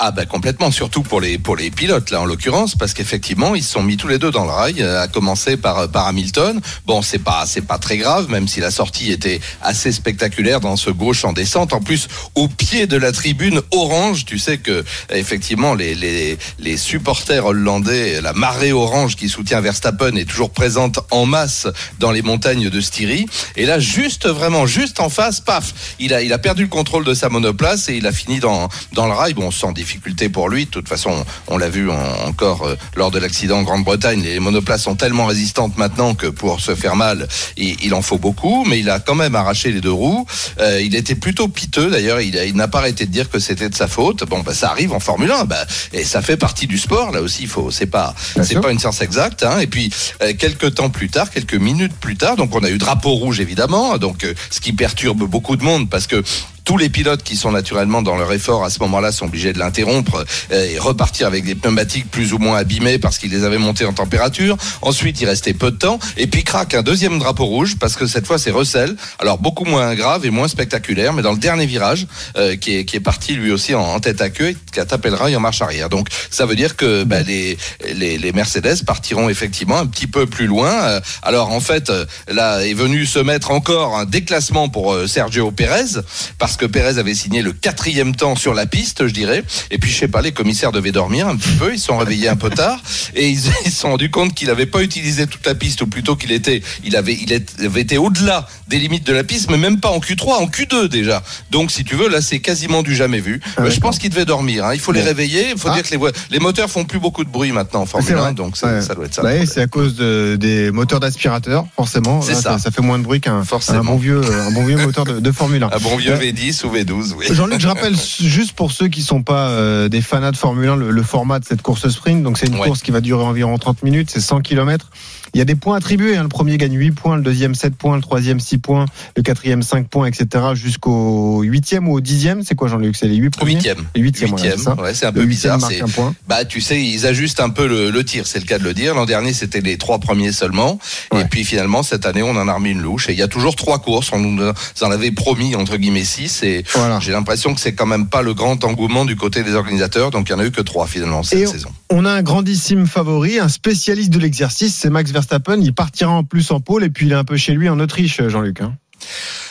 Ah 0.00 0.10
bah 0.10 0.26
complètement, 0.26 0.72
surtout 0.72 1.04
pour 1.04 1.20
les 1.20 1.38
pour 1.38 1.54
les 1.54 1.70
pilotes 1.70 2.10
là 2.10 2.20
en 2.20 2.24
l'occurrence, 2.24 2.74
parce 2.74 2.94
qu'effectivement 2.94 3.54
ils 3.54 3.62
se 3.62 3.70
sont 3.70 3.82
mis 3.84 3.96
tous 3.96 4.08
les 4.08 4.18
deux 4.18 4.32
dans 4.32 4.42
le 4.44 4.50
rail, 4.50 4.82
euh, 4.82 5.00
à 5.00 5.06
commencer 5.06 5.56
par 5.56 5.88
par 5.88 6.08
Hamilton. 6.08 6.60
Bon 6.84 7.00
c'est 7.00 7.20
pas 7.20 7.44
c'est 7.46 7.60
pas 7.60 7.78
très 7.78 7.96
grave, 7.96 8.28
même 8.28 8.48
si 8.48 8.58
la 8.58 8.72
sortie 8.72 9.12
était 9.12 9.40
assez 9.62 9.92
spectaculaire 9.92 10.58
dans 10.58 10.74
ce 10.74 10.90
gauche 10.90 11.24
en 11.24 11.32
descente. 11.32 11.72
En 11.72 11.80
plus 11.80 12.08
au 12.34 12.48
pied 12.48 12.88
de 12.88 12.96
la 12.96 13.12
tribune 13.12 13.60
orange, 13.70 14.24
tu 14.24 14.40
sais 14.40 14.58
que 14.58 14.84
effectivement 15.10 15.74
les 15.74 15.94
les 15.94 16.38
les 16.58 16.76
supporters 16.76 17.46
hollandais, 17.46 18.20
la 18.20 18.32
marée 18.32 18.72
orange 18.72 19.14
qui 19.14 19.28
soutient 19.28 19.60
Verstappen 19.60 20.16
est 20.16 20.28
toujours 20.28 20.50
présente 20.50 20.98
en 21.12 21.24
masse 21.24 21.68
dans 22.00 22.10
les 22.10 22.22
montagnes 22.22 22.68
de 22.68 22.80
Styrie. 22.80 23.26
Et 23.54 23.64
là 23.64 23.78
juste 23.78 24.26
vraiment 24.26 24.66
juste 24.66 24.98
en 24.98 25.08
face, 25.08 25.38
paf, 25.38 25.72
il 26.00 26.12
a 26.14 26.20
il 26.20 26.32
a 26.32 26.38
perdu 26.38 26.62
le 26.62 26.68
contrôle 26.68 27.04
de 27.04 27.14
sa 27.14 27.28
monoplace 27.28 27.88
et 27.88 27.94
il 27.94 28.08
a 28.08 28.12
fini 28.12 28.40
dans 28.40 28.68
dans 28.92 29.06
le 29.06 29.12
rail. 29.12 29.34
Bon 29.34 29.52
sans 29.52 29.70
difficulté 29.84 30.28
pour 30.30 30.48
lui. 30.48 30.64
De 30.64 30.70
toute 30.70 30.88
façon, 30.88 31.24
on 31.48 31.58
l'a 31.58 31.68
vu 31.68 31.90
en- 31.90 32.26
encore 32.26 32.62
euh, 32.62 32.76
lors 32.96 33.10
de 33.10 33.18
l'accident 33.18 33.58
en 33.58 33.62
Grande-Bretagne. 33.62 34.22
Les 34.22 34.40
monoplaces 34.40 34.82
sont 34.82 34.96
tellement 34.96 35.26
résistantes 35.26 35.76
maintenant 35.76 36.14
que 36.14 36.26
pour 36.26 36.60
se 36.60 36.74
faire 36.74 36.96
mal, 36.96 37.28
il, 37.56 37.76
il 37.84 37.92
en 37.94 38.00
faut 38.02 38.18
beaucoup. 38.18 38.64
Mais 38.64 38.80
il 38.80 38.88
a 38.88 38.98
quand 38.98 39.14
même 39.14 39.34
arraché 39.34 39.70
les 39.72 39.80
deux 39.82 39.92
roues. 39.92 40.26
Euh, 40.60 40.80
il 40.80 40.94
était 40.94 41.14
plutôt 41.14 41.48
piteux 41.48 41.90
d'ailleurs. 41.90 42.20
Il, 42.20 42.56
n'a 42.56 42.68
pas 42.68 42.78
arrêté 42.78 43.04
de 43.04 43.10
dire 43.10 43.28
que 43.28 43.38
c'était 43.38 43.68
de 43.68 43.74
sa 43.74 43.88
faute. 43.88 44.24
Bon, 44.24 44.40
bah, 44.40 44.54
ça 44.54 44.70
arrive 44.70 44.92
en 44.92 45.00
Formule 45.00 45.30
1. 45.30 45.44
Bah, 45.44 45.66
et 45.92 46.04
ça 46.04 46.22
fait 46.22 46.38
partie 46.38 46.66
du 46.66 46.78
sport. 46.78 47.12
Là 47.12 47.20
aussi, 47.20 47.42
il 47.42 47.48
faut. 47.48 47.70
C'est 47.70 47.86
pas. 47.86 48.14
C'est 48.42 48.60
pas 48.60 48.72
une 48.72 48.78
science 48.78 49.02
exacte. 49.02 49.42
Hein. 49.42 49.58
Et 49.60 49.66
puis 49.66 49.92
euh, 50.22 50.32
quelques 50.38 50.74
temps 50.74 50.88
plus 50.88 51.10
tard, 51.10 51.30
quelques 51.30 51.54
minutes 51.54 51.94
plus 52.00 52.16
tard, 52.16 52.36
donc 52.36 52.54
on 52.54 52.64
a 52.64 52.70
eu 52.70 52.78
drapeau 52.78 53.10
rouge 53.10 53.40
évidemment. 53.40 53.98
Donc 53.98 54.26
ce 54.50 54.60
qui 54.60 54.72
perturbe 54.72 55.24
beaucoup 55.24 55.56
de 55.56 55.64
monde 55.64 55.90
parce 55.90 56.06
que 56.06 56.22
tous 56.64 56.76
les 56.76 56.88
pilotes 56.88 57.22
qui 57.22 57.36
sont 57.36 57.52
naturellement 57.52 58.02
dans 58.02 58.16
leur 58.16 58.32
effort 58.32 58.64
à 58.64 58.70
ce 58.70 58.78
moment-là 58.80 59.12
sont 59.12 59.26
obligés 59.26 59.52
de 59.52 59.58
l'interrompre 59.58 60.24
euh, 60.52 60.72
et 60.72 60.78
repartir 60.78 61.26
avec 61.26 61.44
des 61.44 61.54
pneumatiques 61.54 62.10
plus 62.10 62.32
ou 62.32 62.38
moins 62.38 62.56
abîmés 62.56 62.98
parce 62.98 63.18
qu'ils 63.18 63.30
les 63.30 63.44
avaient 63.44 63.58
montés 63.58 63.84
en 63.84 63.92
température. 63.92 64.56
Ensuite, 64.82 65.20
il 65.20 65.26
restait 65.26 65.54
peu 65.54 65.70
de 65.70 65.76
temps 65.76 65.98
et 66.16 66.26
puis 66.26 66.42
craque 66.42 66.74
un 66.74 66.82
deuxième 66.82 67.18
drapeau 67.18 67.44
rouge 67.44 67.76
parce 67.78 67.96
que 67.96 68.06
cette 68.06 68.26
fois 68.26 68.38
c'est 68.38 68.50
Russell. 68.50 68.96
Alors 69.18 69.38
beaucoup 69.38 69.64
moins 69.64 69.94
grave 69.94 70.24
et 70.24 70.30
moins 70.30 70.48
spectaculaire, 70.48 71.12
mais 71.12 71.22
dans 71.22 71.32
le 71.32 71.38
dernier 71.38 71.66
virage 71.66 72.06
euh, 72.36 72.56
qui, 72.56 72.76
est, 72.76 72.84
qui 72.84 72.96
est 72.96 73.00
parti 73.00 73.34
lui 73.34 73.52
aussi 73.52 73.74
en, 73.74 73.82
en 73.82 74.00
tête 74.00 74.20
à 74.20 74.30
queue 74.30 74.50
et 74.50 74.56
qui 74.72 74.80
a 74.80 74.86
tapé 74.86 75.10
le 75.10 75.16
rail 75.16 75.36
en 75.36 75.40
marche 75.40 75.62
arrière. 75.62 75.88
Donc 75.88 76.08
ça 76.30 76.46
veut 76.46 76.56
dire 76.56 76.76
que 76.76 77.04
bah, 77.04 77.22
les, 77.22 77.56
les, 77.94 78.18
les 78.18 78.32
Mercedes 78.32 78.84
partiront 78.86 79.28
effectivement 79.28 79.78
un 79.78 79.86
petit 79.86 80.06
peu 80.06 80.26
plus 80.26 80.46
loin. 80.46 80.70
Euh, 80.70 81.00
Alors 81.22 81.52
en 81.52 81.60
fait, 81.60 81.90
euh, 81.90 82.04
là 82.28 82.64
est 82.64 82.74
venu 82.74 83.06
se 83.06 83.18
mettre 83.18 83.50
encore 83.50 83.96
un 83.96 84.04
déclassement 84.04 84.68
pour 84.68 84.92
euh, 84.92 85.06
Sergio 85.06 85.50
Pérez 85.50 86.00
parce 86.38 86.53
que 86.56 86.66
Pérez 86.66 86.98
avait 86.98 87.14
signé 87.14 87.42
le 87.42 87.52
quatrième 87.52 88.14
temps 88.14 88.36
sur 88.36 88.54
la 88.54 88.66
piste, 88.66 89.06
je 89.06 89.12
dirais. 89.12 89.42
Et 89.70 89.78
puis 89.78 89.90
je 89.90 89.96
sais 89.98 90.08
pas, 90.08 90.20
les 90.22 90.32
commissaires 90.32 90.72
devaient 90.72 90.92
dormir 90.92 91.28
un 91.28 91.36
petit 91.36 91.56
peu, 91.58 91.72
ils 91.72 91.78
se 91.78 91.86
sont 91.86 91.96
réveillés 91.98 92.28
un 92.28 92.36
peu 92.36 92.50
tard 92.50 92.80
et 93.14 93.28
ils 93.28 93.38
se 93.64 93.70
sont 93.70 93.90
rendus 93.90 94.10
compte 94.10 94.34
qu'il 94.34 94.48
n'avait 94.48 94.66
pas 94.66 94.82
utilisé 94.82 95.26
toute 95.26 95.46
la 95.46 95.54
piste 95.54 95.82
ou 95.82 95.86
plutôt 95.86 96.16
qu'il 96.16 96.32
était, 96.32 96.62
il 96.84 96.96
avait, 96.96 97.14
il 97.14 97.32
avait 97.64 97.80
été 97.80 97.98
au-delà 97.98 98.46
des 98.68 98.78
limites 98.78 99.06
de 99.06 99.12
la 99.12 99.24
piste, 99.24 99.50
mais 99.50 99.58
même 99.58 99.80
pas 99.80 99.90
en 99.90 99.98
Q3, 99.98 100.34
en 100.34 100.46
Q2 100.46 100.88
déjà. 100.88 101.22
Donc 101.50 101.70
si 101.70 101.84
tu 101.84 101.94
veux, 101.96 102.08
là 102.08 102.20
c'est 102.20 102.38
quasiment 102.40 102.82
du 102.82 102.94
jamais 102.94 103.20
vu. 103.20 103.40
Ah, 103.56 103.68
je 103.68 103.80
pense 103.80 103.98
qu'ils 103.98 104.10
devaient 104.10 104.24
dormir. 104.24 104.64
hein. 104.66 104.74
Il 104.74 104.80
faut 104.80 104.92
les 104.92 105.02
réveiller. 105.02 105.50
Il 105.52 105.58
faut 105.58 105.68
Ah. 105.70 105.74
dire 105.74 105.82
que 105.82 105.94
les, 105.94 106.00
les 106.30 106.38
moteurs 106.38 106.70
font 106.70 106.84
plus 106.84 106.98
beaucoup 106.98 107.24
de 107.24 107.30
bruit 107.30 107.52
maintenant 107.52 107.82
en 107.82 107.86
Formule 107.86 108.14
vrai. 108.14 108.28
1, 108.30 108.32
donc 108.32 108.56
ça, 108.56 108.66
Ouais. 108.66 108.82
ça 108.82 108.94
doit 108.94 109.06
être 109.06 109.14
ça. 109.14 109.22
Bah 109.22 109.30
c'est 109.46 109.60
à 109.62 109.66
cause 109.66 109.94
de- 109.96 110.36
des 110.40 110.70
moteurs 110.70 111.00
d'aspirateur, 111.00 111.64
forcément. 111.76 112.22
C'est 112.22 112.32
Là, 112.32 112.40
ça. 112.40 112.58
ça. 112.58 112.70
fait 112.70 112.82
moins 112.82 112.98
de 112.98 113.04
bruit 113.04 113.20
qu'un 113.20 113.42
bon 113.84 113.96
vieux, 113.96 114.20
un 114.24 114.50
bon 114.50 114.64
vieux 114.64 114.76
moteur 114.76 115.04
de, 115.04 115.20
de 115.20 115.32
Formule 115.32 115.62
1. 115.62 115.66
Un 115.74 115.78
bon 115.78 115.96
vieux 115.96 116.12
Euh, 116.12 116.16
V10 116.50 116.66
ou 116.66 116.70
V12, 116.74 117.12
oui. 117.16 117.26
Jean-Luc, 117.30 117.60
je 117.60 117.68
rappelle 117.68 117.94
juste 118.20 118.52
pour 118.52 118.72
ceux 118.72 118.88
qui 118.88 119.02
sont 119.02 119.22
pas 119.22 119.48
euh, 119.48 119.88
des 119.88 120.00
fanats 120.02 120.32
de 120.32 120.36
Formule 120.36 120.68
1 120.68 120.76
le, 120.76 120.90
le 120.90 121.02
format 121.02 121.38
de 121.38 121.44
cette 121.44 121.62
course 121.62 121.88
sprint. 121.88 122.22
Donc 122.22 122.38
c'est 122.38 122.46
une 122.46 122.54
Ouais. 122.54 122.66
course 122.66 122.82
qui 122.82 122.90
va 122.90 123.00
durer 123.00 123.24
environ 123.24 123.56
30 123.58 123.82
minutes, 123.82 124.10
c'est 124.10 124.20
100 124.20 124.40
km. 124.42 124.90
Il 125.34 125.38
y 125.38 125.40
a 125.40 125.44
des 125.44 125.56
points 125.56 125.76
attribués. 125.76 126.16
hein. 126.16 126.22
Le 126.22 126.28
premier 126.28 126.56
gagne 126.56 126.74
8 126.76 126.92
points, 126.92 127.16
le 127.16 127.22
deuxième 127.22 127.54
7 127.54 127.74
points, 127.76 127.96
le 127.96 128.02
troisième 128.02 128.38
6 128.40 128.58
points, 128.58 128.86
le 129.16 129.22
quatrième 129.22 129.62
5 129.62 129.88
points, 129.88 130.06
etc. 130.06 130.44
jusqu'au 130.54 131.42
huitième 131.42 131.88
ou 131.88 131.94
au 131.94 132.00
dixième. 132.00 132.42
C'est 132.42 132.54
quoi 132.54 132.68
Jean-Luc? 132.68 132.96
C'est 132.96 133.08
les 133.08 133.16
8 133.16 133.30
premiers? 133.30 133.54
Huitième. 133.54 133.78
Le 133.94 134.00
huitième, 134.00 134.30
voilà, 134.30 134.44
Huitième. 134.44 134.58
c'est 134.58 134.64
ça. 134.64 134.74
Ouais, 134.82 134.94
c'est 134.94 135.06
un 135.06 135.10
Le 135.10 135.20
peu 135.20 135.26
bizarre. 135.26 135.60
c'est- 135.60 135.82
un 135.82 135.88
point. 135.88 136.14
Bah, 136.28 136.44
tu 136.44 136.60
sais, 136.60 136.80
ils 136.80 137.06
ajustent 137.06 137.40
un 137.40 137.50
peu 137.50 137.66
le, 137.66 137.90
le 137.90 138.04
tir, 138.04 138.26
c'est 138.26 138.38
le 138.38 138.44
cas 138.46 138.58
de 138.58 138.64
le 138.64 138.74
dire. 138.74 138.94
L'an 138.94 139.06
dernier, 139.06 139.32
c'était 139.32 139.60
les 139.60 139.76
trois 139.76 139.98
premiers 139.98 140.32
seulement. 140.32 140.78
Ouais. 141.12 141.22
Et 141.22 141.24
puis 141.24 141.44
finalement, 141.44 141.82
cette 141.82 142.06
année, 142.06 142.22
on 142.22 142.36
en 142.36 142.46
a 142.48 142.54
remis 142.54 142.70
une 142.70 142.80
louche. 142.82 143.08
Et 143.08 143.12
il 143.12 143.18
y 143.18 143.22
a 143.22 143.28
toujours 143.28 143.56
trois 143.56 143.80
courses. 143.80 144.10
On 144.12 144.20
nous 144.20 144.40
en 144.82 144.90
avait 144.90 145.10
promis, 145.10 145.56
entre 145.56 145.76
guillemets, 145.76 146.04
six. 146.04 146.42
Et 146.44 146.64
Voilà. 146.74 147.00
j'ai 147.00 147.10
l'impression 147.12 147.54
que 147.54 147.60
c'est 147.60 147.74
quand 147.74 147.86
même 147.86 148.06
pas 148.08 148.22
le 148.22 148.34
grand 148.34 148.62
engouement 148.64 149.04
du 149.04 149.16
côté 149.16 149.42
des 149.42 149.54
organisateurs. 149.54 150.10
Donc 150.12 150.28
il 150.28 150.32
y 150.32 150.34
en 150.34 150.38
a 150.38 150.44
eu 150.46 150.52
que 150.52 150.60
trois 150.62 150.86
finalement 150.86 151.22
cette 151.24 151.40
Et 151.40 151.46
on- 151.48 151.50
saison. 151.50 151.70
On 151.90 152.04
a 152.04 152.10
un 152.12 152.22
grandissime 152.22 152.86
favori, 152.86 153.38
un 153.40 153.48
spécialiste 153.48 154.10
de 154.10 154.18
l'exercice, 154.20 154.74
c'est 154.74 154.90
Max 154.90 155.10
Verstappen. 155.10 155.23
Il 155.62 155.74
partira 155.74 156.10
en 156.12 156.24
plus 156.24 156.50
en 156.50 156.60
pôle 156.60 156.84
et 156.84 156.90
puis 156.90 157.06
il 157.06 157.12
est 157.12 157.16
un 157.16 157.24
peu 157.24 157.36
chez 157.36 157.52
lui 157.54 157.68
en 157.68 157.80
Autriche, 157.80 158.22
Jean-Luc. 158.28 158.60
hein. 158.60 158.76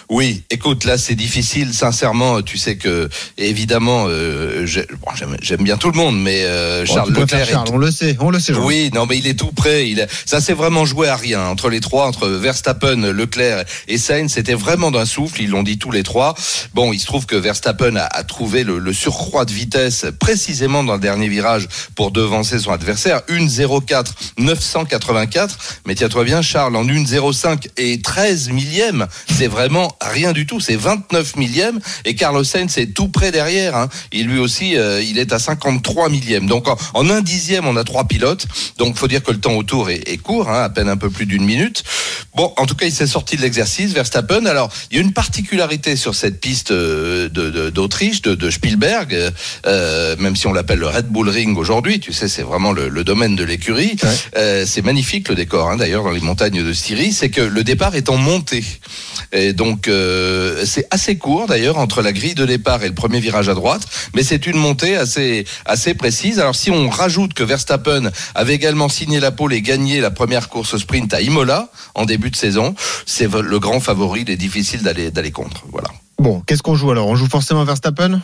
Oui, 0.10 0.44
écoute, 0.50 0.84
là 0.86 0.98
c'est 0.98 1.16
difficile, 1.16 1.74
sincèrement. 1.74 2.42
Tu 2.42 2.58
sais 2.58 2.76
que 2.76 3.10
évidemment, 3.38 4.06
euh, 4.08 4.66
bon, 5.02 5.38
j'aime 5.42 5.63
bien 5.63 5.78
tout 5.78 5.92
le 5.92 5.98
monde, 5.98 6.22
mais 6.22 6.44
euh, 6.44 6.86
Charles 6.86 7.13
Leclerc 7.13 7.48
Charles, 7.48 7.70
on 7.72 7.78
le 7.78 7.92
sait, 7.92 8.16
on 8.20 8.30
le 8.30 8.39
sait. 8.39 8.54
Oui, 8.54 8.89
non, 8.94 9.06
mais 9.06 9.18
il 9.18 9.28
est 9.28 9.38
tout 9.38 9.52
prêt. 9.52 9.89
Il 9.89 10.08
ça 10.26 10.42
s'est 10.42 10.54
vraiment 10.54 10.86
joué 10.86 11.08
à 11.08 11.16
rien 11.16 11.46
entre 11.48 11.70
les 11.70 11.80
trois, 11.80 12.06
entre 12.08 12.28
Verstappen, 12.28 13.12
Leclerc 13.12 13.66
et 13.88 13.98
Sainz. 13.98 14.34
C'était 14.34 14.54
vraiment 14.54 14.92
d'un 14.92 15.06
souffle. 15.06 15.42
Ils 15.42 15.50
l'ont 15.50 15.63
dit 15.63 15.78
tous 15.78 15.92
les 15.92 16.04
trois. 16.04 16.36
Bon, 16.74 16.94
il 16.94 17.00
se 17.00 17.06
trouve 17.06 17.26
que 17.26 17.36
Verstappen 17.36 17.96
a, 17.96 18.06
a 18.06 18.24
trouvé 18.24 18.63
le, 18.63 18.80
le 18.80 18.94
surcroît 18.94 19.46
de 19.46 19.52
vitesse 19.52 20.06
précisément 20.20 20.84
dans 20.84 20.94
le 20.94 21.00
dernier 21.00 21.28
virage 21.28 21.68
pour 21.96 22.12
devancer 22.12 22.60
son 22.60 22.72
adversaire. 22.72 23.22
Une 23.28 23.48
0,4 23.48 24.06
984. 24.38 25.58
Mais 25.86 25.96
tiens-toi 25.96 26.24
bien, 26.24 26.42
Charles, 26.42 26.76
en 26.76 26.88
une 26.88 27.06
0,5 27.06 27.70
et 27.78 28.02
13 28.02 28.50
millième, 28.50 29.08
c'est 29.30 29.48
vraiment 29.48 29.96
rien 30.04 30.34
du 30.34 30.46
tout. 30.46 30.60
C'est 30.60 30.76
29 30.76 31.36
millièmes 31.36 31.80
et 32.06 32.16
Carlos 32.16 32.44
Sainz 32.44 32.78
est 32.78 32.94
tout 32.94 33.08
près 33.08 33.32
derrière. 33.32 33.76
Hein. 33.76 33.89
Il 34.12 34.28
lui 34.28 34.39
aussi, 34.39 34.78
euh, 34.78 35.02
il 35.02 35.20
est 35.20 35.34
à 35.34 35.39
53 35.39 36.10
millièmes. 36.10 36.48
Donc 36.48 36.68
en, 36.68 36.78
en, 36.94 37.10
un 37.10 37.22
dixième, 37.22 37.68
on 37.68 37.76
a 37.76 37.84
trois 37.84 38.06
pilotes. 38.06 38.46
Donc 38.78 38.98
faut 38.98 39.08
dire 39.08 39.24
que 39.24 39.32
le 39.32 39.39
temps 39.39 39.56
autour 39.56 39.89
est, 39.89 40.08
est 40.08 40.18
court, 40.18 40.50
hein, 40.50 40.63
à 40.63 40.70
peine 40.70 40.89
un 40.89 40.98
peu 40.98 41.10
plus 41.10 41.26
d'une 41.26 41.44
minute. 41.44 41.84
Bon, 42.36 42.52
en 42.58 42.66
tout 42.66 42.76
cas, 42.76 42.88
il 42.88 42.92
s'est 42.92 43.08
sorti 43.08 43.36
de 43.36 43.42
l'exercice, 43.42 43.94
Verstappen. 43.94 44.46
Alors, 44.46 44.72
il 44.89 44.98
y 44.98 45.00
a 45.00 45.04
une 45.04 45.13
particularité 45.13 45.96
sur 45.96 46.16
cette 46.16 46.39
piste 46.39 46.74
d'Autriche, 46.74 48.22
de, 48.24 48.32
de, 48.32 48.36
de, 48.36 48.50
Spielberg, 48.50 49.32
euh, 49.68 50.16
même 50.18 50.36
si 50.36 50.48
on 50.48 50.54
l'appelle 50.54 50.80
le 50.80 50.88
Red 50.88 51.08
Bull 51.08 51.30
Ring 51.30 51.58
aujourd'hui. 51.58 52.00
Tu 52.00 52.12
sais, 52.12 52.28
c'est 52.28 52.42
vraiment 52.42 52.72
le, 52.72 52.89
le, 52.89 53.04
domaine 53.04 53.36
de 53.36 53.44
l'écurie. 53.44 53.96
Ouais. 54.02 54.10
Euh, 54.38 54.66
c'est 54.66 54.82
magnifique 54.82 55.30
le 55.30 55.36
décor, 55.36 55.70
hein, 55.70 55.78
d'ailleurs, 55.78 56.04
dans 56.04 56.12
les 56.12 56.22
montagnes 56.22 56.63
de 56.63 56.74
Styrie. 56.74 57.13
C'est 57.13 57.30
que 57.30 57.42
le 57.42 57.63
départ 57.63 57.96
est 57.96 58.10
en 58.10 58.18
montée. 58.18 58.63
Et 59.32 59.54
donc, 59.54 59.83
euh, 59.88 60.65
c'est 60.65 60.88
assez 60.91 61.17
court, 61.17 61.48
d'ailleurs, 61.48 61.78
entre 61.78 62.02
la 62.02 62.12
grille 62.12 62.36
de 62.36 62.46
départ 62.46 62.84
et 62.84 62.88
le 62.88 62.96
premier 62.96 63.19
virage 63.19 63.50
à 63.50 63.54
droite. 63.54 63.84
Mais 64.15 64.24
c'est 64.24 64.48
une 64.48 64.58
montée 64.58 64.96
assez, 64.96 65.46
assez 65.65 65.93
précise. 65.93 66.39
Alors, 66.39 66.56
si 66.56 66.72
on 66.72 66.89
rajoute 66.89 67.34
que 67.34 67.43
Verstappen 67.43 68.12
avait 68.36 68.56
également 68.56 68.89
signé 68.89 69.19
la 69.19 69.32
pole 69.32 69.54
et 69.54 69.62
gagné 69.62 70.02
la 70.02 70.12
première 70.12 70.50
course 70.50 70.78
sprint 70.78 71.13
à 71.13 71.22
Imola 71.22 71.69
en 71.96 72.06
début 72.06 72.30
de 72.30 72.36
saison, 72.36 72.76
c'est 73.06 73.32
le 73.32 73.60
grand 73.60 73.80
favori. 73.80 74.22
Il 74.22 74.30
est 74.30 74.38
difficile 74.38 74.82
d'aller 74.82 75.12
d'aller 75.12 75.32
contre. 75.32 75.63
Voilà. 75.72 75.89
Bon, 76.19 76.41
qu'est-ce 76.41 76.62
qu'on 76.62 76.76
joue 76.76 76.91
alors? 76.91 77.08
On 77.08 77.15
joue 77.15 77.28
forcément 77.28 77.63
Verstappen? 77.65 78.22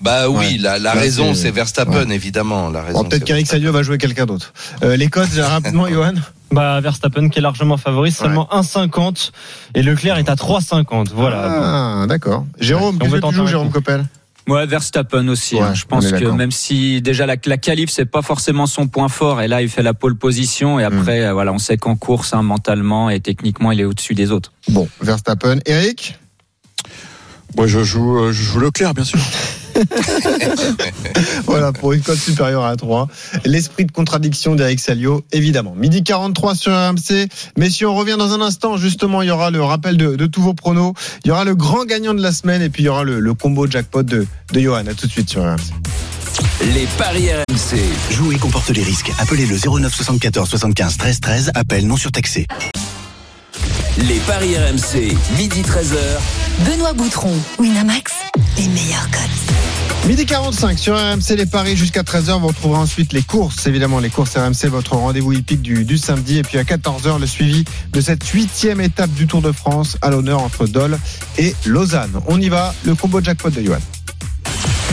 Bah 0.00 0.28
oui, 0.28 0.58
ouais. 0.62 0.78
la, 0.78 0.92
raison 0.92 1.34
c'est 1.34 1.50
Verstappen 1.50 2.08
ouais. 2.08 2.14
évidemment. 2.14 2.70
La 2.70 2.82
raison. 2.82 3.02
Bon, 3.02 3.08
Peut-être 3.08 3.24
qu'Eric 3.24 3.46
Salio 3.46 3.72
va 3.72 3.82
jouer 3.82 3.98
quelqu'un 3.98 4.26
d'autre. 4.26 4.54
Euh, 4.82 4.96
les 4.96 5.08
codes 5.08 5.28
rapidement, 5.36 5.88
Johan. 5.90 6.14
Bah 6.52 6.80
Verstappen 6.80 7.28
qui 7.28 7.38
est 7.38 7.42
largement 7.42 7.76
favori, 7.76 8.12
seulement 8.12 8.48
ouais. 8.52 8.60
1,50 8.60 9.30
et 9.74 9.82
Leclerc 9.82 10.18
est 10.18 10.28
à 10.28 10.34
3,50. 10.34 11.08
Voilà. 11.14 12.02
Ah, 12.02 12.06
d'accord. 12.06 12.46
Jérôme, 12.60 12.98
qu'est-ce 12.98 13.16
que 13.16 13.28
tu 13.28 13.34
joues, 13.34 13.46
Jérôme 13.46 13.70
Coppel 13.70 14.04
Ouais, 14.48 14.66
Verstappen 14.66 15.28
aussi. 15.28 15.54
Ouais, 15.54 15.62
hein. 15.62 15.74
Je 15.74 15.84
pense 15.84 16.10
que 16.10 16.24
même 16.24 16.50
si 16.50 17.00
déjà 17.00 17.26
la, 17.26 17.36
la 17.46 17.56
qualif 17.58 17.90
c'est 17.90 18.04
pas 18.04 18.22
forcément 18.22 18.66
son 18.66 18.88
point 18.88 19.08
fort, 19.08 19.40
et 19.40 19.48
là 19.48 19.62
il 19.62 19.68
fait 19.68 19.84
la 19.84 19.94
pole 19.94 20.16
position, 20.16 20.80
et 20.80 20.84
après 20.84 21.28
mmh. 21.28 21.32
voilà, 21.32 21.52
on 21.52 21.58
sait 21.58 21.76
qu'en 21.76 21.96
course, 21.96 22.34
hein, 22.34 22.42
mentalement 22.42 23.08
et 23.08 23.20
techniquement, 23.20 23.72
il 23.72 23.80
est 23.80 23.84
au-dessus 23.84 24.14
des 24.14 24.32
autres. 24.32 24.52
Bon, 24.68 24.88
Verstappen, 25.00 25.58
Eric. 25.64 26.18
Moi, 27.56 27.66
je 27.66 27.84
joue, 27.84 28.18
euh, 28.18 28.32
je 28.32 28.42
joue 28.42 28.60
Leclerc, 28.60 28.94
bien 28.94 29.04
sûr. 29.04 29.20
voilà, 31.46 31.72
pour 31.72 31.92
une 31.92 32.00
cote 32.00 32.18
supérieure 32.18 32.64
à 32.64 32.76
3. 32.76 33.08
L'esprit 33.44 33.84
de 33.84 33.92
contradiction 33.92 34.54
d'Eric 34.54 34.80
Salio, 34.80 35.24
évidemment. 35.32 35.74
Midi 35.76 36.02
43 36.02 36.54
sur 36.54 36.72
RMC. 36.72 37.28
Messieurs, 37.56 37.88
on 37.88 37.94
revient 37.94 38.16
dans 38.18 38.32
un 38.32 38.40
instant. 38.40 38.76
Justement, 38.76 39.22
il 39.22 39.28
y 39.28 39.30
aura 39.30 39.50
le 39.50 39.62
rappel 39.62 39.96
de, 39.96 40.16
de, 40.16 40.26
tous 40.26 40.42
vos 40.42 40.54
pronos. 40.54 40.94
Il 41.24 41.28
y 41.28 41.30
aura 41.30 41.44
le 41.44 41.54
grand 41.54 41.84
gagnant 41.84 42.14
de 42.14 42.22
la 42.22 42.32
semaine 42.32 42.62
et 42.62 42.68
puis 42.68 42.82
il 42.82 42.86
y 42.86 42.88
aura 42.88 43.04
le, 43.04 43.20
le 43.20 43.34
combo 43.34 43.66
jackpot 43.66 44.02
de, 44.02 44.26
de 44.52 44.60
Johan. 44.60 44.86
À 44.86 44.94
tout 44.94 45.06
de 45.06 45.12
suite 45.12 45.30
sur 45.30 45.42
RMC. 45.42 45.72
Les 46.74 46.86
paris 46.96 47.28
RMC. 47.30 47.78
Jouer 48.10 48.36
comporte 48.36 48.70
les 48.70 48.82
risques. 48.82 49.12
Appelez 49.18 49.46
le 49.46 49.56
09 49.56 49.94
74 49.94 50.48
75 50.48 50.96
13 50.96 51.20
13. 51.20 51.50
Appel 51.54 51.86
non 51.86 51.96
surtaxé. 51.96 52.46
Les 53.98 54.20
paris 54.20 54.56
RMC, 54.56 55.14
midi 55.36 55.62
13h. 55.62 56.66
Benoît 56.66 56.94
Boutron, 56.94 57.34
Winamax, 57.58 58.12
les 58.56 58.68
meilleurs 58.68 59.10
codes. 59.10 59.61
Midi 60.08 60.26
45 60.26 60.78
sur 60.78 60.96
RMC 60.96 61.36
les 61.36 61.46
paris 61.46 61.76
jusqu'à 61.76 62.02
13h. 62.02 62.40
Vous 62.40 62.48
retrouverez 62.48 62.80
ensuite 62.80 63.12
les 63.12 63.22
courses, 63.22 63.66
évidemment 63.66 64.00
les 64.00 64.10
courses 64.10 64.36
RMC, 64.36 64.68
votre 64.68 64.96
rendez-vous 64.96 65.32
hippique 65.32 65.62
du, 65.62 65.84
du, 65.84 65.96
samedi. 65.96 66.38
Et 66.38 66.42
puis 66.42 66.58
à 66.58 66.64
14h, 66.64 67.20
le 67.20 67.26
suivi 67.26 67.64
de 67.92 68.00
cette 68.00 68.26
huitième 68.26 68.80
étape 68.80 69.12
du 69.12 69.26
Tour 69.28 69.42
de 69.42 69.52
France 69.52 69.96
à 70.02 70.10
l'honneur 70.10 70.42
entre 70.42 70.66
Dole 70.66 70.98
et 71.38 71.54
Lausanne. 71.66 72.20
On 72.26 72.40
y 72.40 72.48
va, 72.48 72.74
le 72.84 72.96
combo 72.96 73.20
jackpot 73.22 73.50
de 73.50 73.62
Johan. 73.62 73.78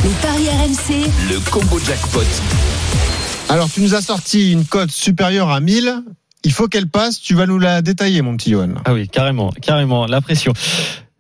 Les 0.04 0.10
paris 0.22 0.48
RMC. 0.48 1.10
Le 1.30 1.40
combo 1.50 1.80
jackpot. 1.80 2.24
Alors 3.50 3.70
tu 3.70 3.82
nous 3.82 3.96
as 3.96 4.02
sorti 4.02 4.52
une 4.52 4.66
cote 4.66 4.92
supérieure 4.92 5.50
à 5.50 5.60
1000 5.60 6.04
il 6.44 6.52
faut 6.54 6.68
qu'elle 6.68 6.88
passe. 6.88 7.20
Tu 7.20 7.34
vas 7.36 7.46
nous 7.46 7.60
la 7.60 7.82
détailler, 7.82 8.22
mon 8.22 8.38
petit 8.38 8.52
Johan. 8.52 8.70
Ah 8.86 8.94
oui, 8.94 9.10
carrément, 9.10 9.52
carrément. 9.62 10.06
La 10.06 10.22
pression. 10.22 10.54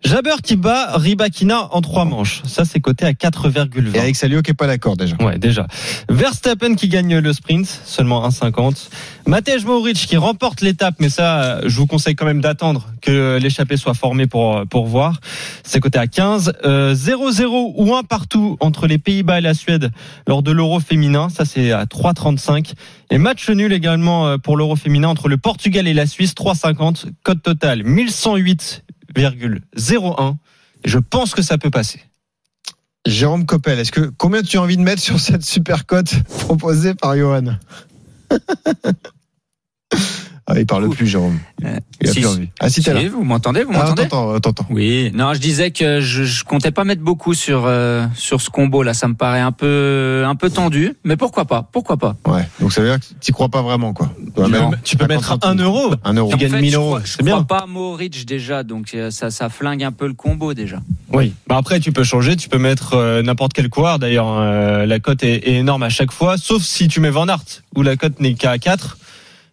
Jabber 0.02 0.36
qui 0.42 0.56
bat 0.56 0.98
Ribakina 0.98 1.68
en 1.74 1.82
trois 1.82 2.06
manches. 2.06 2.42
Ça, 2.46 2.64
c'est 2.64 2.80
coté 2.80 3.06
à 3.06 3.12
4,20. 3.12 3.96
Et 3.96 4.00
avec 4.00 4.16
Salio 4.16 4.42
qui 4.42 4.52
est 4.52 4.54
pas 4.54 4.66
d'accord 4.66 4.96
déjà. 4.96 5.18
Ouais, 5.20 5.38
déjà. 5.38 5.68
Verstappen 6.08 6.76
qui 6.76 6.88
gagne 6.88 7.18
le 7.18 7.34
sprint, 7.34 7.68
seulement 7.68 8.28
1,50. 8.30 8.90
Matej 9.28 9.66
Moric 9.66 9.98
qui 9.98 10.16
remporte 10.16 10.62
l'étape, 10.62 10.96
mais 11.00 11.10
ça, 11.10 11.60
je 11.68 11.76
vous 11.76 11.86
conseille 11.86 12.16
quand 12.16 12.26
même 12.26 12.40
d'attendre 12.40 12.88
que 13.02 13.38
l'échappée 13.42 13.76
soit 13.76 13.94
formée 13.94 14.26
pour, 14.26 14.66
pour 14.68 14.88
voir. 14.88 15.20
C'est 15.64 15.82
coté 15.82 16.00
à 16.00 16.08
15. 16.08 16.54
0-0 16.64 16.64
euh, 16.64 17.74
ou 17.76 17.94
1 17.94 18.04
partout 18.04 18.56
entre 18.62 18.88
les 18.88 19.00
Pays-Bas 19.00 19.40
et 19.40 19.42
la 19.42 19.54
Suède 19.54 19.92
lors 20.28 20.44
de 20.44 20.52
l'Euro 20.52 20.80
féminin. 20.80 21.28
Ça, 21.28 21.44
c'est 21.44 21.74
à 21.74 21.84
3,35. 21.84 22.72
Et 23.12 23.18
match 23.18 23.50
nul 23.50 23.74
également 23.74 24.40
pour 24.40 24.56
l'Euro 24.56 24.78
féminin 24.78 25.10
entre 25.10 25.28
le 25.28 25.38
Portugal 25.38 25.88
et 25.88 25.94
la 25.94 26.06
Suisse, 26.06 26.34
3,50. 26.36 27.08
Code 27.24 27.42
total 27.42 27.84
1108 27.84 28.86
0,01. 29.16 30.36
Je 30.86 30.98
pense 30.98 31.34
que 31.34 31.42
ça 31.42 31.58
peut 31.58 31.70
passer. 31.72 32.02
Jérôme 33.06 33.46
Coppel, 33.46 33.80
est-ce 33.80 33.92
que 33.92 34.12
combien 34.18 34.42
tu 34.42 34.58
as 34.58 34.62
envie 34.62 34.78
de 34.78 34.82
mettre 34.82 35.02
sur 35.02 35.20
cette 35.20 35.44
super 35.44 35.86
cote 35.86 36.14
proposée 36.40 36.94
par 36.96 37.16
Johan? 37.18 37.58
Ah, 40.50 40.60
il 40.60 40.66
parle 40.66 40.90
plus, 40.90 41.06
Jérôme. 41.06 41.38
Euh, 41.64 41.78
il 42.02 42.10
a 42.10 42.12
si, 42.12 42.20
plus 42.20 42.28
envie. 42.28 42.50
Ah, 42.60 42.70
si, 42.70 42.82
si 42.82 43.08
vous 43.08 43.24
m'entendez 43.24 43.64
Vous 43.64 43.72
m'entendez 43.72 44.08
ah, 44.12 44.40
t'entends, 44.42 44.66
Oui. 44.72 45.12
Non, 45.14 45.34
je 45.36 45.40
disais 45.40 45.70
que 45.70 46.02
je, 46.02 46.24
je 46.24 46.44
comptais 46.44 46.72
pas 46.72 46.84
mettre 46.86 47.04
beaucoup 47.04 47.36
sur 47.36 47.66
euh, 47.66 48.08
sur 48.16 48.42
ce 48.42 48.50
combo 48.50 48.82
là. 48.82 48.96
Ça 48.96 49.08
me 49.08 49.14
paraît 49.14 49.42
un 49.42 49.52
peu 49.52 50.24
un 50.26 50.36
peu 50.36 50.50
tendu, 50.50 50.96
mais 51.04 51.18
pourquoi 51.18 51.46
pas 51.46 51.70
Pourquoi 51.72 51.98
pas 51.98 52.16
Ouais. 52.26 52.48
Donc 52.60 52.74
ça 52.74 52.82
veut 52.82 52.88
dire 52.88 53.00
que 53.00 53.06
tu 53.22 53.32
crois 53.32 53.50
pas 53.50 53.62
vraiment, 53.62 53.94
quoi. 53.94 54.12
Tu, 54.36 54.42
même, 54.50 54.72
tu 54.84 54.98
peux 54.98 55.06
mettre 55.06 55.38
un 55.44 55.56
euro. 55.56 55.94
Un 56.04 56.14
euro. 56.14 56.32
Tu 56.32 56.38
gagnes 56.38 56.60
1000 56.60 56.76
euros. 56.76 57.00
C'est 57.06 57.22
bien. 57.22 57.38
Je 57.38 57.44
crois 57.44 57.60
pas 57.60 57.66
Moritz 57.68 58.26
déjà, 58.26 58.64
donc 58.64 58.96
euh, 58.96 59.12
ça 59.12 59.30
ça 59.30 59.50
flingue 59.50 59.84
un 59.84 59.92
peu 59.92 60.08
le 60.08 60.14
combo 60.14 60.56
déjà. 60.56 60.80
Oui. 61.14 61.34
Bah 61.48 61.58
après, 61.58 61.80
tu 61.80 61.92
peux 61.92 62.04
changer. 62.04 62.36
Tu 62.36 62.50
peux 62.50 62.58
mettre 62.58 62.96
euh, 62.96 63.22
n'importe 63.22 63.54
quel 63.54 63.70
coureur. 63.70 64.00
D'ailleurs, 64.00 64.36
euh, 64.40 64.88
la 64.88 65.00
cote 65.00 65.22
est, 65.22 65.48
est, 65.48 65.56
énorme 65.56 65.84
à 65.84 65.90
chaque 65.90 66.12
fois, 66.12 66.38
sauf 66.38 66.64
si 66.64 66.88
tu 66.88 67.00
mets 67.02 67.12
Van 67.12 67.28
Aert 67.28 67.44
où 67.76 67.84
la 67.84 67.96
cote 67.96 68.20
n'est 68.20 68.34
qu'à 68.34 68.58
4 68.58 68.98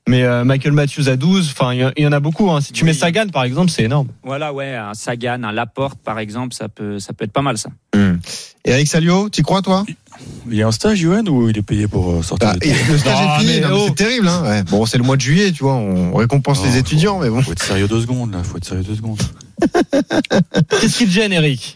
mais 0.09 0.23
euh, 0.23 0.45
Michael 0.45 0.73
Matthews 0.73 1.09
à 1.09 1.17
12, 1.17 1.51
enfin 1.51 1.73
il 1.73 1.93
y, 1.97 2.03
y, 2.03 2.07
en 2.07 2.13
a 2.13 2.21
beaucoup. 2.21 2.51
Hein. 2.51 2.61
Si 2.61 2.73
tu 2.73 2.85
oui. 2.85 2.91
mets 2.91 2.95
Sagan 2.95 3.29
par 3.29 3.45
exemple, 3.45 3.71
c'est 3.71 3.83
énorme. 3.83 4.09
Voilà, 4.23 4.53
ouais, 4.53 4.75
un 4.75 4.95
Sagan, 4.95 5.43
un 5.43 5.53
Laporte 5.53 5.99
par 5.99 6.19
exemple, 6.19 6.55
ça 6.55 6.69
peut, 6.69 6.99
ça 6.99 7.13
peut 7.13 7.25
être 7.25 7.33
pas 7.33 7.43
mal 7.43 7.59
ça. 7.59 7.71
Mmh. 7.95 8.15
Eric 8.65 8.89
Salio, 8.89 9.29
tu 9.31 9.43
crois 9.43 9.63
toi? 9.63 9.85
Il 10.49 10.55
y 10.55 10.63
a 10.63 10.67
un 10.67 10.73
stage, 10.73 10.99
Johan, 10.99 11.27
ou 11.27 11.49
il 11.49 11.59
est 11.59 11.63
payé 11.63 11.89
pour 11.89 12.11
euh, 12.11 12.23
sortir 12.23 12.53
bah, 12.53 12.59
Le 12.91 12.99
stage 12.99 13.21
non, 13.21 13.35
est 13.35 13.39
fini, 13.41 13.61
oh. 13.71 13.85
c'est 13.89 13.95
terrible. 13.95 14.29
Hein 14.29 14.43
ouais. 14.45 14.63
Bon, 14.65 14.87
c'est 14.87 14.99
le 14.99 15.05
mois 15.05 15.17
de 15.17 15.21
juillet, 15.21 15.53
tu 15.53 15.65
vois, 15.65 15.75
on 15.75 16.15
récompense 16.15 16.61
oh, 16.63 16.67
les 16.67 16.77
étudiants, 16.79 17.19
mais 17.19 17.29
bon. 17.29 17.43
Faut 17.43 17.53
être 17.53 17.63
sérieux 17.63 17.89
deux 17.89 18.01
secondes 18.01 18.33
là, 18.33 18.43
faut 18.43 18.57
être 18.57 18.65
sérieux 18.65 18.85
deux 18.85 18.97
secondes. 18.97 19.21
Qu'est-ce 20.81 20.99
qui 20.99 21.07
te 21.07 21.11
gêne, 21.11 21.33
Eric? 21.33 21.75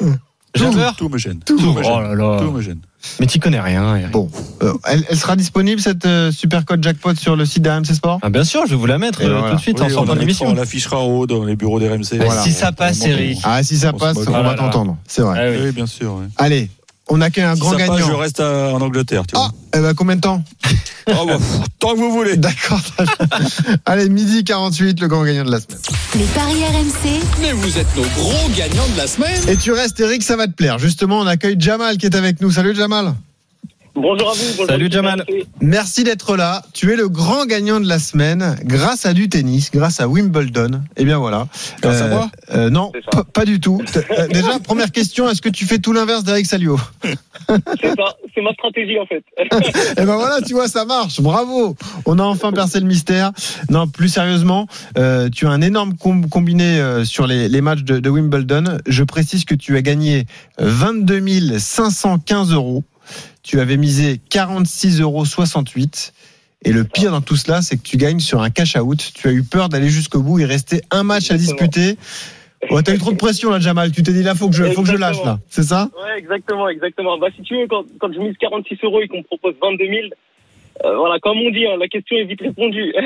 Tout, 0.52 0.64
tout, 0.96 1.08
me 1.08 1.18
gêne. 1.18 1.40
Tout, 1.44 1.58
tout 1.58 1.72
me 1.72 1.82
gêne. 1.82 1.92
Oh 1.94 2.00
là 2.00 2.14
là. 2.14 2.40
Tout 2.40 2.50
me 2.50 2.60
gêne. 2.60 2.80
Mais 3.18 3.26
tu 3.26 3.38
connais 3.38 3.60
rien. 3.60 3.96
Eric. 3.96 4.12
Bon, 4.12 4.28
euh, 4.62 4.74
elle, 4.86 5.04
elle, 5.08 5.16
sera 5.16 5.36
disponible 5.36 5.80
cette 5.80 6.04
euh, 6.04 6.30
super 6.30 6.64
code 6.64 6.82
jackpot 6.82 7.14
sur 7.14 7.36
le 7.36 7.44
site 7.46 7.62
d'RMC 7.62 7.94
Sport? 7.94 8.18
Ah, 8.22 8.30
Bien 8.30 8.44
sûr, 8.44 8.62
je 8.66 8.70
vais 8.70 8.76
vous 8.76 8.86
la 8.86 8.98
mettre 8.98 9.22
euh, 9.22 9.38
voilà. 9.38 9.50
tout 9.50 9.56
de 9.56 9.60
suite 9.60 9.80
oui, 9.80 9.86
en 9.86 9.88
sortant 9.88 10.14
de 10.14 10.20
l'émission. 10.20 10.46
On 10.48 10.54
l'affichera 10.54 10.98
en 10.98 11.06
haut 11.06 11.26
dans 11.26 11.44
les 11.44 11.56
bureaux 11.56 11.80
d'RMC. 11.80 12.16
Voilà. 12.16 12.42
Si 12.42 12.52
ça 12.52 12.72
passe, 12.72 13.04
Eric. 13.04 13.38
Ah, 13.44 13.62
si 13.62 13.78
ça 13.78 13.92
passe, 13.92 14.16
on, 14.16 14.30
va 14.30 14.54
t'entendre. 14.54 14.96
C'est 15.06 15.22
vrai. 15.22 15.38
Ah, 15.40 15.50
oui. 15.50 15.64
oui. 15.66 15.72
bien 15.72 15.86
sûr. 15.86 16.20
Allez, 16.36 16.70
on 17.10 17.20
a 17.20 17.30
qu'un 17.30 17.54
si 17.54 17.60
grand 17.60 17.72
ça 17.72 17.76
gagnant. 17.76 17.96
Passe, 17.96 18.06
je 18.06 18.12
reste 18.12 18.40
à, 18.40 18.72
en 18.72 18.80
Angleterre. 18.80 19.24
Tu 19.26 19.34
vois. 19.36 19.50
Ah, 19.52 19.76
eh 19.76 19.80
ben, 19.80 19.94
combien 19.94 20.16
de 20.16 20.20
temps 20.20 20.42
oh, 21.08 21.26
bah, 21.26 21.38
Tant 21.78 21.94
que 21.94 21.98
vous 21.98 22.12
voulez. 22.12 22.36
D'accord. 22.36 22.80
Allez, 23.86 24.08
midi 24.08 24.44
48, 24.44 25.00
le 25.00 25.08
grand 25.08 25.24
gagnant 25.24 25.44
de 25.44 25.50
la 25.50 25.60
semaine. 25.60 25.78
Les 26.14 26.24
paris 26.26 26.64
RMC. 26.64 27.20
Mais 27.40 27.52
vous 27.52 27.78
êtes 27.78 27.96
nos 27.96 28.02
gros 28.02 28.48
gagnants 28.56 28.88
de 28.92 28.96
la 28.96 29.06
semaine. 29.06 29.48
Et 29.48 29.56
tu 29.56 29.72
restes, 29.72 30.00
Eric, 30.00 30.22
ça 30.22 30.36
va 30.36 30.46
te 30.46 30.52
plaire. 30.52 30.78
Justement, 30.78 31.18
on 31.18 31.26
accueille 31.26 31.56
Jamal 31.58 31.98
qui 31.98 32.06
est 32.06 32.14
avec 32.14 32.40
nous. 32.40 32.50
Salut, 32.50 32.74
Jamal. 32.74 33.14
Bonjour 33.94 34.30
à 34.30 34.32
vous. 34.34 34.44
Bonjour 34.50 34.66
Salut 34.66 34.88
Jamal. 34.90 35.24
Merci 35.60 36.04
d'être 36.04 36.36
là. 36.36 36.62
Tu 36.72 36.92
es 36.92 36.96
le 36.96 37.08
grand 37.08 37.44
gagnant 37.44 37.80
de 37.80 37.88
la 37.88 37.98
semaine 37.98 38.56
grâce 38.62 39.04
à 39.04 39.12
du 39.12 39.28
tennis, 39.28 39.70
grâce 39.72 40.00
à 40.00 40.08
Wimbledon. 40.08 40.82
Et 40.96 41.02
eh 41.02 41.04
bien 41.04 41.18
voilà. 41.18 41.48
Grâce 41.82 42.00
euh, 42.00 42.04
à 42.04 42.08
moi 42.08 42.30
euh, 42.54 42.70
Non, 42.70 42.92
pas 43.32 43.44
du 43.44 43.58
tout. 43.58 43.82
Euh, 43.96 44.28
déjà, 44.32 44.60
première 44.60 44.92
question, 44.92 45.28
est-ce 45.28 45.42
que 45.42 45.48
tu 45.48 45.66
fais 45.66 45.78
tout 45.78 45.92
l'inverse 45.92 46.22
d'Eric 46.22 46.46
Salio? 46.46 46.78
C'est 47.80 47.96
ça, 47.96 48.16
c'est 48.32 48.42
ma 48.42 48.52
stratégie 48.52 48.96
en 49.00 49.06
fait. 49.06 49.24
Et 49.36 49.48
eh 49.96 50.04
ben 50.04 50.14
voilà, 50.14 50.40
tu 50.46 50.54
vois, 50.54 50.68
ça 50.68 50.84
marche. 50.84 51.20
Bravo. 51.20 51.74
On 52.06 52.20
a 52.20 52.22
enfin 52.22 52.52
percé 52.52 52.78
le 52.78 52.86
mystère. 52.86 53.32
Non, 53.70 53.88
plus 53.88 54.08
sérieusement, 54.08 54.68
euh, 54.98 55.28
tu 55.28 55.46
as 55.46 55.50
un 55.50 55.60
énorme 55.60 55.96
com 55.96 56.28
combiné 56.28 56.80
sur 57.04 57.26
les, 57.26 57.48
les 57.48 57.60
matchs 57.60 57.82
de, 57.82 57.98
de 57.98 58.08
Wimbledon. 58.08 58.78
Je 58.86 59.02
précise 59.02 59.44
que 59.44 59.56
tu 59.56 59.76
as 59.76 59.82
gagné 59.82 60.26
22 60.58 61.58
515 61.58 62.52
euros 62.52 62.84
tu 63.42 63.60
avais 63.60 63.76
misé 63.76 64.20
46,68 64.30 65.02
euros. 65.02 65.24
Et 66.62 66.72
le 66.72 66.84
pire 66.84 67.10
dans 67.10 67.22
tout 67.22 67.36
cela, 67.36 67.62
c'est 67.62 67.78
que 67.78 67.82
tu 67.82 67.96
gagnes 67.96 68.20
sur 68.20 68.42
un 68.42 68.50
cash 68.50 68.76
out. 68.76 69.12
Tu 69.14 69.28
as 69.28 69.32
eu 69.32 69.42
peur 69.42 69.70
d'aller 69.70 69.88
jusqu'au 69.88 70.20
bout. 70.20 70.38
Il 70.38 70.44
restait 70.44 70.82
un 70.90 71.04
match 71.04 71.30
à 71.30 71.38
disputer. 71.38 71.96
Ouais, 72.70 72.82
t'as 72.82 72.94
eu 72.94 72.98
trop 72.98 73.12
de 73.12 73.16
pression 73.16 73.50
là, 73.50 73.58
Jamal. 73.58 73.90
Tu 73.90 74.02
t'es 74.02 74.12
dit 74.12 74.22
là, 74.22 74.34
faut 74.34 74.50
que 74.50 74.54
je, 74.54 74.64
faut 74.64 74.82
que 74.82 74.88
je 74.88 74.96
lâche 74.96 75.24
là. 75.24 75.38
C'est 75.48 75.62
ça? 75.62 75.88
Ouais, 75.96 76.18
exactement, 76.18 76.68
exactement. 76.68 77.16
Bah, 77.16 77.28
si 77.34 77.42
tu 77.42 77.56
veux, 77.56 77.66
quand, 77.66 77.84
quand 77.98 78.12
je 78.12 78.18
mise 78.18 78.36
46 78.38 78.78
euros 78.82 79.00
et 79.00 79.08
qu'on 79.08 79.18
me 79.18 79.22
propose 79.22 79.54
22 79.62 79.86
000, 79.86 79.96
euh, 80.84 80.96
voilà, 80.96 81.18
comme 81.20 81.38
on 81.38 81.50
dit, 81.50 81.66
hein, 81.66 81.76
la 81.78 81.88
question 81.88 82.16
est 82.16 82.24
vite 82.24 82.40
répondue. 82.42 82.92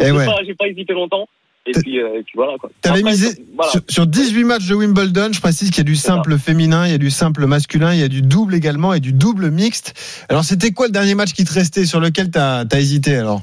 Eh 0.00 0.10
ouais. 0.10 0.26
pas, 0.26 0.38
j'ai 0.44 0.54
pas 0.54 0.68
hésité 0.68 0.92
longtemps. 0.92 1.28
Et 1.64 1.72
puis, 1.72 2.00
euh, 2.00 2.18
et 2.18 2.22
puis 2.22 2.32
voilà. 2.34 2.54
T'avais 2.80 3.00
Après, 3.00 3.10
misé 3.12 3.40
voilà. 3.54 3.70
sur, 3.70 3.80
sur 3.88 4.06
18 4.06 4.44
matchs 4.44 4.68
de 4.68 4.74
Wimbledon. 4.74 5.32
Je 5.32 5.40
précise 5.40 5.70
qu'il 5.70 5.78
y 5.78 5.80
a 5.82 5.84
du 5.84 5.94
simple 5.94 6.36
féminin, 6.36 6.86
il 6.86 6.90
y 6.90 6.94
a 6.94 6.98
du 6.98 7.10
simple 7.10 7.46
masculin, 7.46 7.94
il 7.94 8.00
y 8.00 8.02
a 8.02 8.08
du 8.08 8.22
double 8.22 8.54
également 8.54 8.94
et 8.94 9.00
du 9.00 9.12
double 9.12 9.50
mixte. 9.50 9.94
Alors, 10.28 10.42
c'était 10.42 10.72
quoi 10.72 10.86
le 10.86 10.92
dernier 10.92 11.14
match 11.14 11.32
qui 11.32 11.44
te 11.44 11.52
restait 11.52 11.84
sur 11.84 12.00
lequel 12.00 12.30
t'as 12.30 12.64
as 12.70 12.80
hésité 12.80 13.16
alors 13.16 13.42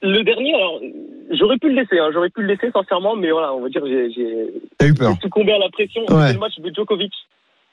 Le 0.00 0.22
dernier, 0.22 0.54
alors, 0.54 0.80
j'aurais 1.38 1.58
pu 1.58 1.70
le 1.70 1.80
laisser, 1.80 1.98
hein, 1.98 2.10
j'aurais 2.12 2.30
pu 2.30 2.42
le 2.42 2.48
laisser 2.48 2.70
sincèrement, 2.72 3.16
mais 3.16 3.32
voilà, 3.32 3.52
on 3.52 3.60
va 3.60 3.68
dire, 3.68 3.82
j'ai, 3.84 4.86
eu 4.86 4.94
peur 4.94 5.14
j'ai 5.14 5.20
succombé 5.22 5.52
à 5.52 5.58
la 5.58 5.70
pression. 5.70 6.02
Ouais. 6.08 6.32
Le 6.32 6.38
match 6.38 6.56
de 6.58 6.72
Djokovic. 6.72 7.12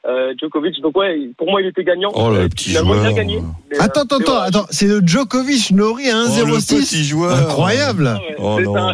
Euh, 0.05 0.33
Djokovic, 0.39 0.79
donc 0.81 0.95
ouais, 0.97 1.31
pour 1.37 1.49
moi, 1.49 1.61
il 1.61 1.67
était 1.67 1.83
gagnant. 1.83 2.11
Oh, 2.13 2.29
le 2.29 2.47
petit 2.47 2.69
il 2.71 2.77
a 2.77 2.81
joueur. 2.83 3.13
gagné. 3.13 3.41
Mais, 3.69 3.77
euh, 3.77 3.81
Attends, 3.81 4.03
attends, 4.03 4.39
attends. 4.39 4.65
C'est 4.69 4.85
le 4.87 5.01
Djokovic 5.05 5.71
Nori 5.71 6.09
à 6.09 6.23
Oh, 6.23 6.45
le 6.45 6.53
1,06. 6.53 6.75
petit 6.79 7.03
joueur. 7.03 7.35
Incroyable. 7.35 8.07
Ah 8.07 8.19
ouais, 8.21 8.35
Oh 8.37 8.55
c'est 8.57 8.63
non, 8.63 8.73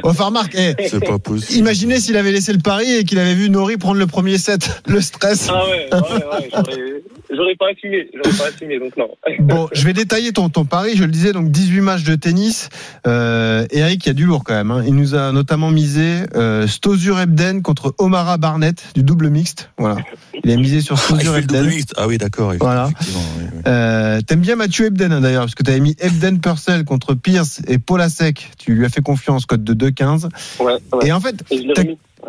Enfin, 0.04 0.30
Marc, 0.30 0.54
eh, 0.56 0.74
c'est 0.88 1.04
pas 1.04 1.18
possible. 1.18 1.58
imaginez 1.58 1.98
s'il 2.00 2.16
avait 2.16 2.32
laissé 2.32 2.52
le 2.52 2.60
pari 2.60 2.90
et 2.94 3.04
qu'il 3.04 3.18
avait 3.18 3.34
vu 3.34 3.50
Nori 3.50 3.76
prendre 3.76 3.98
le 3.98 4.06
premier 4.06 4.38
set. 4.38 4.82
Le 4.86 5.00
stress. 5.02 5.48
Ah 5.50 5.64
ouais, 5.66 5.88
ouais, 5.92 6.00
ouais, 6.00 6.50
j'aurais, 6.50 7.02
j'aurais 7.30 7.54
pas 7.58 7.66
assumé, 7.72 8.08
j'aurais 8.14 8.36
pas 8.36 8.46
assumé, 8.46 8.78
donc 8.78 8.96
non. 8.96 9.08
Bon, 9.40 9.68
je 9.72 9.84
vais 9.84 9.92
détailler 9.92 10.32
ton, 10.32 10.48
ton 10.48 10.64
pari. 10.64 10.92
Je 10.96 11.04
le 11.04 11.10
disais, 11.10 11.32
donc 11.32 11.50
18 11.50 11.80
matchs 11.80 12.04
de 12.04 12.14
tennis. 12.14 12.68
Euh, 13.06 13.66
Eric, 13.70 14.06
il 14.06 14.08
y 14.08 14.10
a 14.10 14.14
du 14.14 14.24
lourd 14.24 14.44
quand 14.44 14.54
même. 14.54 14.70
hein. 14.70 14.82
Il 14.86 14.94
nous 14.94 15.14
a 15.14 15.32
notamment 15.32 15.70
misé 15.70 16.20
euh, 16.36 16.66
Stosur 16.66 17.18
Ebden 17.20 17.60
contre 17.62 17.94
Omara 17.98 18.38
Barnett 18.38 18.82
du 18.94 19.02
double 19.02 19.28
mixte. 19.28 19.70
Voilà. 19.78 19.96
Il 20.44 20.50
a 20.52 20.56
misé 20.56 20.80
sur 20.80 20.96
Ah, 21.10 21.38
Ebden. 21.38 21.66
mixte. 21.66 21.94
Ah 21.96 22.06
oui, 22.06 22.18
d'accord. 22.18 22.52
Voilà. 22.60 22.88
oui, 22.88 23.12
oui. 23.40 23.60
Euh, 23.66 24.20
T'aimes 24.20 24.40
bien 24.40 24.56
Mathieu 24.56 24.86
Ebden 24.86 25.12
hein, 25.12 25.20
d'ailleurs, 25.20 25.42
parce 25.44 25.54
que 25.54 25.62
tu 25.62 25.70
avais 25.70 25.80
mis 25.80 25.96
Ebden 25.98 26.38
Purcell 26.40 26.84
contre 26.84 27.14
Pierce 27.14 27.60
et 27.66 27.78
Polasek. 27.78 28.50
Tu 28.58 28.74
lui 28.74 28.84
as 28.84 28.88
fait 28.90 29.00
confiance, 29.02 29.46
code 29.46 29.64
de 29.64 29.72
2,15. 29.74 30.28
Ouais, 30.60 30.72
ouais. 30.92 31.06
Et 31.06 31.12
en 31.12 31.20
fait, 31.20 31.42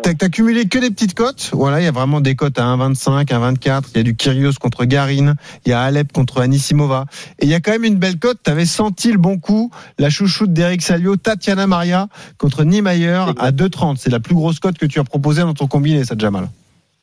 t'as- 0.02 0.28
cumulé 0.30 0.66
que 0.66 0.78
des 0.78 0.90
petites 0.90 1.14
cotes. 1.14 1.50
Voilà, 1.52 1.80
il 1.80 1.84
y 1.84 1.86
a 1.86 1.92
vraiment 1.92 2.20
des 2.20 2.34
cotes 2.34 2.58
à 2.58 2.64
1,25, 2.64 3.30
1,24. 3.32 3.82
Il 3.94 3.98
y 3.98 4.00
a 4.00 4.02
du 4.02 4.16
Kyrgios 4.16 4.52
contre 4.60 4.84
Garin. 4.86 5.34
Il 5.66 5.70
y 5.70 5.72
a 5.72 5.82
Alep 5.82 6.12
contre 6.12 6.40
Anisimova. 6.40 7.04
Et 7.38 7.44
il 7.44 7.50
y 7.50 7.54
a 7.54 7.60
quand 7.60 7.72
même 7.72 7.84
une 7.84 7.96
belle 7.96 8.18
cote. 8.18 8.38
T'avais 8.42 8.66
senti 8.66 9.12
le 9.12 9.18
bon 9.18 9.38
coup. 9.38 9.70
La 9.98 10.08
chouchoute 10.10 10.52
d'Eric 10.52 10.82
Salio, 10.82 11.16
Tatiana 11.16 11.66
Maria 11.66 12.08
contre 12.38 12.64
Niemeyer 12.64 13.24
à 13.38 13.50
2,30. 13.52 13.96
C'est 13.98 14.10
la 14.10 14.20
plus 14.20 14.34
grosse 14.34 14.58
cote 14.58 14.78
que 14.78 14.86
tu 14.86 14.98
as 15.00 15.04
proposée 15.04 15.42
dans 15.42 15.54
ton 15.54 15.66
combiné, 15.66 16.04
ça, 16.04 16.14
Jamal. 16.16 16.48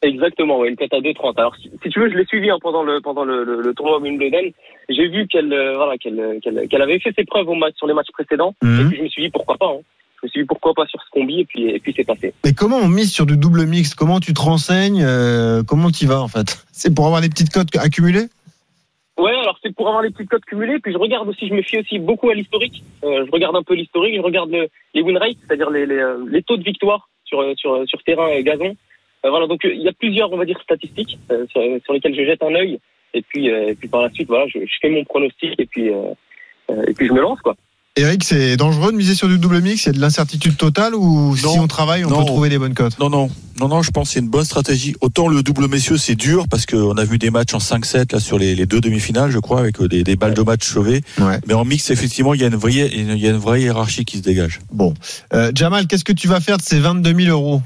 Exactement, 0.04 0.60
ouais, 0.60 0.70
une 0.70 0.76
cote 0.76 0.94
à 0.94 1.00
2,30. 1.00 1.34
Alors, 1.38 1.56
si, 1.56 1.72
si 1.82 1.90
tu 1.90 2.00
veux, 2.00 2.10
je 2.12 2.16
l'ai 2.18 2.26
suivi 2.26 2.50
hein, 2.50 2.58
pendant 2.62 2.84
le 2.84 3.00
pendant 3.00 3.24
le, 3.24 3.44
le, 3.46 3.62
le 3.62 3.74
tournoi 3.74 4.00
Wimbledon. 4.00 4.52
J'ai 4.90 5.08
vu 5.08 5.28
qu'elle 5.28 5.52
euh, 5.54 5.76
voilà 5.78 5.98
qu'elle 5.98 6.40
qu'elle 6.42 6.82
avait 6.82 7.00
fait 7.00 7.14
ses 7.18 7.24
preuves 7.24 7.48
au 7.48 7.56
match 7.56 7.76
sur 7.78 7.88
les 7.88 7.94
matchs 7.94 8.12
précédents. 8.12 8.54
Mhm. 8.62 8.82
Et 8.82 8.90
puis 8.90 8.98
je 8.98 9.04
me 9.04 9.08
suis 9.08 9.24
dit 9.24 9.30
pourquoi 9.30 9.56
pas. 9.58 9.68
Hein. 9.68 9.80
Je 10.22 10.28
me 10.28 10.30
suis 10.30 10.42
dit 10.42 10.46
pourquoi 10.48 10.74
pas 10.74 10.86
sur 10.88 11.02
ce 11.02 11.10
combi 11.10 11.40
et 11.40 11.46
puis 11.46 11.70
et 11.70 11.80
puis 11.80 11.94
c'est 11.96 12.04
passé. 12.06 12.34
Mais 12.44 12.52
comment 12.54 12.78
on 12.78 12.90
mise 12.90 13.14
sur 13.14 13.26
du 13.26 13.38
double 13.38 13.66
mix? 13.66 13.96
Comment 13.96 14.20
tu 14.20 14.34
te 14.34 14.42
renseignes 14.42 15.02
euh, 15.04 15.64
Comment 15.66 15.90
tu 15.90 16.06
vas 16.06 16.22
en 16.22 16.28
fait? 16.28 16.66
C'est 16.74 16.94
pour 16.94 17.06
avoir 17.06 17.22
des 17.22 17.30
petites 17.30 17.52
cotes 17.52 17.74
accumulées? 17.78 18.28
Ouais, 19.18 19.32
alors 19.32 19.60
c'est 19.64 19.74
pour 19.76 19.88
avoir 19.88 20.02
les 20.02 20.10
petites 20.10 20.28
cotes 20.30 20.44
cumulées. 20.44 20.80
Puis 20.80 20.92
je 20.92 20.98
regarde 20.98 21.30
aussi, 21.30 21.48
je 21.48 21.54
me 21.54 21.62
fie 21.62 21.78
aussi 21.78 22.00
beaucoup 22.00 22.30
à 22.32 22.34
l'historique. 22.34 22.84
Euh, 23.06 23.26
je 23.28 23.32
regarde 23.32 23.56
un 23.56 23.62
peu 23.64 23.76
l'historique. 23.76 24.16
Je 24.16 24.22
regarde 24.22 24.50
le- 24.52 24.68
les 24.96 25.02
win 25.04 25.18
rates, 25.18 25.38
c'est-à-dire 25.48 25.70
les, 25.70 25.86
les, 25.86 26.04
les 26.28 26.42
taux 26.42 26.58
de 26.58 26.64
victoire 26.64 27.10
sur 27.24 27.42
sur 27.56 27.88
sur 27.88 28.02
terrain 28.04 28.28
et 28.30 28.44
gazon. 28.44 28.76
Euh, 29.26 29.30
voilà, 29.30 29.48
donc 29.48 29.64
euh, 29.66 29.74
il 29.74 29.82
y 29.82 29.88
a 29.88 29.94
plusieurs, 29.94 30.32
on 30.32 30.38
va 30.38 30.46
dire, 30.46 30.60
statistiques 30.64 31.18
euh, 31.32 31.46
sur, 31.52 31.62
sur 31.84 31.94
lesquelles 31.94 32.16
je 32.16 32.26
jette 32.26 32.44
un 32.44 32.54
œil. 32.56 32.80
Et 33.14 33.22
puis 33.22 33.50
euh, 33.52 33.70
et 33.70 33.76
puis 33.76 33.88
par 33.88 34.02
la 34.02 34.10
suite, 34.12 34.28
voilà, 34.28 34.46
je, 34.48 34.60
je 34.60 34.74
fais 34.82 34.90
mon 34.90 35.04
pronostic 35.04 35.52
et 35.60 35.66
puis 35.66 35.90
euh, 35.90 36.14
euh, 36.72 36.84
et 36.88 36.94
puis 36.94 37.08
je 37.08 37.14
me 37.14 37.22
lance 37.22 37.40
quoi. 37.42 37.56
Eric, 37.96 38.24
c'est 38.24 38.58
dangereux 38.58 38.92
de 38.92 38.98
miser 38.98 39.14
sur 39.14 39.28
du 39.28 39.38
double 39.38 39.62
mix? 39.62 39.84
Il 39.84 39.86
y 39.86 39.90
a 39.90 39.94
de 39.94 40.00
l'incertitude 40.02 40.58
totale 40.58 40.96
ou 40.96 41.38
si 41.38 41.46
on 41.46 41.68
travaille, 41.68 42.04
on 42.04 42.10
Non. 42.10 42.22
peut 42.22 42.26
trouver 42.26 42.50
des 42.50 42.58
bonnes 42.58 42.74
cotes? 42.74 42.98
Non, 42.98 43.08
non, 43.12 43.30
non, 43.60 43.68
non, 43.68 43.84
je 43.84 43.92
pense 43.92 44.08
que 44.08 44.14
c'est 44.16 44.20
une 44.20 44.30
bonne 44.32 44.46
stratégie. 44.46 44.96
Autant 45.00 45.28
le 45.28 45.44
double 45.44 45.68
messieurs, 45.68 45.98
c'est 45.98 46.16
dur 46.16 46.46
parce 46.50 46.66
qu'on 46.66 46.98
a 46.98 47.04
vu 47.06 47.20
des 47.20 47.30
matchs 47.30 47.54
en 47.54 47.60
5-7 47.60 48.12
là 48.14 48.20
sur 48.20 48.40
les, 48.40 48.56
les 48.56 48.66
deux 48.66 48.82
demi-finales, 48.82 49.30
je 49.30 49.38
crois, 49.38 49.60
avec 49.60 49.80
des, 49.80 50.04
des 50.04 50.16
balles 50.16 50.34
de 50.34 50.42
match 50.42 50.66
sauvées. 50.66 51.02
Ouais. 51.20 51.38
Mais 51.46 51.54
en 51.54 51.66
mix, 51.66 51.92
effectivement, 51.92 52.34
il 52.34 52.42
y 52.42 52.44
a 52.44 52.48
une 52.48 52.56
vraie, 52.56 52.72
il 52.92 53.16
y 53.20 53.28
a 53.28 53.30
une 53.30 53.38
vraie 53.38 53.62
hiérarchie 53.62 54.06
qui 54.06 54.18
se 54.18 54.24
dégage. 54.24 54.60
Bon. 54.72 54.96
Euh, 55.36 55.52
Jamal, 55.54 55.86
qu'est-ce 55.86 56.04
que 56.04 56.14
tu 56.14 56.28
vas 56.28 56.40
faire 56.40 56.58
de 56.58 56.64
ces 56.64 56.80
22 56.80 57.14
000 57.14 57.30
euros? 57.30 57.62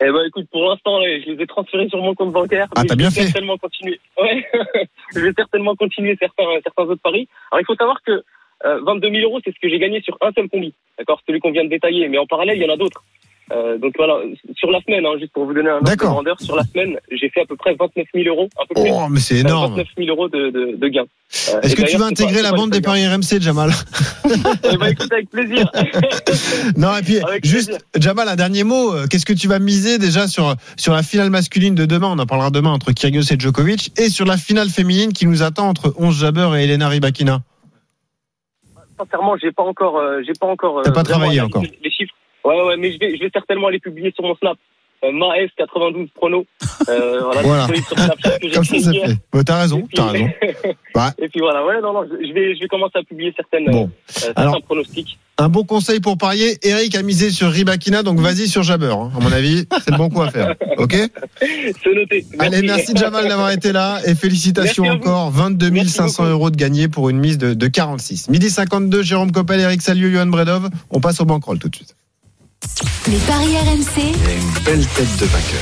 Eh 0.00 0.10
ben 0.12 0.24
écoute, 0.26 0.46
pour 0.52 0.68
l'instant, 0.68 1.00
je 1.02 1.30
les 1.30 1.42
ai 1.42 1.46
transférés 1.46 1.88
sur 1.88 1.98
mon 2.00 2.14
compte 2.14 2.32
bancaire. 2.32 2.68
Ah, 2.76 2.82
t'as 2.84 2.94
je 2.94 2.98
bien 2.98 3.08
vais 3.08 3.14
fait. 3.14 3.22
certainement 3.24 3.56
continuer. 3.58 3.98
Ouais, 4.20 4.46
je 5.14 5.20
vais 5.20 5.32
certainement 5.36 5.74
continuer 5.74 6.16
certains 6.20 6.44
certains 6.62 6.84
autres 6.84 7.02
paris. 7.02 7.28
Alors 7.50 7.60
il 7.60 7.66
faut 7.66 7.74
savoir 7.74 8.00
que 8.02 8.22
euh, 8.64 8.80
22 8.84 9.10
000 9.10 9.22
euros, 9.22 9.40
c'est 9.44 9.52
ce 9.54 9.60
que 9.60 9.68
j'ai 9.68 9.78
gagné 9.78 10.00
sur 10.02 10.16
un 10.20 10.32
seul 10.32 10.48
combi. 10.48 10.72
D'accord, 10.98 11.20
celui 11.26 11.40
qu'on 11.40 11.50
vient 11.50 11.64
de 11.64 11.68
détailler. 11.68 12.08
Mais 12.08 12.18
en 12.18 12.26
parallèle, 12.26 12.58
il 12.58 12.62
y 12.62 12.70
en 12.70 12.72
a 12.72 12.76
d'autres. 12.76 13.02
Euh, 13.50 13.78
donc 13.78 13.94
voilà, 13.96 14.14
sur 14.56 14.70
la 14.70 14.80
semaine, 14.80 15.06
hein, 15.06 15.18
juste 15.18 15.32
pour 15.32 15.46
vous 15.46 15.54
donner 15.54 15.70
un 15.70 15.76
ordre 15.76 15.90
de 15.90 15.96
grandeur, 15.96 16.40
sur 16.40 16.54
la 16.54 16.64
semaine, 16.64 16.98
j'ai 17.10 17.30
fait 17.30 17.40
à 17.40 17.46
peu 17.46 17.56
près 17.56 17.74
29 17.78 18.06
000 18.14 18.26
euros, 18.28 18.48
un 18.60 18.66
peu 18.66 18.80
plus. 18.80 18.90
Oh, 18.92 19.08
mais 19.08 19.20
c'est 19.20 19.38
énorme. 19.38 19.70
29 19.74 19.86
000 19.96 20.08
euros 20.10 20.28
de, 20.28 20.50
de, 20.50 20.76
de 20.76 20.88
gains. 20.88 21.04
Euh, 21.54 21.60
Est-ce 21.62 21.74
que 21.76 21.82
tu 21.82 21.96
vas 21.96 22.06
intégrer 22.06 22.42
la 22.42 22.52
bande 22.52 22.70
des 22.70 22.80
paris 22.80 23.06
RMC, 23.06 23.40
Jamal 23.40 23.70
Eh 24.72 24.76
ben, 24.76 24.86
écoute, 24.88 25.12
avec 25.12 25.30
plaisir. 25.30 25.70
Non, 26.76 26.96
et 26.96 27.02
puis 27.02 27.18
Avec 27.20 27.44
juste, 27.44 27.68
plaisir. 27.68 27.84
Jamal, 27.96 28.28
un 28.28 28.36
dernier 28.36 28.64
mot. 28.64 28.92
Euh, 28.92 29.06
Qu'est-ce 29.10 29.26
que 29.26 29.32
tu 29.32 29.48
vas 29.48 29.58
miser 29.58 29.98
déjà 29.98 30.28
sur 30.28 30.54
sur 30.76 30.92
la 30.92 31.02
finale 31.02 31.30
masculine 31.30 31.74
de 31.74 31.86
demain? 31.86 32.08
On 32.14 32.18
en 32.18 32.26
parlera 32.26 32.50
demain 32.50 32.70
entre 32.70 32.92
Kyrgios 32.92 33.32
et 33.32 33.38
Djokovic, 33.38 33.92
et 33.98 34.08
sur 34.10 34.26
la 34.26 34.36
finale 34.36 34.68
féminine 34.68 35.12
qui 35.12 35.26
nous 35.26 35.42
attend 35.42 35.68
entre 35.68 35.94
11 35.98 36.20
Jabber 36.20 36.50
et 36.58 36.64
Elena 36.64 36.88
Rybakina? 36.88 37.40
Sincèrement, 38.98 39.36
j'ai 39.40 39.52
pas 39.52 39.62
encore, 39.62 39.96
euh, 39.98 40.20
j'ai 40.26 40.32
pas 40.38 40.46
encore. 40.48 40.78
euh, 40.80 40.82
T'as 40.82 40.90
pas 40.92 41.04
travaillé 41.04 41.40
encore. 41.40 41.62
Les 41.62 41.90
chiffres. 41.90 42.07
Ouais, 42.48 42.62
ouais, 42.66 42.76
mais 42.78 42.92
je 42.92 42.98
vais, 42.98 43.16
je 43.16 43.22
vais 43.24 43.30
certainement 43.32 43.68
les 43.68 43.78
publier 43.78 44.12
sur 44.14 44.24
mon 44.24 44.34
Snap. 44.36 44.56
Euh, 45.04 45.12
Maes 45.12 45.46
92 45.56 46.08
prono. 46.12 46.44
Euh, 46.88 47.20
voilà. 47.22 47.42
Voilà. 47.42 47.66
sur 47.66 47.96
Snapchat 47.96 48.38
que 48.40 48.48
j'ai 48.48 48.54
Comme 48.54 48.64
ça, 48.64 48.76
hier. 48.76 49.06
fait. 49.06 49.16
Bah, 49.32 49.44
t'as 49.46 49.60
raison, 49.60 49.82
puis- 49.82 49.96
t'as 49.96 50.06
raison. 50.08 50.24
Ouais. 50.24 51.02
Et 51.22 51.28
puis 51.28 51.38
voilà, 51.38 51.64
ouais, 51.64 51.80
non, 51.80 51.92
non, 51.92 52.02
je 52.04 52.32
vais, 52.32 52.56
je 52.56 52.60
vais 52.60 52.66
commencer 52.66 52.98
à 52.98 53.04
publier 53.04 53.32
certaines, 53.36 53.66
Bon. 53.70 53.84
euh, 53.84 53.88
certains 54.08 54.42
Alors- 54.42 54.62
pronostics. 54.62 55.16
Un 55.40 55.48
bon 55.48 55.62
conseil 55.62 56.00
pour 56.00 56.18
parier. 56.18 56.58
Eric 56.64 56.96
a 56.96 57.02
misé 57.02 57.30
sur 57.30 57.48
Rybakina, 57.48 58.02
donc 58.02 58.18
vas-y 58.18 58.48
sur 58.48 58.64
Jabber. 58.64 58.90
hein. 58.92 59.12
À 59.16 59.20
mon 59.22 59.30
avis, 59.30 59.66
c'est 59.84 59.92
le 59.92 59.96
bon 59.96 60.08
coup 60.08 60.20
à 60.20 60.30
faire. 60.32 60.56
Ok 60.78 60.96
C'est 61.40 61.94
noté. 61.94 62.26
Allez, 62.40 62.62
merci 62.62 62.92
Jamal 62.96 63.28
d'avoir 63.28 63.52
été 63.52 63.70
là 63.70 64.00
et 64.04 64.16
félicitations 64.16 64.82
encore. 64.86 65.30
22 65.30 65.70
Merci 65.70 65.90
500 65.90 66.22
beaucoup. 66.24 66.32
euros 66.32 66.50
de 66.50 66.56
gagné 66.56 66.88
pour 66.88 67.08
une 67.08 67.18
mise 67.20 67.38
de, 67.38 67.54
de 67.54 67.66
46. 67.68 68.30
Midi 68.30 68.50
52, 68.50 69.02
Jérôme 69.04 69.30
Coppel, 69.30 69.60
Eric 69.60 69.80
Saliou, 69.80 70.10
Johan 70.10 70.26
Bredov. 70.26 70.70
On 70.90 70.98
passe 70.98 71.20
au 71.20 71.24
bankroll 71.24 71.60
tout 71.60 71.68
de 71.68 71.76
suite. 71.76 71.94
Les 73.08 73.16
paris 73.18 73.56
RMC, 73.56 74.02
Une 74.12 74.64
belle 74.64 74.86
tête 74.86 75.16
de 75.18 75.24
vainqueur. 75.26 75.60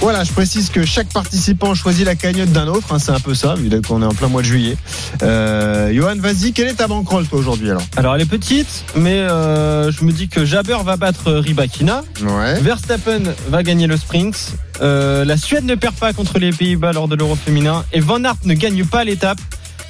Voilà, 0.00 0.24
je 0.24 0.32
précise 0.32 0.70
que 0.70 0.84
chaque 0.86 1.08
participant 1.12 1.74
choisit 1.74 2.06
la 2.06 2.14
cagnotte 2.14 2.50
d'un 2.52 2.66
autre. 2.68 2.86
hein, 2.94 2.98
c'est 2.98 3.10
un 3.12 3.20
peu 3.20 3.34
ça, 3.34 3.54
vu 3.54 3.68
qu'on 3.82 4.02
est 4.02 4.06
en 4.06 4.14
plein 4.14 4.28
mois 4.28 4.42
de 4.42 4.46
juillet. 4.46 4.76
Euh, 5.22 5.92
Johan, 5.92 6.14
vas-y, 6.18 6.52
quelle 6.52 6.68
est 6.68 6.74
ta 6.74 6.86
bankroll 6.86 7.26
toi 7.26 7.38
aujourd'hui 7.38 7.70
alors? 7.70 7.82
Alors 7.96 8.14
elle 8.14 8.22
est 8.22 8.26
petite, 8.26 8.84
mais 8.94 9.14
euh, 9.18 9.90
je 9.90 10.04
me 10.04 10.12
dis 10.12 10.28
que 10.28 10.44
Jabber 10.44 10.78
va 10.84 10.96
battre 10.96 11.32
Ribakina. 11.32 12.02
Ouais. 12.22 12.60
Verstappen 12.60 13.22
va 13.48 13.62
gagner 13.62 13.86
le 13.86 13.96
sprint. 13.96 14.52
Euh, 14.80 15.24
la 15.24 15.36
Suède 15.36 15.64
ne 15.64 15.74
perd 15.74 15.94
pas 15.94 16.12
contre 16.12 16.38
les 16.38 16.52
Pays-Bas 16.52 16.92
lors 16.92 17.08
de 17.08 17.16
l'Euro 17.16 17.34
féminin. 17.36 17.84
Et 17.92 18.00
Van 18.00 18.22
Aert 18.24 18.36
ne 18.44 18.54
gagne 18.54 18.84
pas 18.84 19.04
l'étape. 19.04 19.38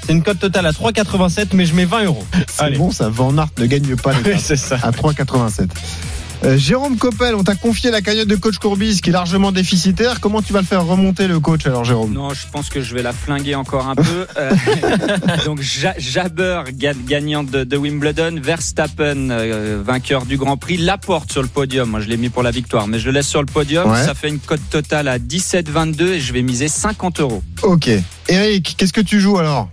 C'est 0.06 0.12
une 0.12 0.22
cote 0.22 0.38
totale 0.38 0.66
à 0.66 0.70
3,87, 0.72 1.48
mais 1.52 1.66
je 1.66 1.74
mets 1.74 1.84
20 1.84 2.04
euros. 2.04 2.24
C'est 2.48 2.62
Allez. 2.62 2.78
bon, 2.78 2.92
ça. 2.92 3.08
Van 3.08 3.36
Aert 3.36 3.48
ne 3.58 3.66
gagne 3.66 3.96
pas 3.96 4.12
Oui, 4.24 4.32
c'est 4.38 4.56
ça. 4.56 4.78
à 4.82 4.90
3,87. 4.92 5.66
Euh, 6.44 6.56
Jérôme 6.58 6.96
Coppel, 6.98 7.34
on 7.34 7.42
t'a 7.42 7.54
confié 7.54 7.90
la 7.90 8.02
cagnotte 8.02 8.28
de 8.28 8.36
coach 8.36 8.58
Courbis 8.58 9.00
qui 9.00 9.08
est 9.08 9.12
largement 9.12 9.52
déficitaire. 9.52 10.20
Comment 10.20 10.42
tu 10.42 10.52
vas 10.52 10.60
le 10.60 10.66
faire 10.66 10.84
remonter 10.84 11.26
le 11.28 11.40
coach 11.40 11.64
alors, 11.66 11.84
Jérôme? 11.84 12.12
Non, 12.12 12.34
je 12.34 12.42
pense 12.52 12.68
que 12.68 12.82
je 12.82 12.94
vais 12.94 13.02
la 13.02 13.12
flinguer 13.12 13.54
encore 13.54 13.88
un 13.88 13.94
peu. 13.96 14.26
Euh, 14.38 14.50
donc 15.46 15.60
Ja- 15.62 15.94
Jabber, 15.98 16.62
ga- 16.72 16.92
gagnante 17.06 17.50
de, 17.50 17.64
de 17.64 17.76
Wimbledon, 17.76 18.38
Verstappen, 18.40 19.30
euh, 19.30 19.82
vainqueur 19.84 20.26
du 20.26 20.36
Grand 20.36 20.56
Prix, 20.58 20.76
Laporte 20.76 21.32
sur 21.32 21.40
le 21.42 21.48
podium. 21.48 21.88
Moi, 21.90 22.00
je 22.00 22.08
l'ai 22.08 22.16
mis 22.18 22.28
pour 22.28 22.42
la 22.42 22.50
victoire, 22.50 22.86
mais 22.86 22.98
je 22.98 23.06
le 23.06 23.12
laisse 23.12 23.26
sur 23.28 23.40
le 23.40 23.46
podium. 23.46 23.90
Ouais. 23.90 24.04
Ça 24.04 24.14
fait 24.14 24.28
une 24.28 24.38
cote 24.38 24.60
totale 24.70 25.08
à 25.08 25.18
17,22 25.18 26.02
et 26.14 26.20
je 26.20 26.32
vais 26.32 26.42
miser 26.42 26.68
50 26.68 27.20
euros. 27.20 27.42
Ok. 27.62 27.88
Eric, 28.28 28.74
qu'est-ce 28.76 28.92
que 28.92 29.00
tu 29.00 29.20
joues 29.20 29.38
alors? 29.38 29.68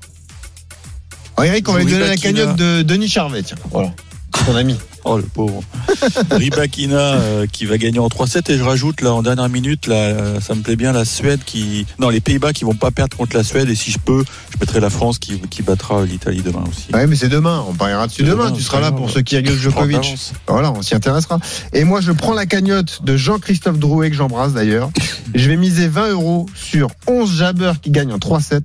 Oh, 1.37 1.43
Eric, 1.43 1.67
on 1.67 1.73
va 1.73 1.79
lui 1.79 1.91
donner 1.91 2.07
la 2.07 2.15
cagnotte 2.17 2.55
de 2.55 2.81
Denis 2.83 3.09
Charvet. 3.09 3.43
Tiens, 3.43 3.57
voilà. 3.71 3.91
C'est 4.35 4.45
ton 4.45 4.55
ami. 4.55 4.77
Oh 5.05 5.17
le 5.17 5.23
pauvre. 5.23 5.61
Ribakina 6.31 6.97
euh, 6.97 7.45
qui 7.51 7.65
va 7.65 7.77
gagner 7.77 7.99
en 7.99 8.07
3-7 8.07 8.51
et 8.51 8.57
je 8.57 8.63
rajoute 8.63 9.01
là 9.01 9.13
en 9.13 9.21
dernière 9.21 9.49
minute 9.49 9.87
là 9.87 9.95
euh, 9.95 10.39
ça 10.39 10.55
me 10.55 10.61
plaît 10.61 10.75
bien 10.75 10.91
la 10.91 11.05
Suède 11.05 11.41
qui 11.45 11.85
non 11.99 12.09
les 12.09 12.21
Pays-Bas 12.21 12.53
qui 12.53 12.63
vont 12.63 12.75
pas 12.75 12.91
perdre 12.91 13.15
contre 13.17 13.35
la 13.35 13.43
Suède 13.43 13.69
et 13.69 13.75
si 13.75 13.91
je 13.91 13.99
peux 13.99 14.23
je 14.53 14.57
mettrai 14.59 14.79
la 14.79 14.89
France 14.89 15.19
qui, 15.19 15.39
qui 15.49 15.61
battra 15.63 16.05
l'Italie 16.05 16.41
demain 16.41 16.63
aussi. 16.69 16.93
Ouais, 16.93 17.07
mais 17.07 17.15
c'est 17.15 17.27
demain. 17.29 17.63
On 17.67 17.73
pariera 17.73 18.07
dessus 18.07 18.23
demain. 18.23 18.45
demain, 18.45 18.55
Tu 18.55 18.61
seras 18.61 18.79
là 18.79 18.91
pour 18.91 19.09
ce 19.09 19.19
Kyrgios 19.19 19.55
Djokovic. 19.55 19.97
d'avance. 20.01 20.33
Voilà, 20.47 20.71
on 20.71 20.81
s'y 20.81 20.93
intéressera. 20.95 21.39
Et 21.73 21.83
moi, 21.83 22.01
je 22.01 22.11
prends 22.11 22.33
la 22.33 22.45
cagnotte 22.45 23.03
de 23.03 23.17
Jean-Christophe 23.17 23.79
Drouet, 23.79 24.09
que 24.11 24.15
j'embrasse 24.15 24.53
d'ailleurs. 24.53 24.89
Je 25.35 25.49
vais 25.49 25.57
miser 25.57 25.87
20 25.87 26.09
euros 26.11 26.45
sur 26.53 26.89
11 27.07 27.35
Jabber 27.37 27.71
qui 27.81 27.89
gagne 27.89 28.13
en 28.13 28.17
3-7 28.19 28.61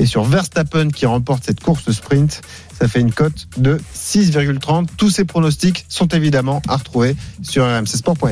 et 0.00 0.06
sur 0.06 0.24
Verstappen 0.24 0.88
qui 0.88 1.04
remporte 1.04 1.44
cette 1.44 1.60
course 1.60 1.90
sprint. 1.92 2.40
Ça 2.78 2.88
fait 2.88 3.00
une 3.00 3.12
cote 3.12 3.46
de 3.58 3.78
6,30. 3.94 4.86
Tous 4.96 5.10
ces 5.10 5.26
pronostics 5.26 5.84
sont 5.88 6.08
évidemment 6.08 6.62
à 6.68 6.76
retrouver 6.76 7.14
sur 7.42 7.66
rmcsport.fr. 7.66 8.26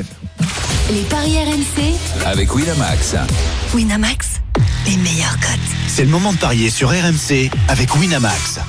Les 0.91 1.03
paris 1.03 1.37
RMC, 1.37 2.25
Avec 2.25 2.55
Winamax. 2.55 3.17
Winamax, 3.75 4.41
les 4.87 4.97
meilleurs 4.97 5.39
cotes. 5.39 5.59
C'est 5.87 6.05
le 6.05 6.11
moment 6.11 6.33
de 6.33 6.39
parier 6.39 6.71
sur 6.71 6.89
RMC 6.89 7.51
avec 7.69 7.95
Winamax. 7.97 8.61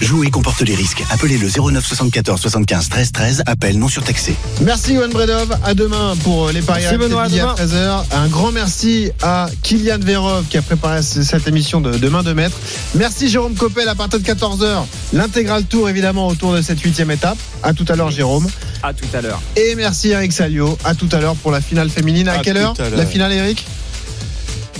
Jouer 0.00 0.30
comporte 0.30 0.60
les 0.60 0.74
risques. 0.74 1.02
Appelez 1.10 1.38
le 1.38 1.48
09 1.48 1.84
74 1.84 2.38
75 2.40 2.88
13 2.90 3.12
13. 3.12 3.42
Appel 3.46 3.78
non 3.78 3.88
surtaxé. 3.88 4.34
Merci 4.60 4.92
Yoann 4.94 5.10
Bredov. 5.10 5.56
À 5.64 5.72
demain 5.74 6.14
pour 6.22 6.50
les 6.50 6.60
paris 6.60 6.84
Benoît, 6.98 7.22
à 7.22 7.28
midi 7.28 7.40
à 7.40 7.54
demain. 7.54 7.54
13h. 7.54 8.04
Un 8.12 8.28
grand 8.28 8.52
merci 8.52 9.10
à 9.22 9.48
Kylian 9.62 9.98
Verov 10.00 10.44
qui 10.50 10.58
a 10.58 10.62
préparé 10.62 11.02
cette 11.02 11.48
émission 11.48 11.80
de, 11.80 11.96
de 11.96 12.08
main 12.10 12.22
de 12.22 12.34
maître. 12.34 12.56
Merci 12.94 13.28
Jérôme 13.28 13.54
Coppel 13.54 13.88
à 13.88 13.94
partir 13.94 14.20
de 14.20 14.24
14h. 14.24 14.84
L'intégral 15.14 15.64
tour 15.64 15.88
évidemment 15.88 16.28
autour 16.28 16.52
de 16.52 16.60
cette 16.60 16.80
huitième 16.80 17.10
étape. 17.10 17.38
À 17.62 17.72
tout 17.72 17.86
à 17.88 17.96
l'heure 17.96 18.10
Jérôme. 18.10 18.46
À 18.82 18.92
tout 18.92 19.06
à 19.14 19.22
l'heure. 19.22 19.40
Et 19.56 19.74
merci 19.76 20.10
Eric 20.10 20.32
Salio. 20.32 20.76
À 20.84 20.94
tout 20.94 21.08
à 21.12 21.20
l'heure 21.20 21.36
pour 21.36 21.52
la 21.52 21.62
finale 21.62 21.88
féminine. 21.88 22.28
À, 22.28 22.32
À 22.32 22.38
quelle 22.38 22.58
heure 22.58 22.74
à. 22.78 22.90
La 22.90 23.06
finale 23.06 23.32
Eric? 23.32 23.64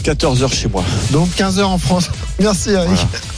14h 0.05 0.53
chez 0.55 0.69
moi. 0.69 0.85
Donc 1.11 1.29
15h 1.37 1.63
en 1.65 1.79
France. 1.79 2.11
Merci 2.39 2.71
Eric. 2.71 2.91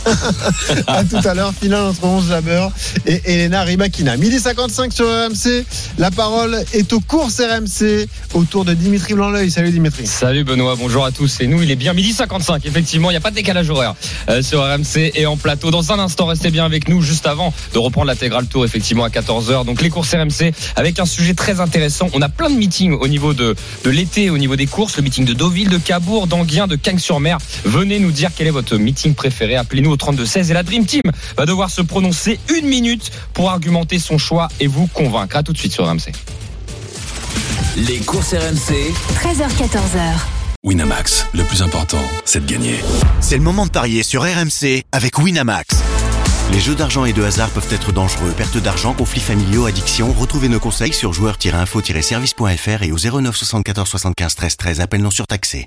à 0.87 1.05
tout 1.05 1.21
à 1.25 1.35
l'heure, 1.35 1.53
finale 1.55 1.85
entre 1.85 2.05
11 2.05 2.29
Jabber 2.29 2.69
et 3.07 3.21
Elena 3.25 3.63
Rybakina. 3.63 4.17
Midi 4.17 4.39
55 4.39 4.93
sur 4.93 5.07
RMC. 5.07 5.65
La 5.99 6.11
parole 6.11 6.63
est 6.73 6.93
aux 6.93 7.01
courses 7.01 7.41
RMC 7.41 8.07
autour 8.35 8.65
de 8.65 8.75
Dimitri 8.75 9.15
Blanc-L'œil. 9.15 9.51
Salut 9.51 9.71
Dimitri. 9.71 10.07
Salut 10.07 10.45
Benoît, 10.45 10.77
bonjour 10.77 11.05
à 11.05 11.13
tous. 11.13 11.41
Et 11.41 11.47
nous, 11.47 11.63
il 11.63 11.71
est 11.71 11.77
bien 11.77 11.93
midi 11.93 12.13
55. 12.13 12.65
Effectivement, 12.67 13.11
il 13.11 13.15
n'y 13.15 13.19
a 13.19 13.21
pas 13.21 13.31
de 13.31 13.37
décalage 13.37 13.71
horaire 13.71 13.95
euh, 14.29 14.43
sur 14.43 14.63
RMC 14.63 15.13
et 15.15 15.27
en 15.27 15.37
plateau. 15.37 15.71
Dans 15.71 15.93
un 15.93 15.99
instant, 15.99 16.27
restez 16.27 16.51
bien 16.51 16.65
avec 16.65 16.89
nous 16.89 17.03
juste 17.03 17.27
avant 17.27 17.53
de 17.75 17.79
reprendre 17.79 18.07
l'intégral 18.07 18.47
tour 18.47 18.65
effectivement 18.65 19.05
à 19.05 19.09
14h. 19.09 19.65
Donc 19.65 19.83
les 19.83 19.91
courses 19.91 20.15
RMC 20.15 20.53
avec 20.77 20.99
un 20.99 21.07
sujet 21.07 21.35
très 21.35 21.61
intéressant. 21.61 22.09
On 22.15 22.23
a 22.23 22.29
plein 22.29 22.51
de 22.51 22.57
meetings 22.57 22.93
au 22.93 23.09
niveau 23.09 23.35
de, 23.35 23.55
de 23.85 23.91
l'été, 23.91 24.31
au 24.31 24.39
niveau 24.39 24.57
des 24.57 24.67
courses. 24.67 24.97
Le 24.97 25.03
meeting 25.03 25.25
de 25.25 25.35
Deauville, 25.35 25.69
de 25.69 25.79
Cabourg, 25.79 26.27
d'Anguien, 26.27 26.67
de 26.67 26.77
Cagnes-sur-Mer. 26.77 27.39
Venez 27.65 27.99
nous 27.99 28.13
dire 28.13 28.31
quel 28.37 28.47
est 28.47 28.53
votre 28.53 28.77
meeting 28.77 29.15
préféré. 29.15 29.57
Appelez-nous 29.57 29.91
32-16 29.99 30.51
et 30.51 30.55
la 30.55 30.63
Dream 30.63 30.87
Team 30.87 31.03
va 31.37 31.47
devoir 31.47 31.71
se 31.71 31.83
prononcer 31.83 32.41
une 32.57 32.67
minute 32.67 33.11
pour 33.35 33.51
argumenter 33.51 33.99
son 33.99 34.19
choix 34.19 34.49
et 34.61 34.67
vous 34.67 34.87
convaincre. 34.87 35.37
À 35.37 35.43
tout 35.43 35.53
de 35.53 35.59
suite 35.59 35.73
sur 35.73 35.87
RMC. 35.87 36.13
Les 37.77 37.99
courses 37.99 38.33
RMC. 38.33 38.93
13h14h. 39.23 40.15
Winamax, 40.65 41.27
le 41.35 41.45
plus 41.45 41.63
important, 41.63 42.03
c'est 42.25 42.45
de 42.45 42.51
gagner. 42.51 42.81
C'est 43.21 43.37
le 43.37 43.43
moment 43.43 43.67
de 43.67 43.71
parier 43.71 44.03
sur 44.03 44.23
RMC 44.23 44.83
avec 44.91 45.19
Winamax. 45.19 45.77
Les 46.53 46.61
jeux 46.61 46.75
d'argent 46.75 47.05
et 47.05 47.13
de 47.13 47.23
hasard 47.23 47.51
peuvent 47.51 47.69
être 47.71 47.93
dangereux. 47.93 48.33
Perte 48.37 48.57
d'argent, 48.57 48.95
conflits 48.95 49.21
familiaux, 49.21 49.67
addiction. 49.67 50.13
Retrouvez 50.13 50.49
nos 50.49 50.59
conseils 50.59 50.95
sur 50.95 51.13
joueurs-info-service.fr 51.13 52.83
et 52.83 52.91
au 52.91 52.97
09 52.97 53.37
74 53.37 53.89
75 53.89 54.35
13 54.35 54.57
13. 54.57 54.81
Appel 54.81 55.03
non 55.03 55.11
surtaxé. 55.11 55.67